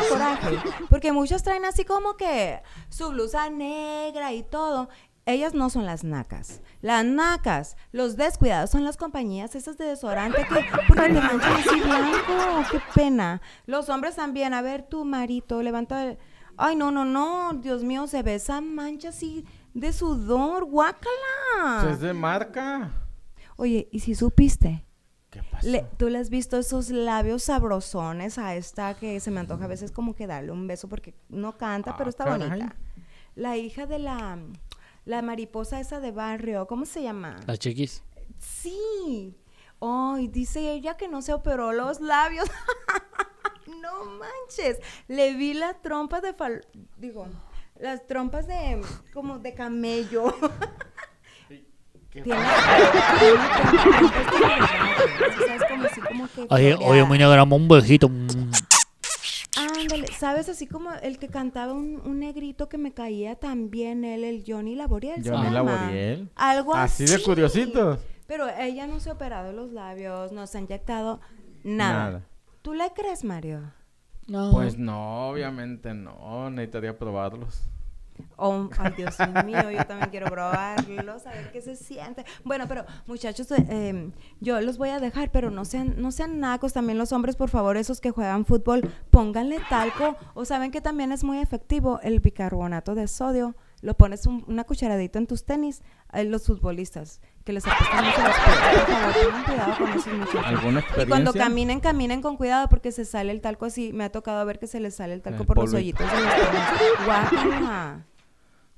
coraje. 0.08 0.58
Porque 0.90 1.12
muchos 1.12 1.42
traen 1.42 1.64
así 1.64 1.84
como 1.84 2.16
que 2.16 2.62
su 2.88 3.10
blusa 3.10 3.50
negra 3.50 4.32
y 4.32 4.42
todo. 4.42 4.88
Ellas 5.26 5.54
no 5.54 5.70
son 5.70 5.86
las 5.86 6.04
nacas. 6.04 6.60
Las 6.82 7.04
nacas, 7.04 7.76
los 7.92 8.16
descuidados 8.16 8.70
son 8.70 8.84
las 8.84 8.98
compañías 8.98 9.54
esas 9.54 9.78
de 9.78 9.86
desodorante 9.86 10.46
que 10.46 10.60
porque 10.86 11.02
te 11.02 11.12
manchan 11.20 11.52
así 11.54 11.80
blanco. 11.80 12.68
Qué 12.70 12.80
pena. 12.94 13.40
Los 13.66 13.88
hombres 13.88 14.16
también. 14.16 14.52
A 14.52 14.60
ver, 14.60 14.82
tu 14.82 15.04
marito, 15.06 15.62
levanta 15.62 16.04
el... 16.04 16.18
Ay, 16.58 16.76
no, 16.76 16.90
no, 16.90 17.04
no. 17.06 17.54
Dios 17.54 17.82
mío, 17.84 18.06
se 18.06 18.22
ve 18.22 18.34
esa 18.34 18.60
mancha 18.60 19.08
así 19.08 19.46
de 19.72 19.92
sudor. 19.94 20.66
Guácala. 20.66 21.80
Pues 21.80 21.94
es 21.94 22.00
de 22.00 22.12
marca. 22.12 22.90
Oye, 23.56 23.88
¿y 23.92 24.00
si 24.00 24.14
supiste? 24.14 24.84
¿Qué 25.30 25.42
pasó? 25.42 25.66
Le- 25.66 25.86
¿Tú 25.96 26.10
le 26.10 26.18
has 26.18 26.28
visto 26.28 26.58
esos 26.58 26.90
labios 26.90 27.44
sabrosones 27.44 28.36
a 28.38 28.54
esta 28.56 28.92
que 28.94 29.18
se 29.20 29.30
me 29.30 29.40
antoja 29.40 29.64
a 29.64 29.68
veces 29.68 29.90
como 29.90 30.14
que 30.14 30.26
darle 30.26 30.52
un 30.52 30.66
beso 30.66 30.86
porque 30.88 31.14
no 31.30 31.56
canta, 31.56 31.92
Ah, 31.92 31.94
pero 31.96 32.10
está 32.10 32.24
caray. 32.24 32.46
bonita? 32.48 32.76
La 33.34 33.56
hija 33.56 33.86
de 33.86 33.98
la, 33.98 34.38
la 35.04 35.22
mariposa 35.22 35.80
esa 35.80 36.00
de 36.00 36.10
barrio, 36.12 36.66
¿cómo 36.66 36.86
se 36.86 37.02
llama? 37.02 37.36
Las 37.46 37.58
chiquis. 37.58 38.02
Sí. 38.38 39.36
Ay, 39.80 40.28
dice 40.28 40.72
ella 40.72 40.96
que 40.96 41.08
no 41.08 41.22
se 41.22 41.32
operó 41.32 41.72
los 41.72 42.00
labios. 42.00 42.50
no 43.82 44.04
manches. 44.04 44.78
Le 45.08 45.34
vi 45.34 45.54
la 45.54 45.74
trompa 45.74 46.20
de 46.20 46.32
fal... 46.32 46.66
Digo, 46.96 47.26
las 47.78 48.06
trompas 48.06 48.46
de 48.46 48.80
como 49.12 49.38
de 49.38 49.54
camello. 49.54 50.34
Tiene, 52.14 52.28
tiene 52.28 52.44
trompas 53.56 54.30
de 54.30 54.40
barrio, 54.40 55.46
¿sabes? 55.46 55.62
Como 55.68 55.84
así 55.84 56.00
como 56.00 56.26
que 56.28 56.46
floreadas. 56.46 57.08
negra, 57.08 57.42
un 57.42 57.66
besito. 57.66 58.08
Ándale, 59.84 60.06
¿sabes? 60.18 60.48
Así 60.48 60.66
como 60.66 60.92
el 61.02 61.18
que 61.18 61.28
cantaba 61.28 61.72
un, 61.72 62.00
un 62.04 62.18
negrito 62.20 62.68
que 62.68 62.78
me 62.78 62.92
caía 62.92 63.36
también, 63.36 64.04
él, 64.04 64.24
el 64.24 64.44
Johnny 64.46 64.74
Laboriel. 64.74 65.22
Johnny. 65.24 65.50
Laboriel. 65.50 66.30
Algo 66.34 66.74
así. 66.74 67.04
Así 67.04 67.16
de 67.16 67.22
curiositos. 67.22 67.98
Pero 68.26 68.48
ella 68.48 68.86
no 68.86 69.00
se 69.00 69.10
ha 69.10 69.12
operado 69.12 69.52
los 69.52 69.72
labios, 69.72 70.32
no 70.32 70.46
se 70.46 70.58
ha 70.58 70.60
inyectado 70.62 71.20
nada. 71.62 72.04
Nada. 72.04 72.26
¿Tú 72.62 72.72
le 72.72 72.90
crees, 72.94 73.24
Mario? 73.24 73.72
No. 74.26 74.50
Pues 74.52 74.78
no, 74.78 75.28
obviamente 75.28 75.92
no. 75.92 76.48
Necesitaría 76.50 76.98
probarlos. 76.98 77.62
Oh, 78.36 78.68
Dios 78.96 79.16
mío, 79.44 79.70
yo 79.70 79.86
también 79.86 80.10
quiero 80.10 80.26
probarlos, 80.26 81.26
a 81.26 81.30
ver 81.30 81.52
qué 81.52 81.60
se 81.60 81.76
siente. 81.76 82.24
Bueno, 82.44 82.66
pero 82.68 82.84
muchachos, 83.06 83.46
eh, 83.52 84.10
yo 84.40 84.60
los 84.60 84.78
voy 84.78 84.90
a 84.90 84.98
dejar, 84.98 85.30
pero 85.30 85.50
no 85.50 85.64
sean, 85.64 85.94
no 86.00 86.10
sean 86.10 86.40
nacos 86.40 86.72
también 86.72 86.98
los 86.98 87.12
hombres, 87.12 87.36
por 87.36 87.48
favor, 87.48 87.76
esos 87.76 88.00
que 88.00 88.10
juegan 88.10 88.44
fútbol, 88.44 88.90
pónganle 89.10 89.60
talco. 89.68 90.16
O 90.34 90.44
saben 90.44 90.70
que 90.70 90.80
también 90.80 91.12
es 91.12 91.24
muy 91.24 91.38
efectivo 91.38 92.00
el 92.02 92.20
bicarbonato 92.20 92.94
de 92.94 93.08
sodio. 93.08 93.54
Lo 93.84 93.94
pones 93.94 94.24
un- 94.26 94.44
una 94.48 94.64
cucharadita 94.64 95.18
en 95.18 95.26
tus 95.26 95.44
tenis, 95.44 95.82
eh, 96.14 96.24
los 96.24 96.46
futbolistas, 96.46 97.20
que 97.44 97.52
les 97.52 97.66
apestan 97.66 98.02
mucho 98.04 98.22
los 98.22 98.34
pies. 98.34 98.56
Por 98.56 98.86
favor, 98.94 99.12
tengan 99.12 99.44
cuidado 99.44 99.76
con 99.76 99.88
esos 99.92 100.12
muchachos. 100.14 100.42
¿Alguna 100.46 100.84
Y 101.02 101.06
cuando 101.06 101.32
caminen, 101.34 101.80
caminen 101.80 102.22
con 102.22 102.36
cuidado 102.38 102.68
porque 102.70 102.92
se 102.92 103.04
sale 103.04 103.30
el 103.30 103.42
talco 103.42 103.66
así. 103.66 103.92
Me 103.92 104.04
ha 104.04 104.10
tocado 104.10 104.44
ver 104.46 104.58
que 104.58 104.66
se 104.66 104.80
les 104.80 104.94
sale 104.96 105.12
el 105.12 105.20
talco 105.20 105.42
El 105.42 105.46
por 105.46 105.58
los 105.58 105.74
hoyitos 105.74 106.10
de 106.10 106.20
los 106.20 106.34
tenis. 106.34 107.04
Guácala. 107.04 108.06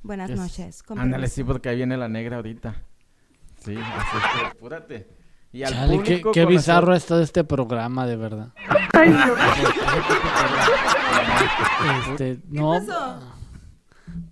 Buenas 0.02 0.30
Es- 0.30 0.38
noches. 0.40 0.82
Ándale, 0.96 1.28
sí, 1.28 1.44
porque 1.44 1.68
ahí 1.68 1.76
viene 1.76 1.96
la 1.96 2.09
negra 2.09 2.36
ahorita. 2.36 2.74
Sí, 3.64 3.76
así 3.76 4.16
es 4.16 4.40
que 4.40 4.46
apúrate. 4.46 5.09
Y 5.52 5.62
al 5.62 5.72
Chale, 5.72 6.02
qué, 6.02 6.22
qué 6.34 6.46
bizarro 6.46 6.88
nosotros- 6.88 6.96
es 6.98 7.07
todo 7.07 7.22
este 7.22 7.44
programa, 7.44 8.07
de 8.07 8.16
verdad. 8.16 8.48
Este, 12.11 12.40
no, 12.48 12.70
pasó? 12.72 13.20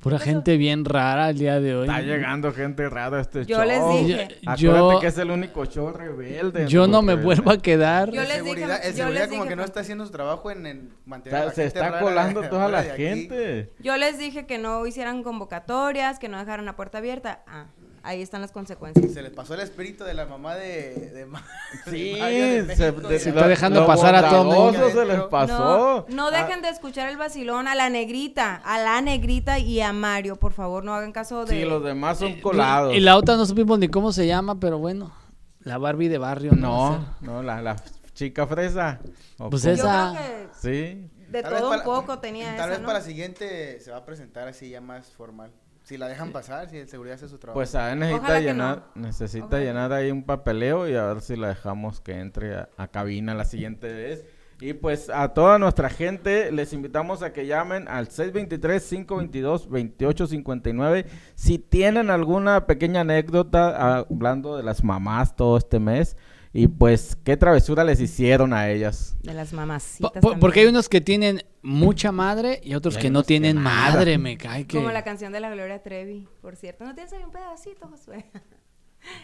Pura 0.01 0.19
gente 0.19 0.57
bien 0.57 0.85
rara 0.85 1.31
el 1.31 1.39
día 1.39 1.61
de 1.61 1.75
hoy. 1.77 1.87
Está 1.89 2.01
llegando 2.03 2.53
gente 2.53 2.89
rara 2.89 3.19
a 3.19 3.21
este 3.21 3.45
Yo 3.47 3.59
show. 3.59 3.67
les 3.67 4.07
dije. 4.07 4.23
Acuérdate 4.47 4.63
Yo, 4.63 5.01
que 5.01 5.07
es 5.07 5.19
el 5.19 5.31
único 5.31 5.65
show 5.67 5.91
rebelde. 5.93 6.67
yo 6.69 6.87
no 6.87 7.03
me 7.03 7.15
vuelvo 7.15 7.51
a 7.51 7.59
quedar. 7.59 8.11
Yo 8.11 8.23
les 8.23 8.33
seguridad, 8.35 8.77
dije- 8.79 8.89
el 8.89 8.93
yo 8.93 8.97
seguridad 8.99 9.21
les 9.23 9.29
como 9.31 9.43
dije 9.45 9.49
que 9.51 9.57
no 9.57 9.65
está 9.65 9.81
haciendo 9.81 10.05
su 10.07 10.13
trabajo 10.13 10.51
en, 10.51 10.67
en 10.67 10.91
mantener 11.07 11.37
a 11.37 11.39
Está- 11.39 11.49
la 11.49 11.55
se 11.55 11.63
gente 11.63 11.79
está 11.79 11.91
rara 11.91 12.01
colando 12.03 12.43
toda 12.49 12.69
la 12.69 12.83
gente. 12.83 13.73
Yo 13.81 13.97
les 13.97 14.19
dije 14.19 14.47
que 14.47 14.59
no 14.59 14.87
hicieran 14.87 15.23
convocatorias, 15.23 16.19
que 16.19 16.29
no 16.29 16.39
dejaran 16.39 16.65
la 16.67 16.77
puerta 16.77 16.99
abierta. 16.99 17.43
Ah, 17.47 17.67
ahí 18.05 18.23
están 18.23 18.41
las 18.41 18.53
consecuencias. 18.53 19.13
Se 19.13 19.23
les 19.23 19.33
pasó 19.33 19.55
el 19.55 19.61
espíritu 19.61 20.05
de 20.05 20.15
la 20.15 20.27
mamá 20.27 20.55
de, 20.55 21.11
de, 21.13 21.27
Ma- 21.27 21.43
Sí, 21.91 22.15
se, 22.15 22.63
México. 22.63 23.09
de- 23.09 23.19
Se 23.19 23.31
lo- 23.33 23.37
está 23.39 23.49
dejando 23.49 23.81
lo 23.81 23.87
pasar 23.87 24.15
a 24.15 24.29
todo 24.29 24.45
bondadoso 24.45 24.79
mundo. 24.89 25.01
se 25.01 25.07
les 25.07 25.21
pasó. 25.25 26.07
No, 26.09 26.15
no 26.15 26.31
dejen 26.31 26.63
de 26.63 26.69
escuchar 26.69 27.09
el 27.09 27.17
vacilón 27.17 27.67
a 27.67 27.75
la 27.75 27.91
negrita, 27.91 28.55
a 28.65 28.79
la 28.79 29.01
negrita 29.01 29.59
y 29.59 29.81
a 29.81 29.93
Mario, 29.93 30.37
por 30.37 30.53
favor, 30.53 30.85
no 30.85 30.95
hagan 30.95 31.13
caso 31.13 31.45
de... 31.45 31.55
Sí, 31.55 31.65
los 31.65 31.83
demás 31.83 32.19
son 32.19 32.41
colados. 32.41 32.95
Y 32.95 33.01
la 33.01 33.17
otra 33.17 33.37
no 33.37 33.47
supimos 33.47 33.79
ni 33.79 33.89
cómo 33.89 34.13
se 34.13 34.27
llama, 34.27 34.61
pero 34.61 34.79
bueno. 34.79 35.13
La 35.61 35.79
Barbie 35.79 36.09
de 36.09 36.19
barrio. 36.19 36.53
No, 36.53 37.17
no, 37.23 37.43
la, 37.43 37.63
la 37.63 37.77
chica 38.13 38.47
fresa. 38.47 39.01
¿O 39.39 39.49
Pues 39.51 39.65
esa- 39.65 40.13
creo 40.15 40.23
que 40.23 40.45
Sí. 40.61 41.11
de 41.31 41.43
Tal 41.43 41.55
todo 41.57 41.65
un 41.65 41.71
para- 41.71 41.85
poco 41.85 42.19
tenía 42.19 42.55
Tal 42.55 42.71
vez 42.71 42.81
¿no? 42.81 42.87
para 42.87 42.99
la 43.01 43.05
siguiente 43.05 43.81
se 43.81 43.91
va 43.91 43.97
a 43.97 44.05
presentar 44.05 44.47
así 44.47 44.69
ya 44.71 44.81
más 44.81 45.07
formal. 45.13 45.51
Si 45.85 45.97
la 45.99 46.09
dejan 46.09 46.33
pasar, 46.33 46.69
si 46.69 46.79
el 46.79 46.89
seguridad 46.89 47.15
hace 47.15 47.29
su 47.29 47.39
trabajo. 47.39 47.59
Pues 47.59 47.73
a 47.75 47.87
ver, 47.87 47.97
necesita 47.99 48.41
llenar, 48.41 48.87
no. 48.95 49.03
necesita 49.03 49.47
Ojalá 49.47 49.63
llenar 49.63 49.93
ahí 49.93 50.11
un 50.11 50.25
papeleo 50.25 50.89
y 50.89 50.97
a 50.97 51.05
ver 51.05 51.21
si 51.21 51.37
la 51.37 51.49
dejamos 51.49 52.01
que 52.01 52.21
entre 52.21 52.57
a, 52.57 52.71
a 52.77 52.89
cabina 52.89 53.35
la 53.35 53.45
siguiente 53.45 53.93
vez. 53.93 54.25
Y 54.61 54.73
pues 54.73 55.11
a 55.11 55.35
toda 55.35 55.59
nuestra 55.59 55.91
gente 55.91 56.51
les 56.53 56.73
invitamos 56.73 57.23
a 57.23 57.35
que 57.35 57.47
llamen 57.47 57.87
al 57.89 58.09
623-522-2859 58.09 61.05
si 61.35 61.59
tienen 61.59 62.09
alguna 62.09 62.67
pequeña 62.67 63.03
anécdota 63.03 63.75
ah, 63.77 64.07
hablando 64.09 64.57
de 64.57 64.63
las 64.63 64.83
mamás 64.83 65.37
todo 65.37 65.59
este 65.59 65.79
mes 65.81 66.17
y 66.55 66.69
pues 66.69 67.17
qué 67.25 67.37
travesura 67.37 67.85
les 67.85 68.01
hicieron 68.01 68.53
a 68.55 68.71
ellas. 68.71 69.17
De 69.23 69.35
las 69.35 69.53
mamacitas. 69.53 70.13
po- 70.23 70.39
porque 70.39 70.61
hay 70.61 70.67
unos 70.67 70.89
que 70.89 71.01
tienen 71.03 71.43
mucha 71.63 72.13
madre 72.13 72.61
y 72.65 72.75
otros 72.77 72.97
Y 72.97 73.01
que 73.01 73.11
no 73.11 73.21
que 73.23 73.27
tienen 73.27 73.59
madre, 73.59 74.17
me 74.19 74.39
cae 74.39 74.67
que... 74.67 74.77
Como 74.79 74.91
la 74.93 75.03
canción 75.05 75.33
de 75.33 75.41
la 75.41 75.51
Gloria 75.51 75.83
Trevi, 75.83 76.27
por 76.41 76.55
cierto. 76.57 76.85
¿No 76.85 76.95
tienes 76.95 77.13
ahí 77.13 77.23
un 77.25 77.33
pedacito, 77.33 77.89
Josué? 77.89 78.25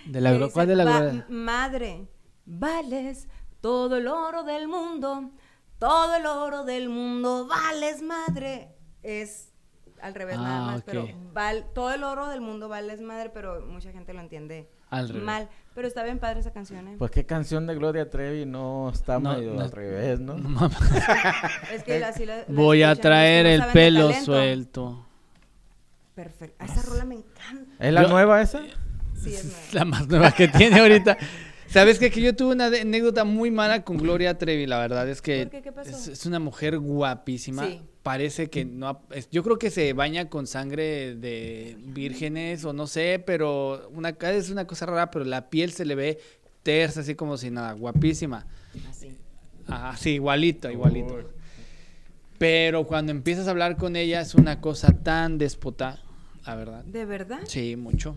De 0.06 0.20
la, 0.20 0.34
glo- 0.34 0.50
¿Cuál 0.52 0.66
dice, 0.66 0.76
de 0.76 0.84
la 0.84 0.90
"Va- 0.90 1.00
gloria? 1.00 1.26
Madre, 1.30 2.08
vales 2.44 3.28
todo 3.60 3.96
el 3.96 4.08
oro 4.08 4.42
del 4.42 4.66
mundo, 4.68 5.30
todo 5.78 6.16
el 6.16 6.26
oro 6.26 6.64
del 6.64 6.88
mundo, 6.88 7.46
vales 7.46 8.02
madre. 8.02 8.74
Es 9.02 9.52
al 10.02 10.14
revés 10.14 10.36
Ah, 10.38 10.42
nada 10.42 10.66
más, 10.66 10.82
pero 10.82 11.06
val, 11.32 11.66
todo 11.74 11.92
el 11.92 12.02
oro 12.04 12.26
del 12.28 12.40
mundo 12.40 12.68
vales 12.68 13.00
madre, 13.00 13.30
pero 13.30 13.64
mucha 13.66 13.92
gente 13.92 14.12
lo 14.14 14.20
entiende 14.20 14.70
Al 14.88 15.08
revés. 15.08 15.22
mal. 15.22 15.48
Pero 15.74 15.86
está 15.86 16.02
bien 16.02 16.18
padre 16.18 16.40
esa 16.40 16.52
canción, 16.52 16.88
¿eh? 16.88 16.96
Pues 16.98 17.10
qué 17.10 17.24
canción 17.24 17.66
de 17.66 17.74
Gloria 17.76 18.10
Trevi 18.10 18.44
no 18.44 18.90
está 18.92 19.18
No, 19.20 19.34
medio 19.34 19.54
no- 19.54 19.60
al 19.62 19.70
revés, 19.70 20.18
¿no? 20.20 20.36
No 20.36 20.48
mames. 20.48 20.76
es 21.72 21.82
que 21.84 22.04
así 22.04 22.26
la- 22.26 22.38
la 22.38 22.44
Voy 22.48 22.82
a 22.82 22.92
escuchan 22.92 22.96
que 22.96 23.02
traer 23.08 23.46
el 23.46 23.64
pelo 23.66 24.12
suelto. 24.12 25.06
Perfecto. 26.14 26.56
Ah, 26.58 26.64
Esa 26.66 26.82
rola 26.82 27.04
me 27.04 27.14
encanta. 27.16 27.72
¿Es 27.78 27.92
la 27.92 28.02
Yo- 28.02 28.08
nueva 28.08 28.42
esa? 28.42 28.60
Sí, 29.22 29.32
es 29.34 29.44
nueva. 29.44 29.58
La 29.72 29.84
más 29.84 30.08
nueva 30.08 30.32
que 30.32 30.48
tiene 30.48 30.80
ahorita. 30.80 31.16
¿Sabes 31.68 32.00
qué? 32.00 32.10
Que 32.10 32.20
yo 32.20 32.34
tuve 32.34 32.52
una 32.54 32.66
anécdota 32.66 33.22
muy 33.24 33.50
mala 33.52 33.84
con 33.84 33.96
Gloria 33.96 34.36
Trevi, 34.36 34.66
la 34.66 34.78
verdad 34.80 35.08
es 35.08 35.22
que 35.22 35.42
¿Por 35.44 35.50
qué? 35.52 35.62
¿Qué 35.62 35.70
pasó? 35.72 35.88
Es, 35.90 36.08
es 36.08 36.26
una 36.26 36.40
mujer 36.40 36.78
guapísima. 36.80 37.64
Sí. 37.64 37.80
Parece 38.10 38.50
que 38.50 38.64
no... 38.64 38.88
ha- 38.88 39.00
es- 39.12 39.30
yo 39.30 39.44
creo 39.44 39.56
que 39.56 39.70
se 39.70 39.92
baña 39.92 40.28
con 40.28 40.48
sangre 40.48 41.14
de 41.14 41.76
vírgenes 41.78 42.64
o 42.64 42.72
no 42.72 42.88
sé, 42.88 43.22
pero 43.24 43.88
una, 43.94 44.08
es 44.08 44.50
una 44.50 44.66
cosa 44.66 44.86
rara, 44.86 45.12
pero 45.12 45.24
la 45.24 45.48
piel 45.48 45.70
se 45.70 45.84
le 45.84 45.94
ve 45.94 46.18
tersa, 46.64 47.02
así 47.02 47.14
como 47.14 47.36
si 47.36 47.50
nada, 47.50 47.70
guapísima. 47.70 48.48
Así. 48.90 49.16
Ajá, 49.68 49.96
sí, 49.96 50.14
igualito, 50.14 50.68
igualito. 50.72 51.20
Pero 52.36 52.84
cuando 52.84 53.12
empiezas 53.12 53.46
a 53.46 53.52
hablar 53.52 53.76
con 53.76 53.94
ella 53.94 54.20
es 54.22 54.34
una 54.34 54.60
cosa 54.60 54.92
tan 54.92 55.38
déspota, 55.38 56.02
la 56.44 56.56
verdad. 56.56 56.82
¿De 56.82 57.04
verdad? 57.04 57.42
Sí, 57.46 57.76
mucho. 57.76 58.16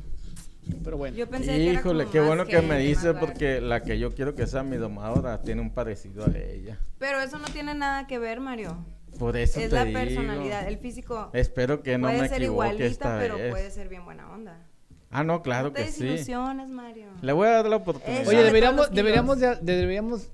Pero 0.83 0.97
bueno. 0.97 1.15
Yo 1.15 1.29
pensé 1.29 1.55
que 1.57 1.69
era 1.69 1.79
Híjole, 1.81 2.07
qué 2.11 2.19
bueno 2.19 2.47
que 2.47 2.63
me 2.63 2.67
más 2.69 2.79
dice 2.79 3.13
porque 3.13 3.61
la 3.61 3.83
que 3.83 3.99
yo 3.99 4.15
quiero 4.15 4.33
que 4.33 4.47
sea 4.47 4.63
mi 4.63 4.77
domadora 4.77 5.43
tiene 5.43 5.61
un 5.61 5.69
parecido 5.69 6.25
a 6.25 6.35
ella. 6.35 6.79
Pero 6.97 7.21
eso 7.21 7.37
no 7.37 7.45
tiene 7.49 7.75
nada 7.75 8.07
que 8.07 8.17
ver, 8.17 8.39
Mario. 8.39 8.83
Por 9.20 9.38
eso 9.38 9.59
Es 9.59 9.70
te 9.70 9.76
la 9.76 9.86
digo. 9.86 9.99
personalidad, 9.99 10.68
el 10.68 10.78
físico. 10.78 11.30
Espero 11.34 11.82
que 11.84 11.97
no 11.97 12.07
puede 12.07 12.22
me 12.22 12.28
ser 12.30 12.41
equivoque 12.41 12.68
igualita, 12.70 12.86
esta 12.86 13.20
pero 13.20 13.36
vez. 13.38 13.51
puede 13.51 13.72
ser 13.72 13.89
bien 13.89 14.05
buena 14.05 14.30
onda. 14.32 14.68
Ah, 15.11 15.24
no, 15.24 15.41
claro 15.43 15.68
no 15.68 15.74
te 15.74 15.86
que 15.86 15.91
sí. 15.91 16.03
desilusiones, 16.05 16.70
Mario. 16.70 17.07
Le 17.22 17.34
voy 17.34 17.47
a 17.47 17.51
dar 17.51 17.68
la 17.68 17.76
oportunidad. 17.76 18.28
Oye, 18.28 18.38
de 18.38 18.43
deberíamos, 18.45 18.91
deberíamos, 18.91 19.39
de- 19.39 19.55
deberíamos, 19.61 20.30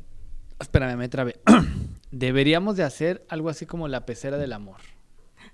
espérame, 0.60 0.96
me 0.98 1.10
trabé. 1.10 1.40
deberíamos 2.12 2.78
de 2.78 2.84
hacer 2.84 3.26
algo 3.30 3.50
así 3.50 3.66
como 3.66 3.88
la 3.90 4.06
pecera 4.06 4.38
del 4.38 4.54
amor. 4.54 4.78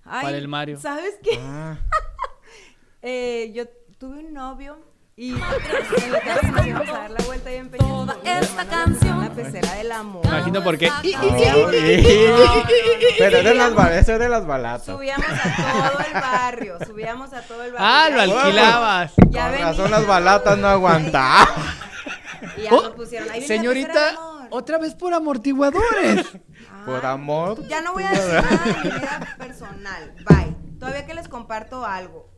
Ay, 0.04 0.24
para 0.26 0.38
el 0.38 0.48
Mario. 0.48 0.80
¿Sabes 0.80 1.16
qué? 1.24 1.38
Ah, 1.40 1.80
Eh, 3.08 3.52
yo 3.54 3.66
tuve 4.00 4.20
un 4.26 4.34
novio 4.34 4.78
y 5.18 5.32
en 5.32 5.40
la 5.40 6.68
íbamos 6.68 6.90
a 6.90 6.92
dar 6.94 7.12
la 7.12 7.24
vuelta 7.26 7.50
y. 7.54 7.64
Toda 7.78 8.18
esta 8.26 8.66
canción. 8.66 9.22
La 9.24 9.30
pecera 9.32 9.74
del 9.76 9.92
amor. 9.94 10.26
Imagino 10.26 10.62
por 10.64 10.78
qué. 10.78 10.90
Pero 13.18 13.38
de 13.38 13.54
las, 13.56 13.70
subíamos- 13.72 13.76
ba- 13.76 13.98
eso 13.98 14.14
es 14.14 14.20
de 14.20 14.30
las 14.30 14.46
balatas. 14.46 14.86
Subíamos 14.86 15.26
a 15.26 15.56
todo 15.92 16.00
el 16.06 16.14
barrio, 16.14 16.78
subíamos 16.86 17.34
a 17.34 17.42
todo 17.42 17.64
el 17.64 17.72
barrio. 17.72 17.88
Ah, 17.90 18.10
lo 18.12 18.22
alquilabas. 18.22 19.14
Ya 19.30 19.52
razón 19.52 19.92
las 19.92 20.06
balatas 20.06 20.58
no 20.58 20.68
aguantaban. 20.68 21.48
Y 22.58 22.64
ya 22.64 22.74
Oh, 22.74 22.82
nos 22.84 22.92
pusieron. 22.92 23.30
Ahí 23.32 23.42
Señorita, 23.42 24.20
otra 24.50 24.78
vez 24.78 24.96
por 24.96 25.14
amortiguadores. 25.14 26.26
Por 26.86 27.06
Ay, 27.06 27.12
amor. 27.14 27.66
Ya 27.68 27.82
no 27.82 27.94
voy 27.94 28.04
a 28.04 28.10
decir 28.12 28.34
nada 28.34 28.64
de 28.66 28.74
mi 28.74 28.90
vida 29.00 29.36
personal. 29.38 30.14
Bye. 30.28 30.56
Todavía 30.80 31.06
que 31.06 31.14
les 31.16 31.28
comparto 31.28 31.86
algo. 31.86 32.35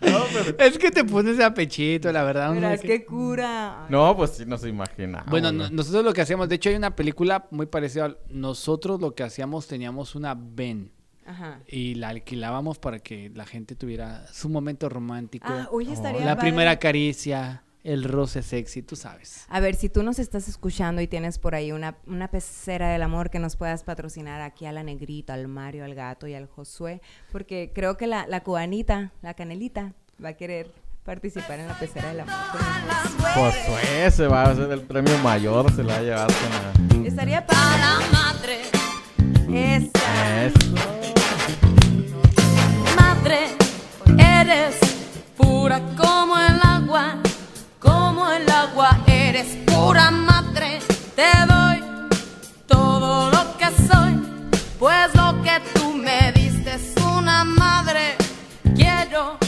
es 0.58 0.78
que 0.78 0.90
te 0.90 1.04
pones 1.04 1.40
a 1.40 1.54
pechito, 1.54 2.12
la 2.12 2.24
verdad. 2.24 2.52
Pero 2.54 2.68
es 2.68 2.80
que- 2.80 2.88
que 2.88 3.04
cura. 3.06 3.86
No, 3.88 4.16
pues 4.16 4.32
sí 4.32 4.44
nos 4.46 4.64
imaginamos. 4.66 5.30
Bueno, 5.30 5.50
¿no? 5.52 5.64
no- 5.64 5.70
nosotros 5.70 6.04
lo 6.04 6.12
que 6.12 6.20
hacíamos, 6.20 6.48
de 6.48 6.56
hecho 6.56 6.68
hay 6.70 6.76
una 6.76 6.94
película 6.94 7.46
muy 7.50 7.66
parecida. 7.66 8.16
Nosotros 8.28 9.00
lo 9.00 9.14
que 9.14 9.22
hacíamos 9.22 9.66
teníamos 9.66 10.14
una 10.14 10.34
Ben 10.38 10.92
Ajá. 11.26 11.60
y 11.66 11.94
la 11.94 12.08
alquilábamos 12.10 12.78
para 12.78 12.98
que 12.98 13.30
la 13.34 13.46
gente 13.46 13.74
tuviera 13.76 14.26
su 14.32 14.48
momento 14.48 14.88
romántico. 14.88 15.46
Ah, 15.48 15.68
oye, 15.70 15.92
estaría 15.92 16.20
la 16.24 16.36
padre. 16.36 16.50
primera 16.50 16.78
caricia, 16.78 17.63
el 17.84 18.02
roce 18.04 18.42
sexy, 18.42 18.82
tú 18.82 18.96
sabes. 18.96 19.44
A 19.48 19.60
ver, 19.60 19.74
si 19.74 19.88
tú 19.90 20.02
nos 20.02 20.18
estás 20.18 20.48
escuchando 20.48 21.02
y 21.02 21.06
tienes 21.06 21.38
por 21.38 21.54
ahí 21.54 21.70
una, 21.70 21.98
una 22.06 22.28
pecera 22.28 22.88
del 22.88 23.02
amor 23.02 23.30
que 23.30 23.38
nos 23.38 23.56
puedas 23.56 23.84
patrocinar 23.84 24.40
aquí 24.40 24.64
a 24.66 24.72
la 24.72 24.82
negrita, 24.82 25.34
al 25.34 25.46
Mario, 25.48 25.84
al 25.84 25.94
gato 25.94 26.26
y 26.26 26.34
al 26.34 26.48
Josué, 26.48 27.02
porque 27.30 27.70
creo 27.74 27.96
que 27.96 28.06
la, 28.06 28.26
la 28.26 28.42
cubanita, 28.42 29.12
la 29.22 29.34
canelita, 29.34 29.92
va 30.22 30.30
a 30.30 30.34
querer 30.34 30.72
participar 31.04 31.60
en 31.60 31.68
la 31.68 31.78
pecera 31.78 32.08
del 32.08 32.20
amor. 32.20 32.34
Josué 33.34 34.10
se 34.10 34.26
va 34.26 34.44
a 34.44 34.50
hacer 34.52 34.72
el 34.72 34.80
premio 34.80 35.16
mayor, 35.18 35.70
se 35.74 35.84
la 35.84 35.92
va 35.94 35.98
a 35.98 36.02
llevar 36.02 36.26
con 36.26 37.02
la... 37.02 37.06
Estaría 37.06 37.46
Para 37.46 37.98
madre, 38.10 38.60
Esa. 39.52 40.46
Eso. 40.46 40.74
madre, 42.96 43.48
eres 44.18 44.76
pura 45.36 45.80
como 45.96 46.38
el 46.38 46.60
agua, 46.62 46.73
eres 49.34 49.56
pura 49.66 50.10
madre. 50.12 50.78
Te 51.16 51.32
doy 51.48 51.82
todo 52.66 53.30
lo 53.30 53.56
que 53.58 53.66
soy, 53.88 54.14
pues 54.78 55.14
lo 55.14 55.42
que 55.42 55.60
tú 55.74 55.92
me 55.92 56.32
diste 56.32 56.74
es 56.74 56.94
una 57.04 57.42
madre. 57.44 58.14
Quiero 58.76 59.38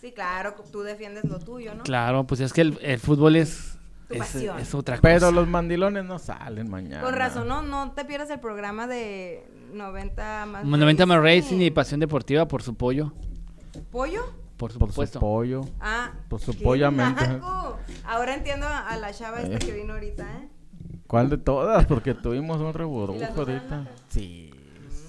Sí, 0.00 0.10
claro, 0.10 0.56
tú 0.72 0.82
defiendes 0.82 1.24
lo 1.24 1.38
tuyo, 1.38 1.76
¿no? 1.76 1.84
Claro, 1.84 2.26
pues 2.26 2.40
es 2.40 2.52
que 2.52 2.62
el, 2.62 2.78
el 2.82 2.98
fútbol 2.98 3.36
es, 3.36 3.77
Tu 4.08 4.14
es, 4.14 4.20
pasión. 4.20 4.58
es 4.58 4.74
otra 4.74 4.96
cosa. 4.96 5.02
Pero 5.02 5.30
los 5.32 5.46
mandilones 5.46 6.04
no 6.04 6.18
salen 6.18 6.70
mañana. 6.70 7.02
Con 7.02 7.14
razón, 7.14 7.46
no, 7.46 7.62
no 7.62 7.92
te 7.92 8.04
pierdas 8.04 8.30
el 8.30 8.40
programa 8.40 8.86
de 8.86 9.46
90 9.72 10.46
más. 10.46 10.64
90 10.64 11.06
más 11.06 11.22
Racing. 11.22 11.60
Y 11.60 11.70
Pasión 11.70 12.00
Deportiva 12.00 12.48
por 12.48 12.62
su 12.62 12.74
pollo, 12.74 13.12
¿Pollo? 13.90 14.24
por 14.56 14.72
Por 14.72 14.72
su 14.72 14.78
supuesto. 14.88 15.20
pollo. 15.20 15.60
Ah, 15.80 16.12
Por 16.28 16.40
su 16.40 16.52
naco. 16.52 17.78
Ahora 18.04 18.34
entiendo 18.34 18.66
a, 18.66 18.96
la 18.96 19.12
chava 19.12 19.40
esta 19.42 19.56
Eh. 19.56 19.58
que 19.58 19.72
vino 19.72 19.92
ahorita, 19.94 20.22
¿eh? 20.24 20.48
¿Cuál 21.06 21.30
de 21.30 21.38
todas? 21.38 21.86
Porque 21.86 22.14
tuvimos 22.14 22.60
un 22.60 22.72
reburujo 22.74 23.16
¿Y 23.18 23.20
las 23.20 23.34
dos 23.34 23.48
eran 23.48 23.72
ahorita. 23.72 23.90
Sí. 24.08 24.50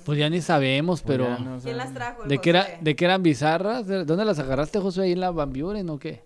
Pues 0.05 0.17
ya 0.17 0.29
ni 0.29 0.41
sabemos, 0.41 1.01
Pues 1.01 1.17
pero 1.17 1.37
no 1.39 1.59
¿Quién 1.59 1.77
las 1.77 1.93
trajo? 1.93 2.23
¿de 2.23 2.37
qué, 2.39 2.49
era? 2.51 2.67
¿de 2.81 2.95
qué 2.95 3.05
eran 3.05 3.21
bizarras? 3.23 3.85
¿De 3.85 4.05
¿Dónde 4.05 4.25
las 4.25 4.39
agarraste, 4.39 4.79
José? 4.79 5.01
¿Ahí 5.03 5.11
en 5.13 5.19
la 5.19 5.31
Van 5.31 5.51
Buren 5.53 5.89
o 5.89 5.99
qué? 5.99 6.23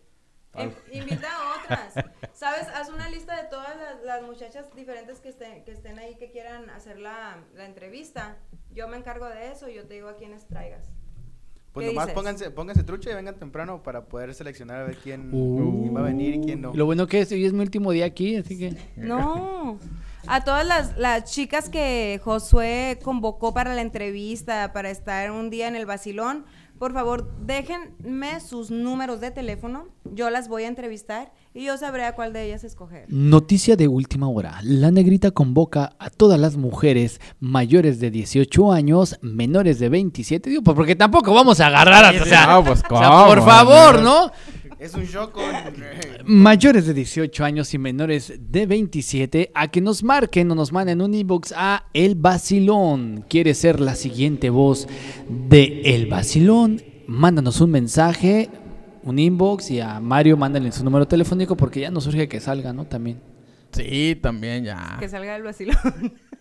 Invita 0.92 1.28
a 1.32 1.58
otra. 1.60 1.90
más. 1.96 2.06
¿Sabes? 2.34 2.68
Haz 2.76 2.90
una 2.90 3.10
lista 3.10 3.36
de 3.42 3.48
todas 3.50 3.76
las, 3.78 4.04
las 4.04 4.22
muchachas 4.24 4.66
diferentes 4.76 5.20
que 5.20 5.30
estén, 5.30 5.64
que 5.64 5.72
estén 5.72 5.98
ahí 6.00 6.16
que 6.16 6.30
quieran 6.32 6.70
hacer 6.70 7.00
la, 7.00 7.38
la 7.56 7.66
entrevista. 7.66 8.38
Yo 8.74 8.88
me 8.88 8.98
encargo 8.98 9.28
de 9.28 9.52
eso, 9.52 9.68
yo 9.70 9.86
te 9.86 9.96
digo 9.96 10.10
a 10.10 10.16
quiénes 10.18 10.46
traigas. 10.48 10.90
Pues 11.72 11.88
¿Qué 11.88 11.92
nomás 11.94 12.06
dices? 12.06 12.16
pónganse, 12.16 12.52
pónganse 12.52 12.84
trucha 12.84 13.10
y 13.10 13.16
vengan 13.16 13.36
temprano 13.40 13.82
para 13.82 14.06
poder 14.06 14.36
seleccionar 14.36 14.82
a 14.82 14.84
ver 14.84 14.98
quién, 14.98 15.30
Uh. 15.34 15.82
quién 15.82 15.96
va 15.96 16.02
a 16.02 16.04
venir 16.04 16.36
y 16.36 16.42
quién 16.42 16.62
no. 16.62 16.72
Lo 16.76 16.86
bueno 16.86 17.08
que 17.08 17.22
es, 17.22 17.32
hoy 17.32 17.46
es 17.46 17.54
mi 17.54 17.62
último 17.62 17.92
día 17.92 18.06
aquí, 18.06 18.36
así 18.36 18.58
que... 18.60 18.76
No. 18.96 19.80
A 20.28 20.44
todas 20.44 20.66
las, 20.68 20.96
las 20.98 21.30
chicas 21.32 21.70
que 21.70 22.22
Josué 22.24 23.00
convocó 23.04 23.54
para 23.56 23.74
la 23.74 23.82
entrevista, 23.82 24.72
para 24.72 24.90
estar 24.92 25.32
un 25.32 25.50
día 25.50 25.68
en 25.68 25.76
el 25.76 25.86
vacilón, 25.88 26.46
por 26.80 26.94
favor, 26.94 27.32
déjenme 27.46 28.40
sus 28.40 28.70
números 28.72 29.22
de 29.22 29.32
teléfono. 29.32 29.86
Yo 30.14 30.30
las 30.30 30.48
voy 30.50 30.64
a 30.64 30.68
entrevistar 30.68 31.32
y 31.54 31.66
yo 31.66 31.78
sabré 31.78 32.06
a 32.06 32.14
cuál 32.14 32.34
de 32.34 32.46
ellas 32.46 32.64
escoger. 32.64 33.06
Noticia 33.08 33.76
de 33.76 33.88
última 33.88 34.28
hora. 34.28 34.60
La 34.64 34.92
negrita 34.92 35.32
convoca 35.32 35.96
a 36.00 36.10
todas 36.10 36.40
las 36.40 36.58
mujeres 36.58 37.22
mayores 37.40 38.00
de 38.00 38.12
18 38.12 38.72
años, 38.72 39.18
menores 39.22 39.80
de 39.80 39.90
27. 39.90 40.50
Digo, 40.50 40.62
pues 40.64 40.76
porque 40.76 40.96
tampoco 40.96 41.34
vamos 41.34 41.60
a 41.60 41.68
agarrar 41.68 42.06
a... 42.06 42.22
O 42.22 42.26
sea, 42.26 42.48
No, 42.48 42.64
pues, 42.64 42.84
o 42.84 43.28
por 43.28 43.44
favor, 43.44 44.02
¿no? 44.02 44.32
Es 44.84 44.94
un 44.96 45.06
show 45.06 45.32
con... 45.32 45.46
Mayores 46.26 46.86
de 46.86 46.94
18 46.94 47.46
años 47.46 47.74
y 47.74 47.78
menores 47.78 48.34
de 48.38 48.66
27 48.66 49.50
a 49.56 49.70
que 49.70 49.80
nos 49.80 50.04
marquen 50.04 50.52
o 50.52 50.56
nos 50.56 50.74
manden 50.74 51.02
un 51.02 51.14
inbox 51.14 51.54
a 51.56 51.86
El 51.94 52.16
Vacilón. 52.16 53.24
¿Quieres 53.30 53.60
ser 53.60 53.80
la 53.80 53.96
siguiente 53.96 54.50
voz 54.50 54.90
de 55.30 55.84
El 55.86 56.08
Vacilón? 56.08 56.82
Mándanos 57.08 57.62
un 57.62 57.72
mensaje, 57.72 58.50
un 59.04 59.20
inbox 59.20 59.72
y 59.72 59.80
a 59.80 60.02
Mario 60.02 60.36
mándale 60.36 60.70
su 60.74 60.84
número 60.84 61.08
telefónico 61.08 61.56
porque 61.56 61.80
ya 61.80 61.90
nos 61.90 62.06
urge 62.08 62.28
que 62.28 62.42
salga, 62.42 62.74
¿no? 62.74 62.84
También. 62.84 63.22
Sí, 63.72 64.20
también 64.22 64.66
ya. 64.66 64.98
Que 65.00 65.08
salga 65.08 65.32
del 65.32 65.44
vacilón. 65.44 65.78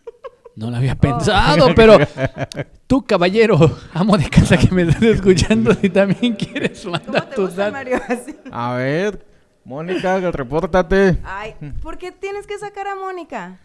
No 0.55 0.70
lo 0.70 0.76
había 0.76 0.94
pensado, 0.96 1.74
pero 1.74 1.98
tú, 2.86 3.03
caballero, 3.05 3.57
amo 3.94 4.18
de 4.18 4.28
casa 4.28 4.57
que 4.59 4.70
me 4.70 4.82
estás 4.82 5.03
escuchando, 5.03 5.72
si 5.74 5.88
también 5.88 6.34
quieres 6.34 6.80
¿Cómo 6.82 6.92
mandar 6.98 7.28
te 7.30 7.36
tus 7.36 7.46
gusta, 7.46 7.70
datos. 7.70 7.72
Mario? 7.72 8.00
Así. 8.09 8.36
A 8.50 8.74
ver, 8.74 9.24
Mónica, 9.64 10.18
repórtate. 10.30 11.18
Ay, 11.24 11.55
¿por 11.82 11.96
qué 11.96 12.12
tienes 12.12 12.46
que 12.46 12.59
sacar 12.59 12.86
a 12.88 12.94
Mónica? 12.96 13.59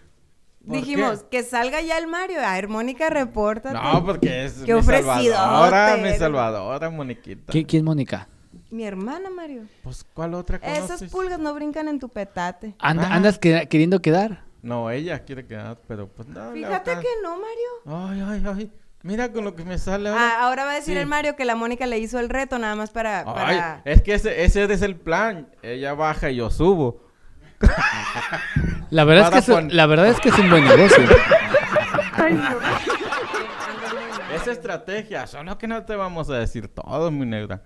¿Por 0.66 0.76
Dijimos 0.78 1.24
qué? 1.24 1.40
que 1.40 1.44
salga 1.44 1.82
ya 1.82 1.98
el 1.98 2.08
Mario. 2.08 2.40
A 2.46 2.54
ver, 2.54 2.68
Mónica, 2.70 3.10
repórtate. 3.10 3.74
No, 3.74 4.06
porque 4.06 4.46
es 4.46 4.54
Qué 4.66 4.74
mi 4.74 4.82
salvadora, 4.84 5.96
mi 5.98 6.08
eres. 6.08 6.20
salvadora, 6.20 6.90
Moniquita. 6.90 7.52
¿Qui- 7.54 7.66
¿Quién 7.66 7.82
es 7.82 7.86
Mónica? 7.86 8.28
Mi 8.70 8.84
hermana, 8.84 9.30
Mario. 9.30 9.64
Pues, 9.84 10.06
¿cuál 10.14 10.34
otra 10.34 10.58
Esas 10.58 10.88
conoces? 10.88 11.12
pulgas 11.12 11.40
no 11.40 11.54
brincan 11.54 11.88
en 11.88 12.00
tu 12.00 12.10
petate. 12.10 12.76
Anda- 12.80 13.08
Ah. 13.10 13.16
¿Andas 13.16 13.40
que- 13.40 13.68
queriendo 13.70 14.02
quedar? 14.02 14.44
No, 14.62 14.90
ella 14.92 15.20
quiere 15.24 15.46
quedar, 15.46 15.78
pero 15.88 16.08
pues 16.08 16.28
no. 16.28 16.40
la 16.46 16.52
Fíjate 16.52 16.92
que 17.00 17.08
no, 17.24 17.38
Mario. 17.38 18.26
Ay, 18.30 18.42
ay, 18.46 18.54
ay. 18.56 18.72
Mira 19.04 19.32
con 19.32 19.46
lo 19.46 19.56
que 19.56 19.64
me 19.64 19.78
sale 19.78 20.10
ahora. 20.10 20.22
Ah, 20.22 20.46
ahora 20.48 20.66
va 20.66 20.72
a 20.72 20.76
decir 20.76 20.96
Sí. 20.96 21.00
el 21.00 21.06
Mario 21.08 21.36
que 21.36 21.46
la 21.46 21.56
Mónica 21.56 21.86
le 21.86 22.00
hizo 22.00 22.20
el 22.20 22.30
reto 22.30 22.58
nada 22.60 22.76
más 22.76 22.90
para... 22.90 23.24
Ay, 23.28 23.82
es 23.86 24.02
que 24.02 24.16
ese, 24.16 24.44
ese 24.44 24.64
es 24.66 24.82
el 24.82 24.96
plan. 24.96 25.50
Ella 25.62 25.94
baja 25.94 26.30
y 26.32 26.38
yo 26.38 26.50
subo. 26.50 27.06
La 28.90 29.04
verdad, 29.04 29.34
es 29.38 29.46
que 29.46 29.52
es, 29.54 29.74
la 29.74 29.86
verdad 29.86 30.08
es 30.08 30.20
que 30.20 30.30
es 30.30 30.38
un 30.40 30.50
buen 30.50 30.64
negocio. 30.66 31.04
Esa 34.36 34.52
estrategia, 34.52 35.26
solo 35.28 35.58
que 35.58 35.68
no 35.68 35.84
te 35.84 35.96
vamos 35.96 36.30
a 36.30 36.38
decir 36.38 36.68
todo, 36.68 37.10
mi 37.12 37.26
negra. 37.26 37.62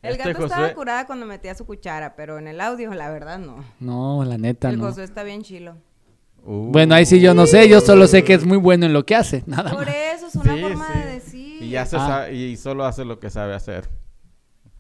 El 0.02 0.12
Este 0.12 0.34
gato 0.34 0.46
estaba 0.46 0.74
curada 0.74 1.06
cuando 1.08 1.26
metía 1.26 1.56
su 1.56 1.66
cuchara, 1.66 2.16
pero 2.16 2.38
en 2.38 2.48
el 2.48 2.62
audio, 2.62 2.94
la 2.94 3.10
verdad, 3.10 3.40
no. 3.40 3.64
No, 3.80 4.24
la 4.24 4.38
neta 4.38 4.70
el 4.70 4.78
no. 4.78 4.86
Josué 4.86 5.04
está 5.04 5.24
bien 5.24 5.42
chilo. 5.42 5.76
Uh, 6.46 6.72
Bueno, 6.72 6.94
ahí 6.96 7.06
sí 7.06 7.20
yo 7.20 7.34
no 7.34 7.48
sé, 7.48 7.68
yo 7.68 7.82
solo 7.82 8.08
sé 8.08 8.24
que 8.24 8.36
es 8.36 8.46
muy 8.46 8.58
bueno 8.58 8.86
en 8.86 8.94
lo 8.94 9.06
que 9.06 9.16
hace, 9.16 9.44
nada 9.48 9.72
Por 9.72 9.86
más. 9.86 9.96
eso 9.96 10.05
es 10.40 10.46
una 10.46 10.56
sí, 10.56 10.62
forma 10.62 10.88
sí. 10.88 11.00
de 11.00 11.06
decir. 11.06 11.64
Y 11.64 11.70
ya 11.70 11.86
se 11.86 11.98
Ah. 11.98 12.08
sabe- 12.08 12.34
y 12.34 12.58
solo 12.58 12.86
hace 12.86 13.06
lo 13.06 13.20
que 13.20 13.30
sabe 13.30 13.54
hacer. 13.54 13.90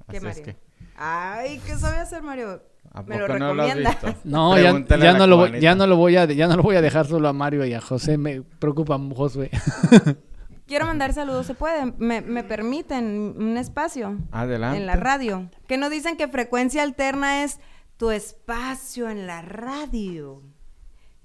¿Qué, 0.10 0.18
Así 0.18 0.18
es 0.18 0.24
Mario? 0.24 0.44
que, 0.44 0.56
Ay, 0.98 1.60
¿qué 1.66 1.76
sabe 1.76 1.98
hacer, 1.98 2.22
Mario? 2.22 2.62
¿a 2.94 3.02
Me 3.04 3.18
lo 3.18 3.28
poco 3.28 3.40
no 3.40 3.54
lo 3.54 3.64
has 3.64 3.70
recomienda. 3.76 3.90
visto? 4.02 4.20
No, 4.24 4.58
ya, 4.58 4.72
no 5.14 5.28
lo 5.28 5.38
voy, 5.38 5.60
ya 5.60 5.76
no 5.76 5.88
lo 5.88 5.96
voy 5.98 6.16
a 6.16 6.26
ya 6.26 6.48
no 6.48 6.56
lo 6.56 6.64
voy 6.64 6.76
a 6.78 6.82
dejar 6.82 7.08
solo 7.08 7.28
a 7.28 7.34
Mario 7.34 7.66
y 7.66 7.74
a 7.74 7.82
José, 7.82 8.18
me 8.18 8.42
preocupa 8.42 8.98
Josué. 9.16 9.50
Quiero 10.68 10.86
mandar 10.86 11.14
saludos, 11.14 11.46
¿se 11.46 11.54
puede? 11.54 11.94
¿Me, 11.98 12.22
me 12.22 12.44
permiten 12.44 13.36
un 13.38 13.58
espacio? 13.58 14.18
Adelante. 14.32 14.78
En 14.80 14.86
la 14.88 14.96
radio. 14.96 15.50
Que 15.68 15.78
nos 15.78 15.92
dicen 15.92 16.18
que 16.18 16.28
frecuencia 16.28 16.82
alterna 16.82 17.44
es 17.44 17.60
tu 17.98 18.10
espacio 18.12 19.10
en 19.10 19.28
la 19.28 19.42
radio. 19.44 20.42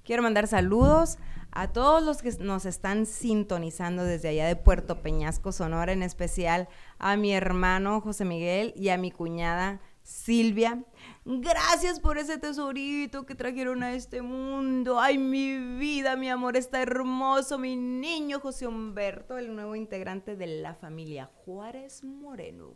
Quiero 0.03 0.21
mandar 0.23 0.47
saludos 0.47 1.17
a 1.51 1.71
todos 1.73 2.03
los 2.03 2.21
que 2.21 2.31
nos 2.39 2.65
están 2.65 3.05
sintonizando 3.05 4.03
desde 4.03 4.29
allá 4.29 4.47
de 4.47 4.55
Puerto 4.55 5.01
Peñasco, 5.01 5.51
Sonora, 5.51 5.91
en 5.91 6.03
especial 6.03 6.69
a 6.97 7.17
mi 7.17 7.33
hermano 7.33 8.01
José 8.01 8.25
Miguel 8.25 8.73
y 8.75 8.89
a 8.89 8.97
mi 8.97 9.11
cuñada 9.11 9.81
Silvia. 10.03 10.83
Gracias 11.25 11.99
por 11.99 12.17
ese 12.17 12.37
tesorito 12.37 13.25
que 13.25 13.35
trajeron 13.35 13.83
a 13.83 13.93
este 13.93 14.21
mundo. 14.21 14.99
Ay, 14.99 15.17
mi 15.17 15.57
vida, 15.77 16.15
mi 16.15 16.29
amor, 16.29 16.57
está 16.57 16.81
hermoso. 16.81 17.59
Mi 17.59 17.75
niño 17.75 18.39
José 18.39 18.67
Humberto, 18.67 19.37
el 19.37 19.55
nuevo 19.55 19.75
integrante 19.75 20.35
de 20.35 20.47
la 20.47 20.73
familia 20.73 21.29
Juárez 21.45 22.03
Moreno. 22.03 22.75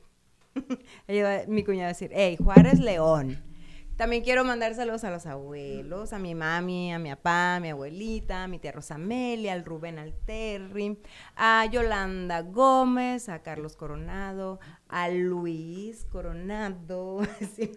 Mi 1.48 1.64
cuñada 1.64 1.88
va 1.88 1.90
a 1.90 1.94
decir, 1.94 2.12
hey, 2.14 2.38
Juárez 2.42 2.80
León. 2.80 3.55
También 3.96 4.24
quiero 4.24 4.44
mandar 4.44 4.76
saludos 4.76 5.06
a 5.06 5.10
los 5.10 5.26
abuelos, 5.26 6.12
a 6.12 6.20
mi 6.20 6.36
mami, 6.36 6.94
a 6.94 7.00
mi 7.00 7.10
papá, 7.12 7.56
a 7.56 7.60
mi 7.62 7.70
abuelita, 7.70 8.44
a 8.44 8.48
mi 8.50 8.60
tía 8.60 8.74
Rosamelia, 8.74 9.54
al 9.54 9.64
Rubén 9.64 10.00
Alterri, 10.00 11.00
a 11.38 11.66
Yolanda 11.68 12.42
Gómez, 12.42 13.30
a 13.30 13.42
Carlos 13.42 13.78
Coronado, 13.78 14.60
a 14.90 15.08
Luis 15.08 16.04
Coronado. 16.12 17.22
¿sí? 17.56 17.72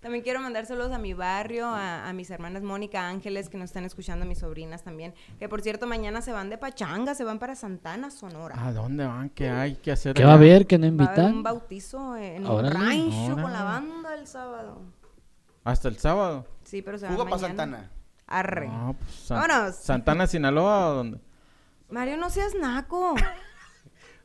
También 0.00 0.22
quiero 0.24 0.40
mandar 0.40 0.66
saludos 0.66 0.92
a 0.92 0.98
mi 0.98 1.14
barrio, 1.14 1.66
a, 1.66 2.08
a 2.08 2.12
mis 2.12 2.30
hermanas 2.30 2.62
Mónica 2.62 3.08
Ángeles, 3.08 3.48
que 3.48 3.56
nos 3.58 3.66
están 3.70 3.84
escuchando, 3.84 4.24
a 4.24 4.28
mis 4.28 4.38
sobrinas 4.38 4.82
también, 4.82 5.14
que 5.38 5.48
por 5.48 5.62
cierto 5.62 5.86
mañana 5.86 6.22
se 6.22 6.32
van 6.32 6.50
de 6.50 6.58
Pachanga, 6.58 7.14
se 7.14 7.24
van 7.24 7.38
para 7.38 7.54
Santana, 7.54 8.10
Sonora. 8.10 8.54
¿A 8.64 8.72
dónde 8.72 9.06
van? 9.06 9.30
¿Qué 9.30 9.48
hay 9.50 9.76
que 9.76 9.92
hacer? 9.92 10.14
¿Qué 10.14 10.24
va 10.24 10.32
a 10.32 10.34
haber 10.34 10.66
que 10.66 10.78
no 10.78 10.86
Va 10.96 11.04
a 11.04 11.08
haber 11.08 11.18
un 11.20 11.24
invitan? 11.26 11.42
bautizo 11.42 12.16
en 12.16 12.46
Órale. 12.46 12.74
un 12.76 12.82
rancho 12.82 13.42
con 13.42 13.52
la 13.52 13.64
banda 13.64 14.14
el 14.14 14.26
sábado. 14.26 14.82
Hasta 15.64 15.88
el 15.88 15.98
sábado. 15.98 16.46
Sí, 16.64 16.82
pero 16.82 16.98
se 16.98 17.06
va 17.06 17.12
Fuga 17.12 17.24
para 17.24 17.36
mañana. 17.36 17.48
Santana. 17.64 17.90
Arre. 18.26 18.68
No, 18.68 18.94
pues, 18.98 19.14
San- 19.14 19.40
Vámonos. 19.40 19.74
Santana, 19.76 20.26
Sinaloa, 20.26 20.88
¿o 20.90 20.94
dónde? 20.94 21.20
Mario, 21.90 22.16
no 22.16 22.30
seas 22.30 22.54
naco. 22.54 23.14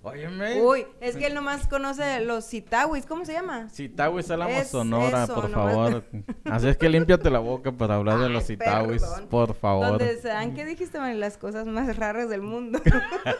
Óyeme. 0.07 0.61
Uy, 0.61 0.85
es 1.01 1.17
que 1.17 1.25
él 1.25 1.33
nomás 1.33 1.65
conoce 1.67 2.19
los 2.21 2.45
citawis. 2.47 3.07
¿Cómo 3.07 3.25
se 3.25 3.33
llama? 3.33 3.67
Citawis 3.69 4.29
Álamos 4.29 4.55
Es 4.55 4.67
Sonora, 4.67 5.23
eso, 5.23 5.33
por 5.33 5.49
nomás. 5.49 5.73
favor. 5.73 6.03
Así 6.45 6.67
es 6.67 6.77
que 6.77 6.89
límpiate 6.89 7.31
la 7.31 7.39
boca 7.39 7.71
para 7.71 7.95
hablar 7.95 8.19
de 8.19 8.29
los 8.29 8.43
Ay, 8.43 8.47
Citawis, 8.55 9.01
perdón. 9.01 9.27
por 9.29 9.55
favor. 9.55 9.87
Donde 9.87 10.17
se 10.21 10.27
dan, 10.27 10.53
¿qué 10.53 10.63
dijiste, 10.63 10.99
Mario? 10.99 11.17
Las 11.17 11.37
cosas 11.39 11.65
más 11.65 11.95
raras 11.97 12.29
del 12.29 12.43
mundo. 12.43 12.79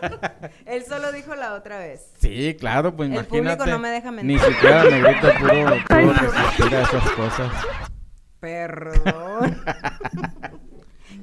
él 0.66 0.84
solo 0.86 1.12
dijo 1.12 1.36
la 1.36 1.54
otra 1.54 1.78
vez. 1.78 2.12
Sí, 2.18 2.56
claro, 2.60 2.96
pues 2.96 3.10
El 3.10 3.16
imagínate. 3.16 3.58
público 3.58 3.66
no 3.72 3.80
me 3.80 3.90
deja 3.90 4.12
mentir. 4.12 4.32
Ni 4.36 4.40
siquiera 4.40 4.84
negrita 4.86 5.40
pudo, 5.40 5.76
pudo 5.88 6.14
resistir 6.14 6.76
a 6.76 6.82
esas 6.82 7.12
cosas. 7.12 7.52
Perdón. 8.40 9.62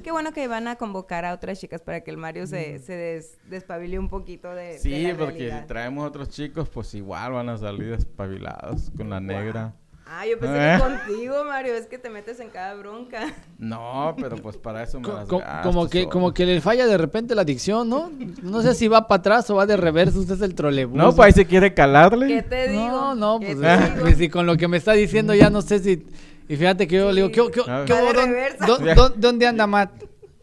Qué 0.03 0.11
bueno 0.11 0.31
que 0.33 0.47
van 0.47 0.67
a 0.67 0.75
convocar 0.75 1.25
a 1.25 1.33
otras 1.33 1.59
chicas 1.59 1.81
para 1.81 2.01
que 2.01 2.11
el 2.11 2.17
Mario 2.17 2.45
se, 2.45 2.79
se 2.79 2.93
des- 2.93 3.37
despabile 3.49 3.97
un 3.97 4.09
poquito 4.09 4.49
de, 4.53 4.63
de 4.73 4.79
Sí, 4.79 5.03
la 5.07 5.15
porque 5.17 5.33
realidad. 5.37 5.61
si 5.61 5.67
traemos 5.67 6.07
otros 6.07 6.29
chicos, 6.29 6.69
pues 6.69 6.93
igual 6.93 7.31
van 7.33 7.49
a 7.49 7.57
salir 7.57 7.89
despabilados 7.91 8.91
con 8.95 9.09
la 9.09 9.19
negra. 9.19 9.73
Ah, 10.05 10.27
yo 10.27 10.37
pensé 10.37 10.55
Eh. 10.57 10.75
que 10.77 10.83
contigo, 10.83 11.45
Mario, 11.45 11.73
es 11.75 11.87
que 11.87 11.97
te 11.97 12.09
metes 12.09 12.39
en 12.41 12.49
cada 12.49 12.75
bronca. 12.75 13.33
No, 13.57 14.13
pero 14.19 14.35
pues 14.35 14.57
para 14.57 14.83
eso 14.83 14.99
me 14.99 15.07
las 15.07 15.27
co- 15.27 15.39
gasto 15.39 15.69
como 15.69 15.89
que 15.89 15.99
solo. 16.01 16.09
como 16.11 16.33
que 16.33 16.45
le 16.45 16.59
falla 16.59 16.85
de 16.85 16.97
repente 16.97 17.33
la 17.33 17.45
dicción, 17.45 17.87
¿no? 17.89 18.11
No 18.43 18.61
sé 18.61 18.75
si 18.75 18.89
va 18.89 19.07
para 19.07 19.19
atrás 19.19 19.49
o 19.49 19.55
va 19.55 19.65
de 19.65 19.77
reverso, 19.77 20.19
usted 20.19 20.35
es 20.35 20.41
el 20.41 20.53
trolebús. 20.55 20.97
No, 20.97 21.15
pues 21.15 21.27
ahí 21.27 21.31
se 21.31 21.45
quiere 21.45 21.73
calarle. 21.73 22.27
¿Qué 22.27 22.43
te 22.43 22.67
digo? 22.67 22.83
No, 22.85 23.15
no, 23.15 23.39
¿Qué 23.39 23.55
pues, 23.55 23.59
eh, 23.79 23.93
pues, 24.01 24.17
si 24.17 24.27
con 24.29 24.45
lo 24.45 24.57
que 24.57 24.67
me 24.67 24.75
está 24.77 24.91
diciendo 24.91 25.33
ya 25.33 25.49
no 25.49 25.61
sé 25.61 25.79
si... 25.79 26.05
Y 26.47 26.55
fíjate 26.57 26.87
que 26.87 26.95
yo 26.97 27.11
le 27.11 27.21
digo, 27.27 27.31
¿qué, 27.31 27.51
qué, 27.51 27.61
Ah. 27.69 27.83
qué? 27.85 27.93
¿Dónde- 27.93 28.13
reversa. 28.25 28.65
dó- 28.65 28.77
dó- 28.79 29.09
¿Dónde 29.15 29.47
anda 29.47 29.65
Matt? 29.67 29.91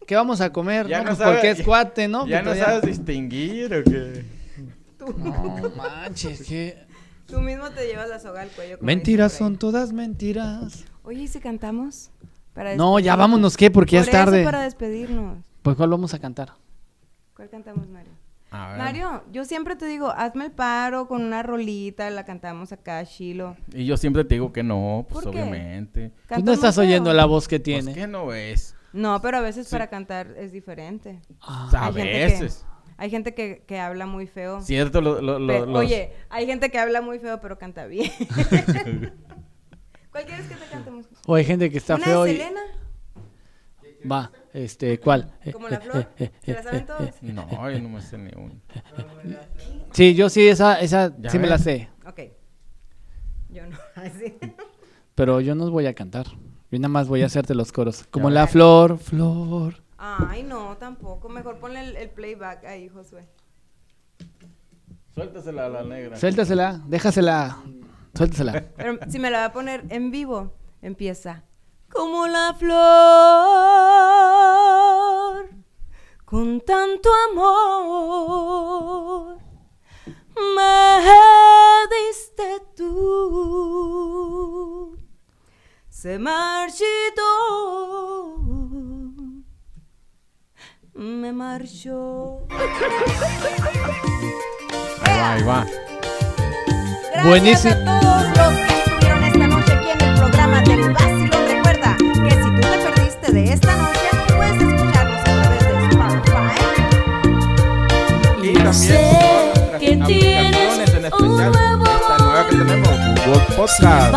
¿qué 0.07 0.17
vamos 0.17 0.41
a 0.41 0.51
comer? 0.53 0.89
Ya 0.89 0.99
no, 0.99 1.05
no 1.05 1.09
pues 1.11 1.19
sabe- 1.19 1.33
porque 1.35 1.51
es 1.51 1.63
cuate, 1.63 2.09
¿no? 2.09 2.27
¿Ya 2.27 2.43
no 2.43 2.55
sabes 2.55 2.83
distinguir 2.83 3.73
o 3.75 3.85
qué? 3.85 4.25
No 4.99 5.71
manches, 5.77 6.43
que... 6.49 6.77
Tú 7.27 7.41
mismo 7.41 7.71
te 7.71 7.87
llevas 7.87 8.09
la 8.09 8.19
soga 8.19 8.43
al 8.43 8.49
cuello. 8.49 8.77
Mentiras 8.81 9.33
son 9.33 9.57
todas 9.57 9.93
mentiras. 9.93 10.85
Oye, 11.05 11.23
¿y 11.23 11.29
si 11.29 11.39
cantamos? 11.39 12.11
Para 12.55 12.75
No, 12.75 12.99
ya 12.99 13.15
vámonos, 13.15 13.57
¿qué? 13.57 13.71
Porque 13.71 13.97
ya 13.97 14.01
es 14.03 14.11
tarde. 14.11 14.41
Eso 14.41 14.47
para 14.51 14.63
despedirnos. 14.63 15.39
Pues 15.63 15.77
¿cuál 15.77 15.91
vamos 15.91 16.13
a 16.13 16.19
cantar? 16.19 16.55
¿Cuál 17.37 17.49
cantamos, 17.49 17.89
Mario? 17.89 18.10
A 18.53 18.71
ver. 18.71 18.79
Mario, 18.79 19.25
yo 19.31 19.45
siempre 19.45 19.77
te 19.77 19.87
digo, 19.87 20.11
hazme 20.11 20.47
el 20.47 20.51
paro 20.53 21.07
con 21.07 21.23
una 21.23 21.43
rolita, 21.43 22.11
la 22.11 22.25
cantamos 22.25 22.73
acá, 22.73 23.05
Chilo. 23.07 23.57
Y 23.73 23.85
yo 23.87 23.97
siempre 23.97 24.25
te 24.25 24.35
digo 24.35 24.53
que 24.53 24.63
no, 24.65 25.07
pues 25.09 25.25
¿Por 25.25 25.33
qué? 25.33 25.41
obviamente. 25.43 26.13
Tú 26.35 26.43
no 26.43 26.53
estás 26.53 26.77
oyendo 26.79 27.13
la 27.13 27.27
voz 27.27 27.47
que 27.47 27.59
Pues 27.61 27.65
tiene. 27.65 27.95
que 27.95 28.07
no 28.09 28.33
es. 28.33 28.75
No, 28.93 29.21
pero 29.23 29.37
a 29.39 29.41
veces 29.41 29.69
para 29.69 29.87
cantar 29.89 30.35
es 30.37 30.51
diferente. 30.51 31.21
Ah, 31.41 31.71
A 31.73 31.87
Hay 31.87 31.93
gente 31.95 32.11
que- 32.13 32.19
veces. 32.25 32.67
Hay 32.97 33.09
gente 33.09 33.35
que, 33.35 33.63
que 33.67 33.79
habla 33.79 34.05
muy 34.05 34.27
feo. 34.27 34.61
Cierto, 34.61 35.01
lo, 35.01 35.23
lo- 35.23 35.39
lo- 35.39 35.65
los- 35.65 35.79
Oye, 35.79 36.13
hay 36.29 36.45
gente 36.47 36.71
que 36.71 36.79
habla 36.79 37.01
muy 37.01 37.19
feo, 37.19 37.41
pero 37.41 37.57
canta 37.57 37.87
bien. 37.87 38.11
¿Cuál 40.11 40.25
quieres 40.27 40.47
que 40.49 40.55
te 40.57 40.67
cantemos? 40.71 41.07
O 41.27 41.35
hay 41.35 41.45
gente 41.45 41.71
que 41.71 41.79
está 41.79 41.95
¿Una 41.95 42.05
feo 42.05 42.25
de 42.25 42.33
y... 42.33 42.37
Selena? 42.37 42.61
Va, 44.11 44.31
este, 44.53 44.99
¿cuál? 44.99 45.33
¿Como 45.53 45.69
la 45.69 45.77
eh, 45.77 45.81
flor? 45.81 46.09
eh, 46.19 46.31
¿Se 46.45 46.51
eh, 46.51 46.55
la 46.55 46.63
saben 46.63 46.87
todos? 46.87 47.23
No, 47.23 47.71
yo 47.71 47.81
no 47.81 47.89
me 47.89 48.01
sé 48.03 48.19
ni 48.19 48.31
uno. 48.37 48.55
Sí, 49.93 50.15
yo 50.15 50.29
sí, 50.29 50.49
esa, 50.49 50.81
esa 50.81 51.13
sí 51.29 51.39
me 51.39 51.47
la 51.47 51.59
sé. 51.59 51.89
Ok. 52.07 52.21
Yo 53.51 53.67
no. 53.67 53.77
Así. 53.95 54.37
Pero 55.15 55.41
yo 55.41 55.55
no 55.55 55.71
voy 55.71 55.87
a 55.87 55.95
cantar. 55.95 56.27
Yo 56.71 56.79
nada 56.79 56.89
más 56.89 57.09
voy 57.09 57.23
a 57.23 57.27
hacerte 57.27 57.55
los 57.55 57.73
coros. 57.73 58.05
Como 58.11 58.31
la 58.31 58.47
flor, 58.47 58.99
flor. 58.99 59.83
Ay, 59.99 60.43
no, 60.43 60.77
tampoco. 60.79 61.29
Mejor 61.29 61.59
ponle 61.59 61.81
el, 61.81 61.97
el 61.97 62.11
playback 62.11 62.65
ahí, 62.65 62.89
Josué. 62.89 63.29
Suéltasela 65.15 65.67
a 65.67 65.69
la 65.69 65.83
negra. 65.83 66.17
Suéltasela, 66.17 66.81
déjasela. 66.87 67.59
Suéltasela. 68.15 68.65
Pero 68.77 68.99
si 69.09 69.19
me 69.19 69.31
la 69.31 69.39
va 69.41 69.45
a 69.47 69.53
poner 69.53 69.85
en 69.91 70.11
vivo, 70.11 70.55
empieza. 70.81 71.45
Como 71.93 72.27
la 72.29 72.55
flor, 72.55 72.71
con 76.25 76.61
tanto 76.63 77.11
amor, 77.31 79.39
me 80.57 81.01
diste 81.91 82.63
tú. 82.77 84.97
Se 85.89 86.19
marchitó, 86.19 86.87
me 90.95 91.33
marchó. 91.33 92.47
Ahí 95.03 95.19
va, 95.19 95.33
ahí 95.33 95.43
va. 95.43 95.67
Gracias 97.13 97.27
Buenísimo. 97.27 97.75
a 97.75 98.01
todos 98.01 98.23
los 98.39 98.55
que 98.55 98.73
estuvieron 98.79 99.25
esta 99.25 99.47
noche 99.49 99.73
aquí 99.73 99.91
en 99.91 100.01
el 100.01 100.15
programa 100.19 100.61
del 100.63 100.93
Vacilón. 100.93 101.50
Recuerda 101.81 101.97
que 101.97 102.31
si 102.31 102.51
tú 102.51 102.61
te 102.61 102.79
perdiste 102.79 103.33
de 103.33 103.53
esta 103.53 103.77
noche, 103.77 104.09
puedes 104.37 104.53
escucharnos 104.53 105.21
a 105.21 105.25
través 105.25 105.63
de 105.67 105.73
Spotify. 105.89 106.59
Y 108.43 108.53
también 108.53 109.01
que 109.79 109.97
nuestras 109.97 110.07
tienes 110.07 110.95
en 110.95 111.05
especial 111.05 111.13
un 111.21 111.37
nuevo 111.37 111.85
esta 111.85 112.17
nueva 112.19 112.43
que 112.49 112.57
tenemos, 112.57 112.89
Google 113.25 113.45
Podcast, 113.57 114.15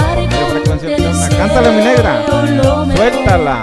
Cántala, 1.37 1.69
mi 1.71 1.83
negra. 1.83 2.13
Suéltala. 2.95 3.59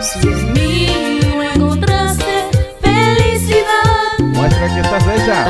Si 0.00 0.28
en 0.28 0.52
mí 0.52 1.20
no 1.34 1.42
encontraste 1.42 2.34
felicidad, 2.82 4.18
Muestra 4.18 4.66
que 4.74 4.80
estás 4.80 5.04
hecha. 5.16 5.46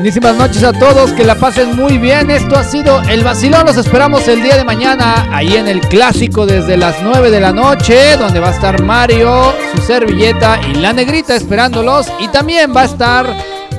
Buenísimas 0.00 0.34
noches 0.34 0.64
a 0.64 0.72
todos, 0.72 1.12
que 1.12 1.24
la 1.24 1.34
pasen 1.34 1.76
muy 1.76 1.98
bien. 1.98 2.30
Esto 2.30 2.56
ha 2.56 2.64
sido 2.64 3.02
El 3.02 3.22
Vacilón. 3.22 3.66
Los 3.66 3.76
esperamos 3.76 4.26
el 4.28 4.42
día 4.42 4.56
de 4.56 4.64
mañana 4.64 5.28
ahí 5.30 5.56
en 5.56 5.68
el 5.68 5.82
clásico 5.82 6.46
desde 6.46 6.78
las 6.78 7.02
9 7.02 7.30
de 7.30 7.38
la 7.38 7.52
noche, 7.52 8.16
donde 8.16 8.40
va 8.40 8.48
a 8.48 8.52
estar 8.54 8.82
Mario, 8.82 9.52
su 9.74 9.82
servilleta 9.82 10.58
y 10.70 10.76
la 10.76 10.94
negrita 10.94 11.36
esperándolos. 11.36 12.06
Y 12.18 12.28
también 12.28 12.74
va 12.74 12.80
a 12.80 12.84
estar 12.86 13.26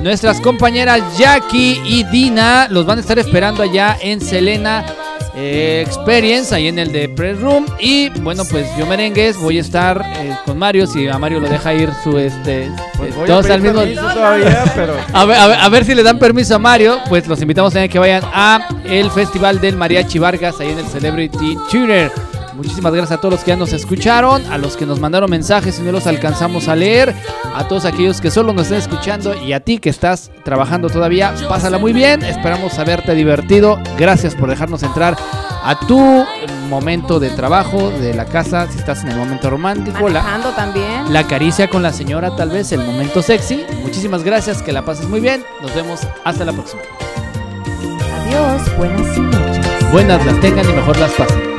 nuestras 0.00 0.40
compañeras 0.40 1.00
Jackie 1.18 1.82
y 1.84 2.04
Dina. 2.04 2.68
Los 2.70 2.86
van 2.86 2.98
a 2.98 3.00
estar 3.00 3.18
esperando 3.18 3.64
allá 3.64 3.98
en 4.00 4.20
Selena. 4.20 4.84
eh, 5.34 5.82
Experience 5.84 6.54
ahí 6.54 6.68
en 6.68 6.78
el 6.78 6.92
de 6.92 7.08
Press 7.08 7.40
Room 7.40 7.66
y 7.80 8.10
bueno 8.20 8.44
pues 8.44 8.66
yo 8.78 8.84
merengues 8.86 9.38
voy 9.38 9.56
a 9.56 9.62
estar 9.62 10.04
eh, 10.18 10.36
con 10.44 10.58
Mario 10.58 10.86
si 10.86 11.08
a 11.08 11.18
Mario 11.18 11.40
lo 11.40 11.48
deja 11.48 11.72
ir 11.72 11.88
su 12.04 12.18
este 12.18 12.70
voy 13.16 13.26
todos 13.26 13.48
al 13.50 13.60
mismo 13.60 13.82
todavía, 13.82 14.64
pero... 14.74 14.94
a 15.12 15.24
ver, 15.24 15.38
a, 15.38 15.46
ver, 15.46 15.58
a 15.60 15.68
ver 15.68 15.84
si 15.84 15.94
le 15.94 16.02
dan 16.02 16.18
permiso 16.18 16.54
a 16.54 16.58
Mario, 16.58 16.98
pues 17.08 17.26
los 17.26 17.40
invitamos 17.40 17.72
también 17.72 17.90
a 17.90 17.92
que 17.92 17.98
vayan 17.98 18.22
a 18.32 18.68
el 18.84 19.10
Festival 19.10 19.60
del 19.60 19.76
Mariachi 19.76 20.18
Vargas 20.18 20.60
ahí 20.60 20.70
en 20.70 20.78
el 20.78 20.86
Celebrity 20.86 21.56
Tuner. 21.70 22.10
Muchísimas 22.54 22.92
gracias 22.92 23.18
a 23.18 23.20
todos 23.20 23.32
los 23.32 23.44
que 23.44 23.50
ya 23.50 23.56
nos 23.56 23.72
escucharon, 23.72 24.44
a 24.52 24.58
los 24.58 24.76
que 24.76 24.84
nos 24.84 25.00
mandaron 25.00 25.30
mensajes 25.30 25.78
y 25.78 25.82
no 25.82 25.90
los 25.90 26.06
alcanzamos 26.06 26.68
a 26.68 26.76
leer, 26.76 27.14
a 27.54 27.66
todos 27.66 27.86
aquellos 27.86 28.20
que 28.20 28.30
solo 28.30 28.52
nos 28.52 28.64
estén 28.64 28.78
escuchando 28.78 29.34
y 29.34 29.52
a 29.52 29.60
ti 29.60 29.78
que 29.78 29.88
estás 29.88 30.30
trabajando 30.44 30.90
todavía, 30.90 31.34
pásala 31.48 31.78
muy 31.78 31.92
bien, 31.92 32.22
esperamos 32.22 32.78
haberte 32.78 33.14
divertido, 33.14 33.80
gracias 33.98 34.34
por 34.34 34.50
dejarnos 34.50 34.82
entrar 34.82 35.16
a 35.64 35.78
tu 35.86 36.26
momento 36.72 37.20
de 37.20 37.28
trabajo, 37.28 37.90
de 37.90 38.14
la 38.14 38.24
casa, 38.24 38.66
si 38.70 38.78
estás 38.78 39.04
en 39.04 39.10
el 39.10 39.18
momento 39.18 39.50
romántico, 39.50 40.08
la, 40.08 40.22
Manejando 40.22 40.50
también. 40.50 41.12
la 41.12 41.26
caricia 41.26 41.68
con 41.68 41.82
la 41.82 41.92
señora, 41.92 42.34
tal 42.34 42.48
vez 42.48 42.72
el 42.72 42.80
momento 42.80 43.20
sexy. 43.20 43.64
Muchísimas 43.82 44.24
gracias, 44.24 44.62
que 44.62 44.72
la 44.72 44.82
pases 44.82 45.06
muy 45.06 45.20
bien. 45.20 45.44
Nos 45.60 45.74
vemos 45.74 46.00
hasta 46.24 46.46
la 46.46 46.52
próxima. 46.52 46.80
Adiós, 48.24 48.76
buenas 48.78 49.18
noches. 49.18 49.92
Buenas 49.92 50.24
las 50.24 50.40
tengan 50.40 50.64
y 50.68 50.72
mejor 50.72 50.98
las 50.98 51.12
pasen. 51.12 51.51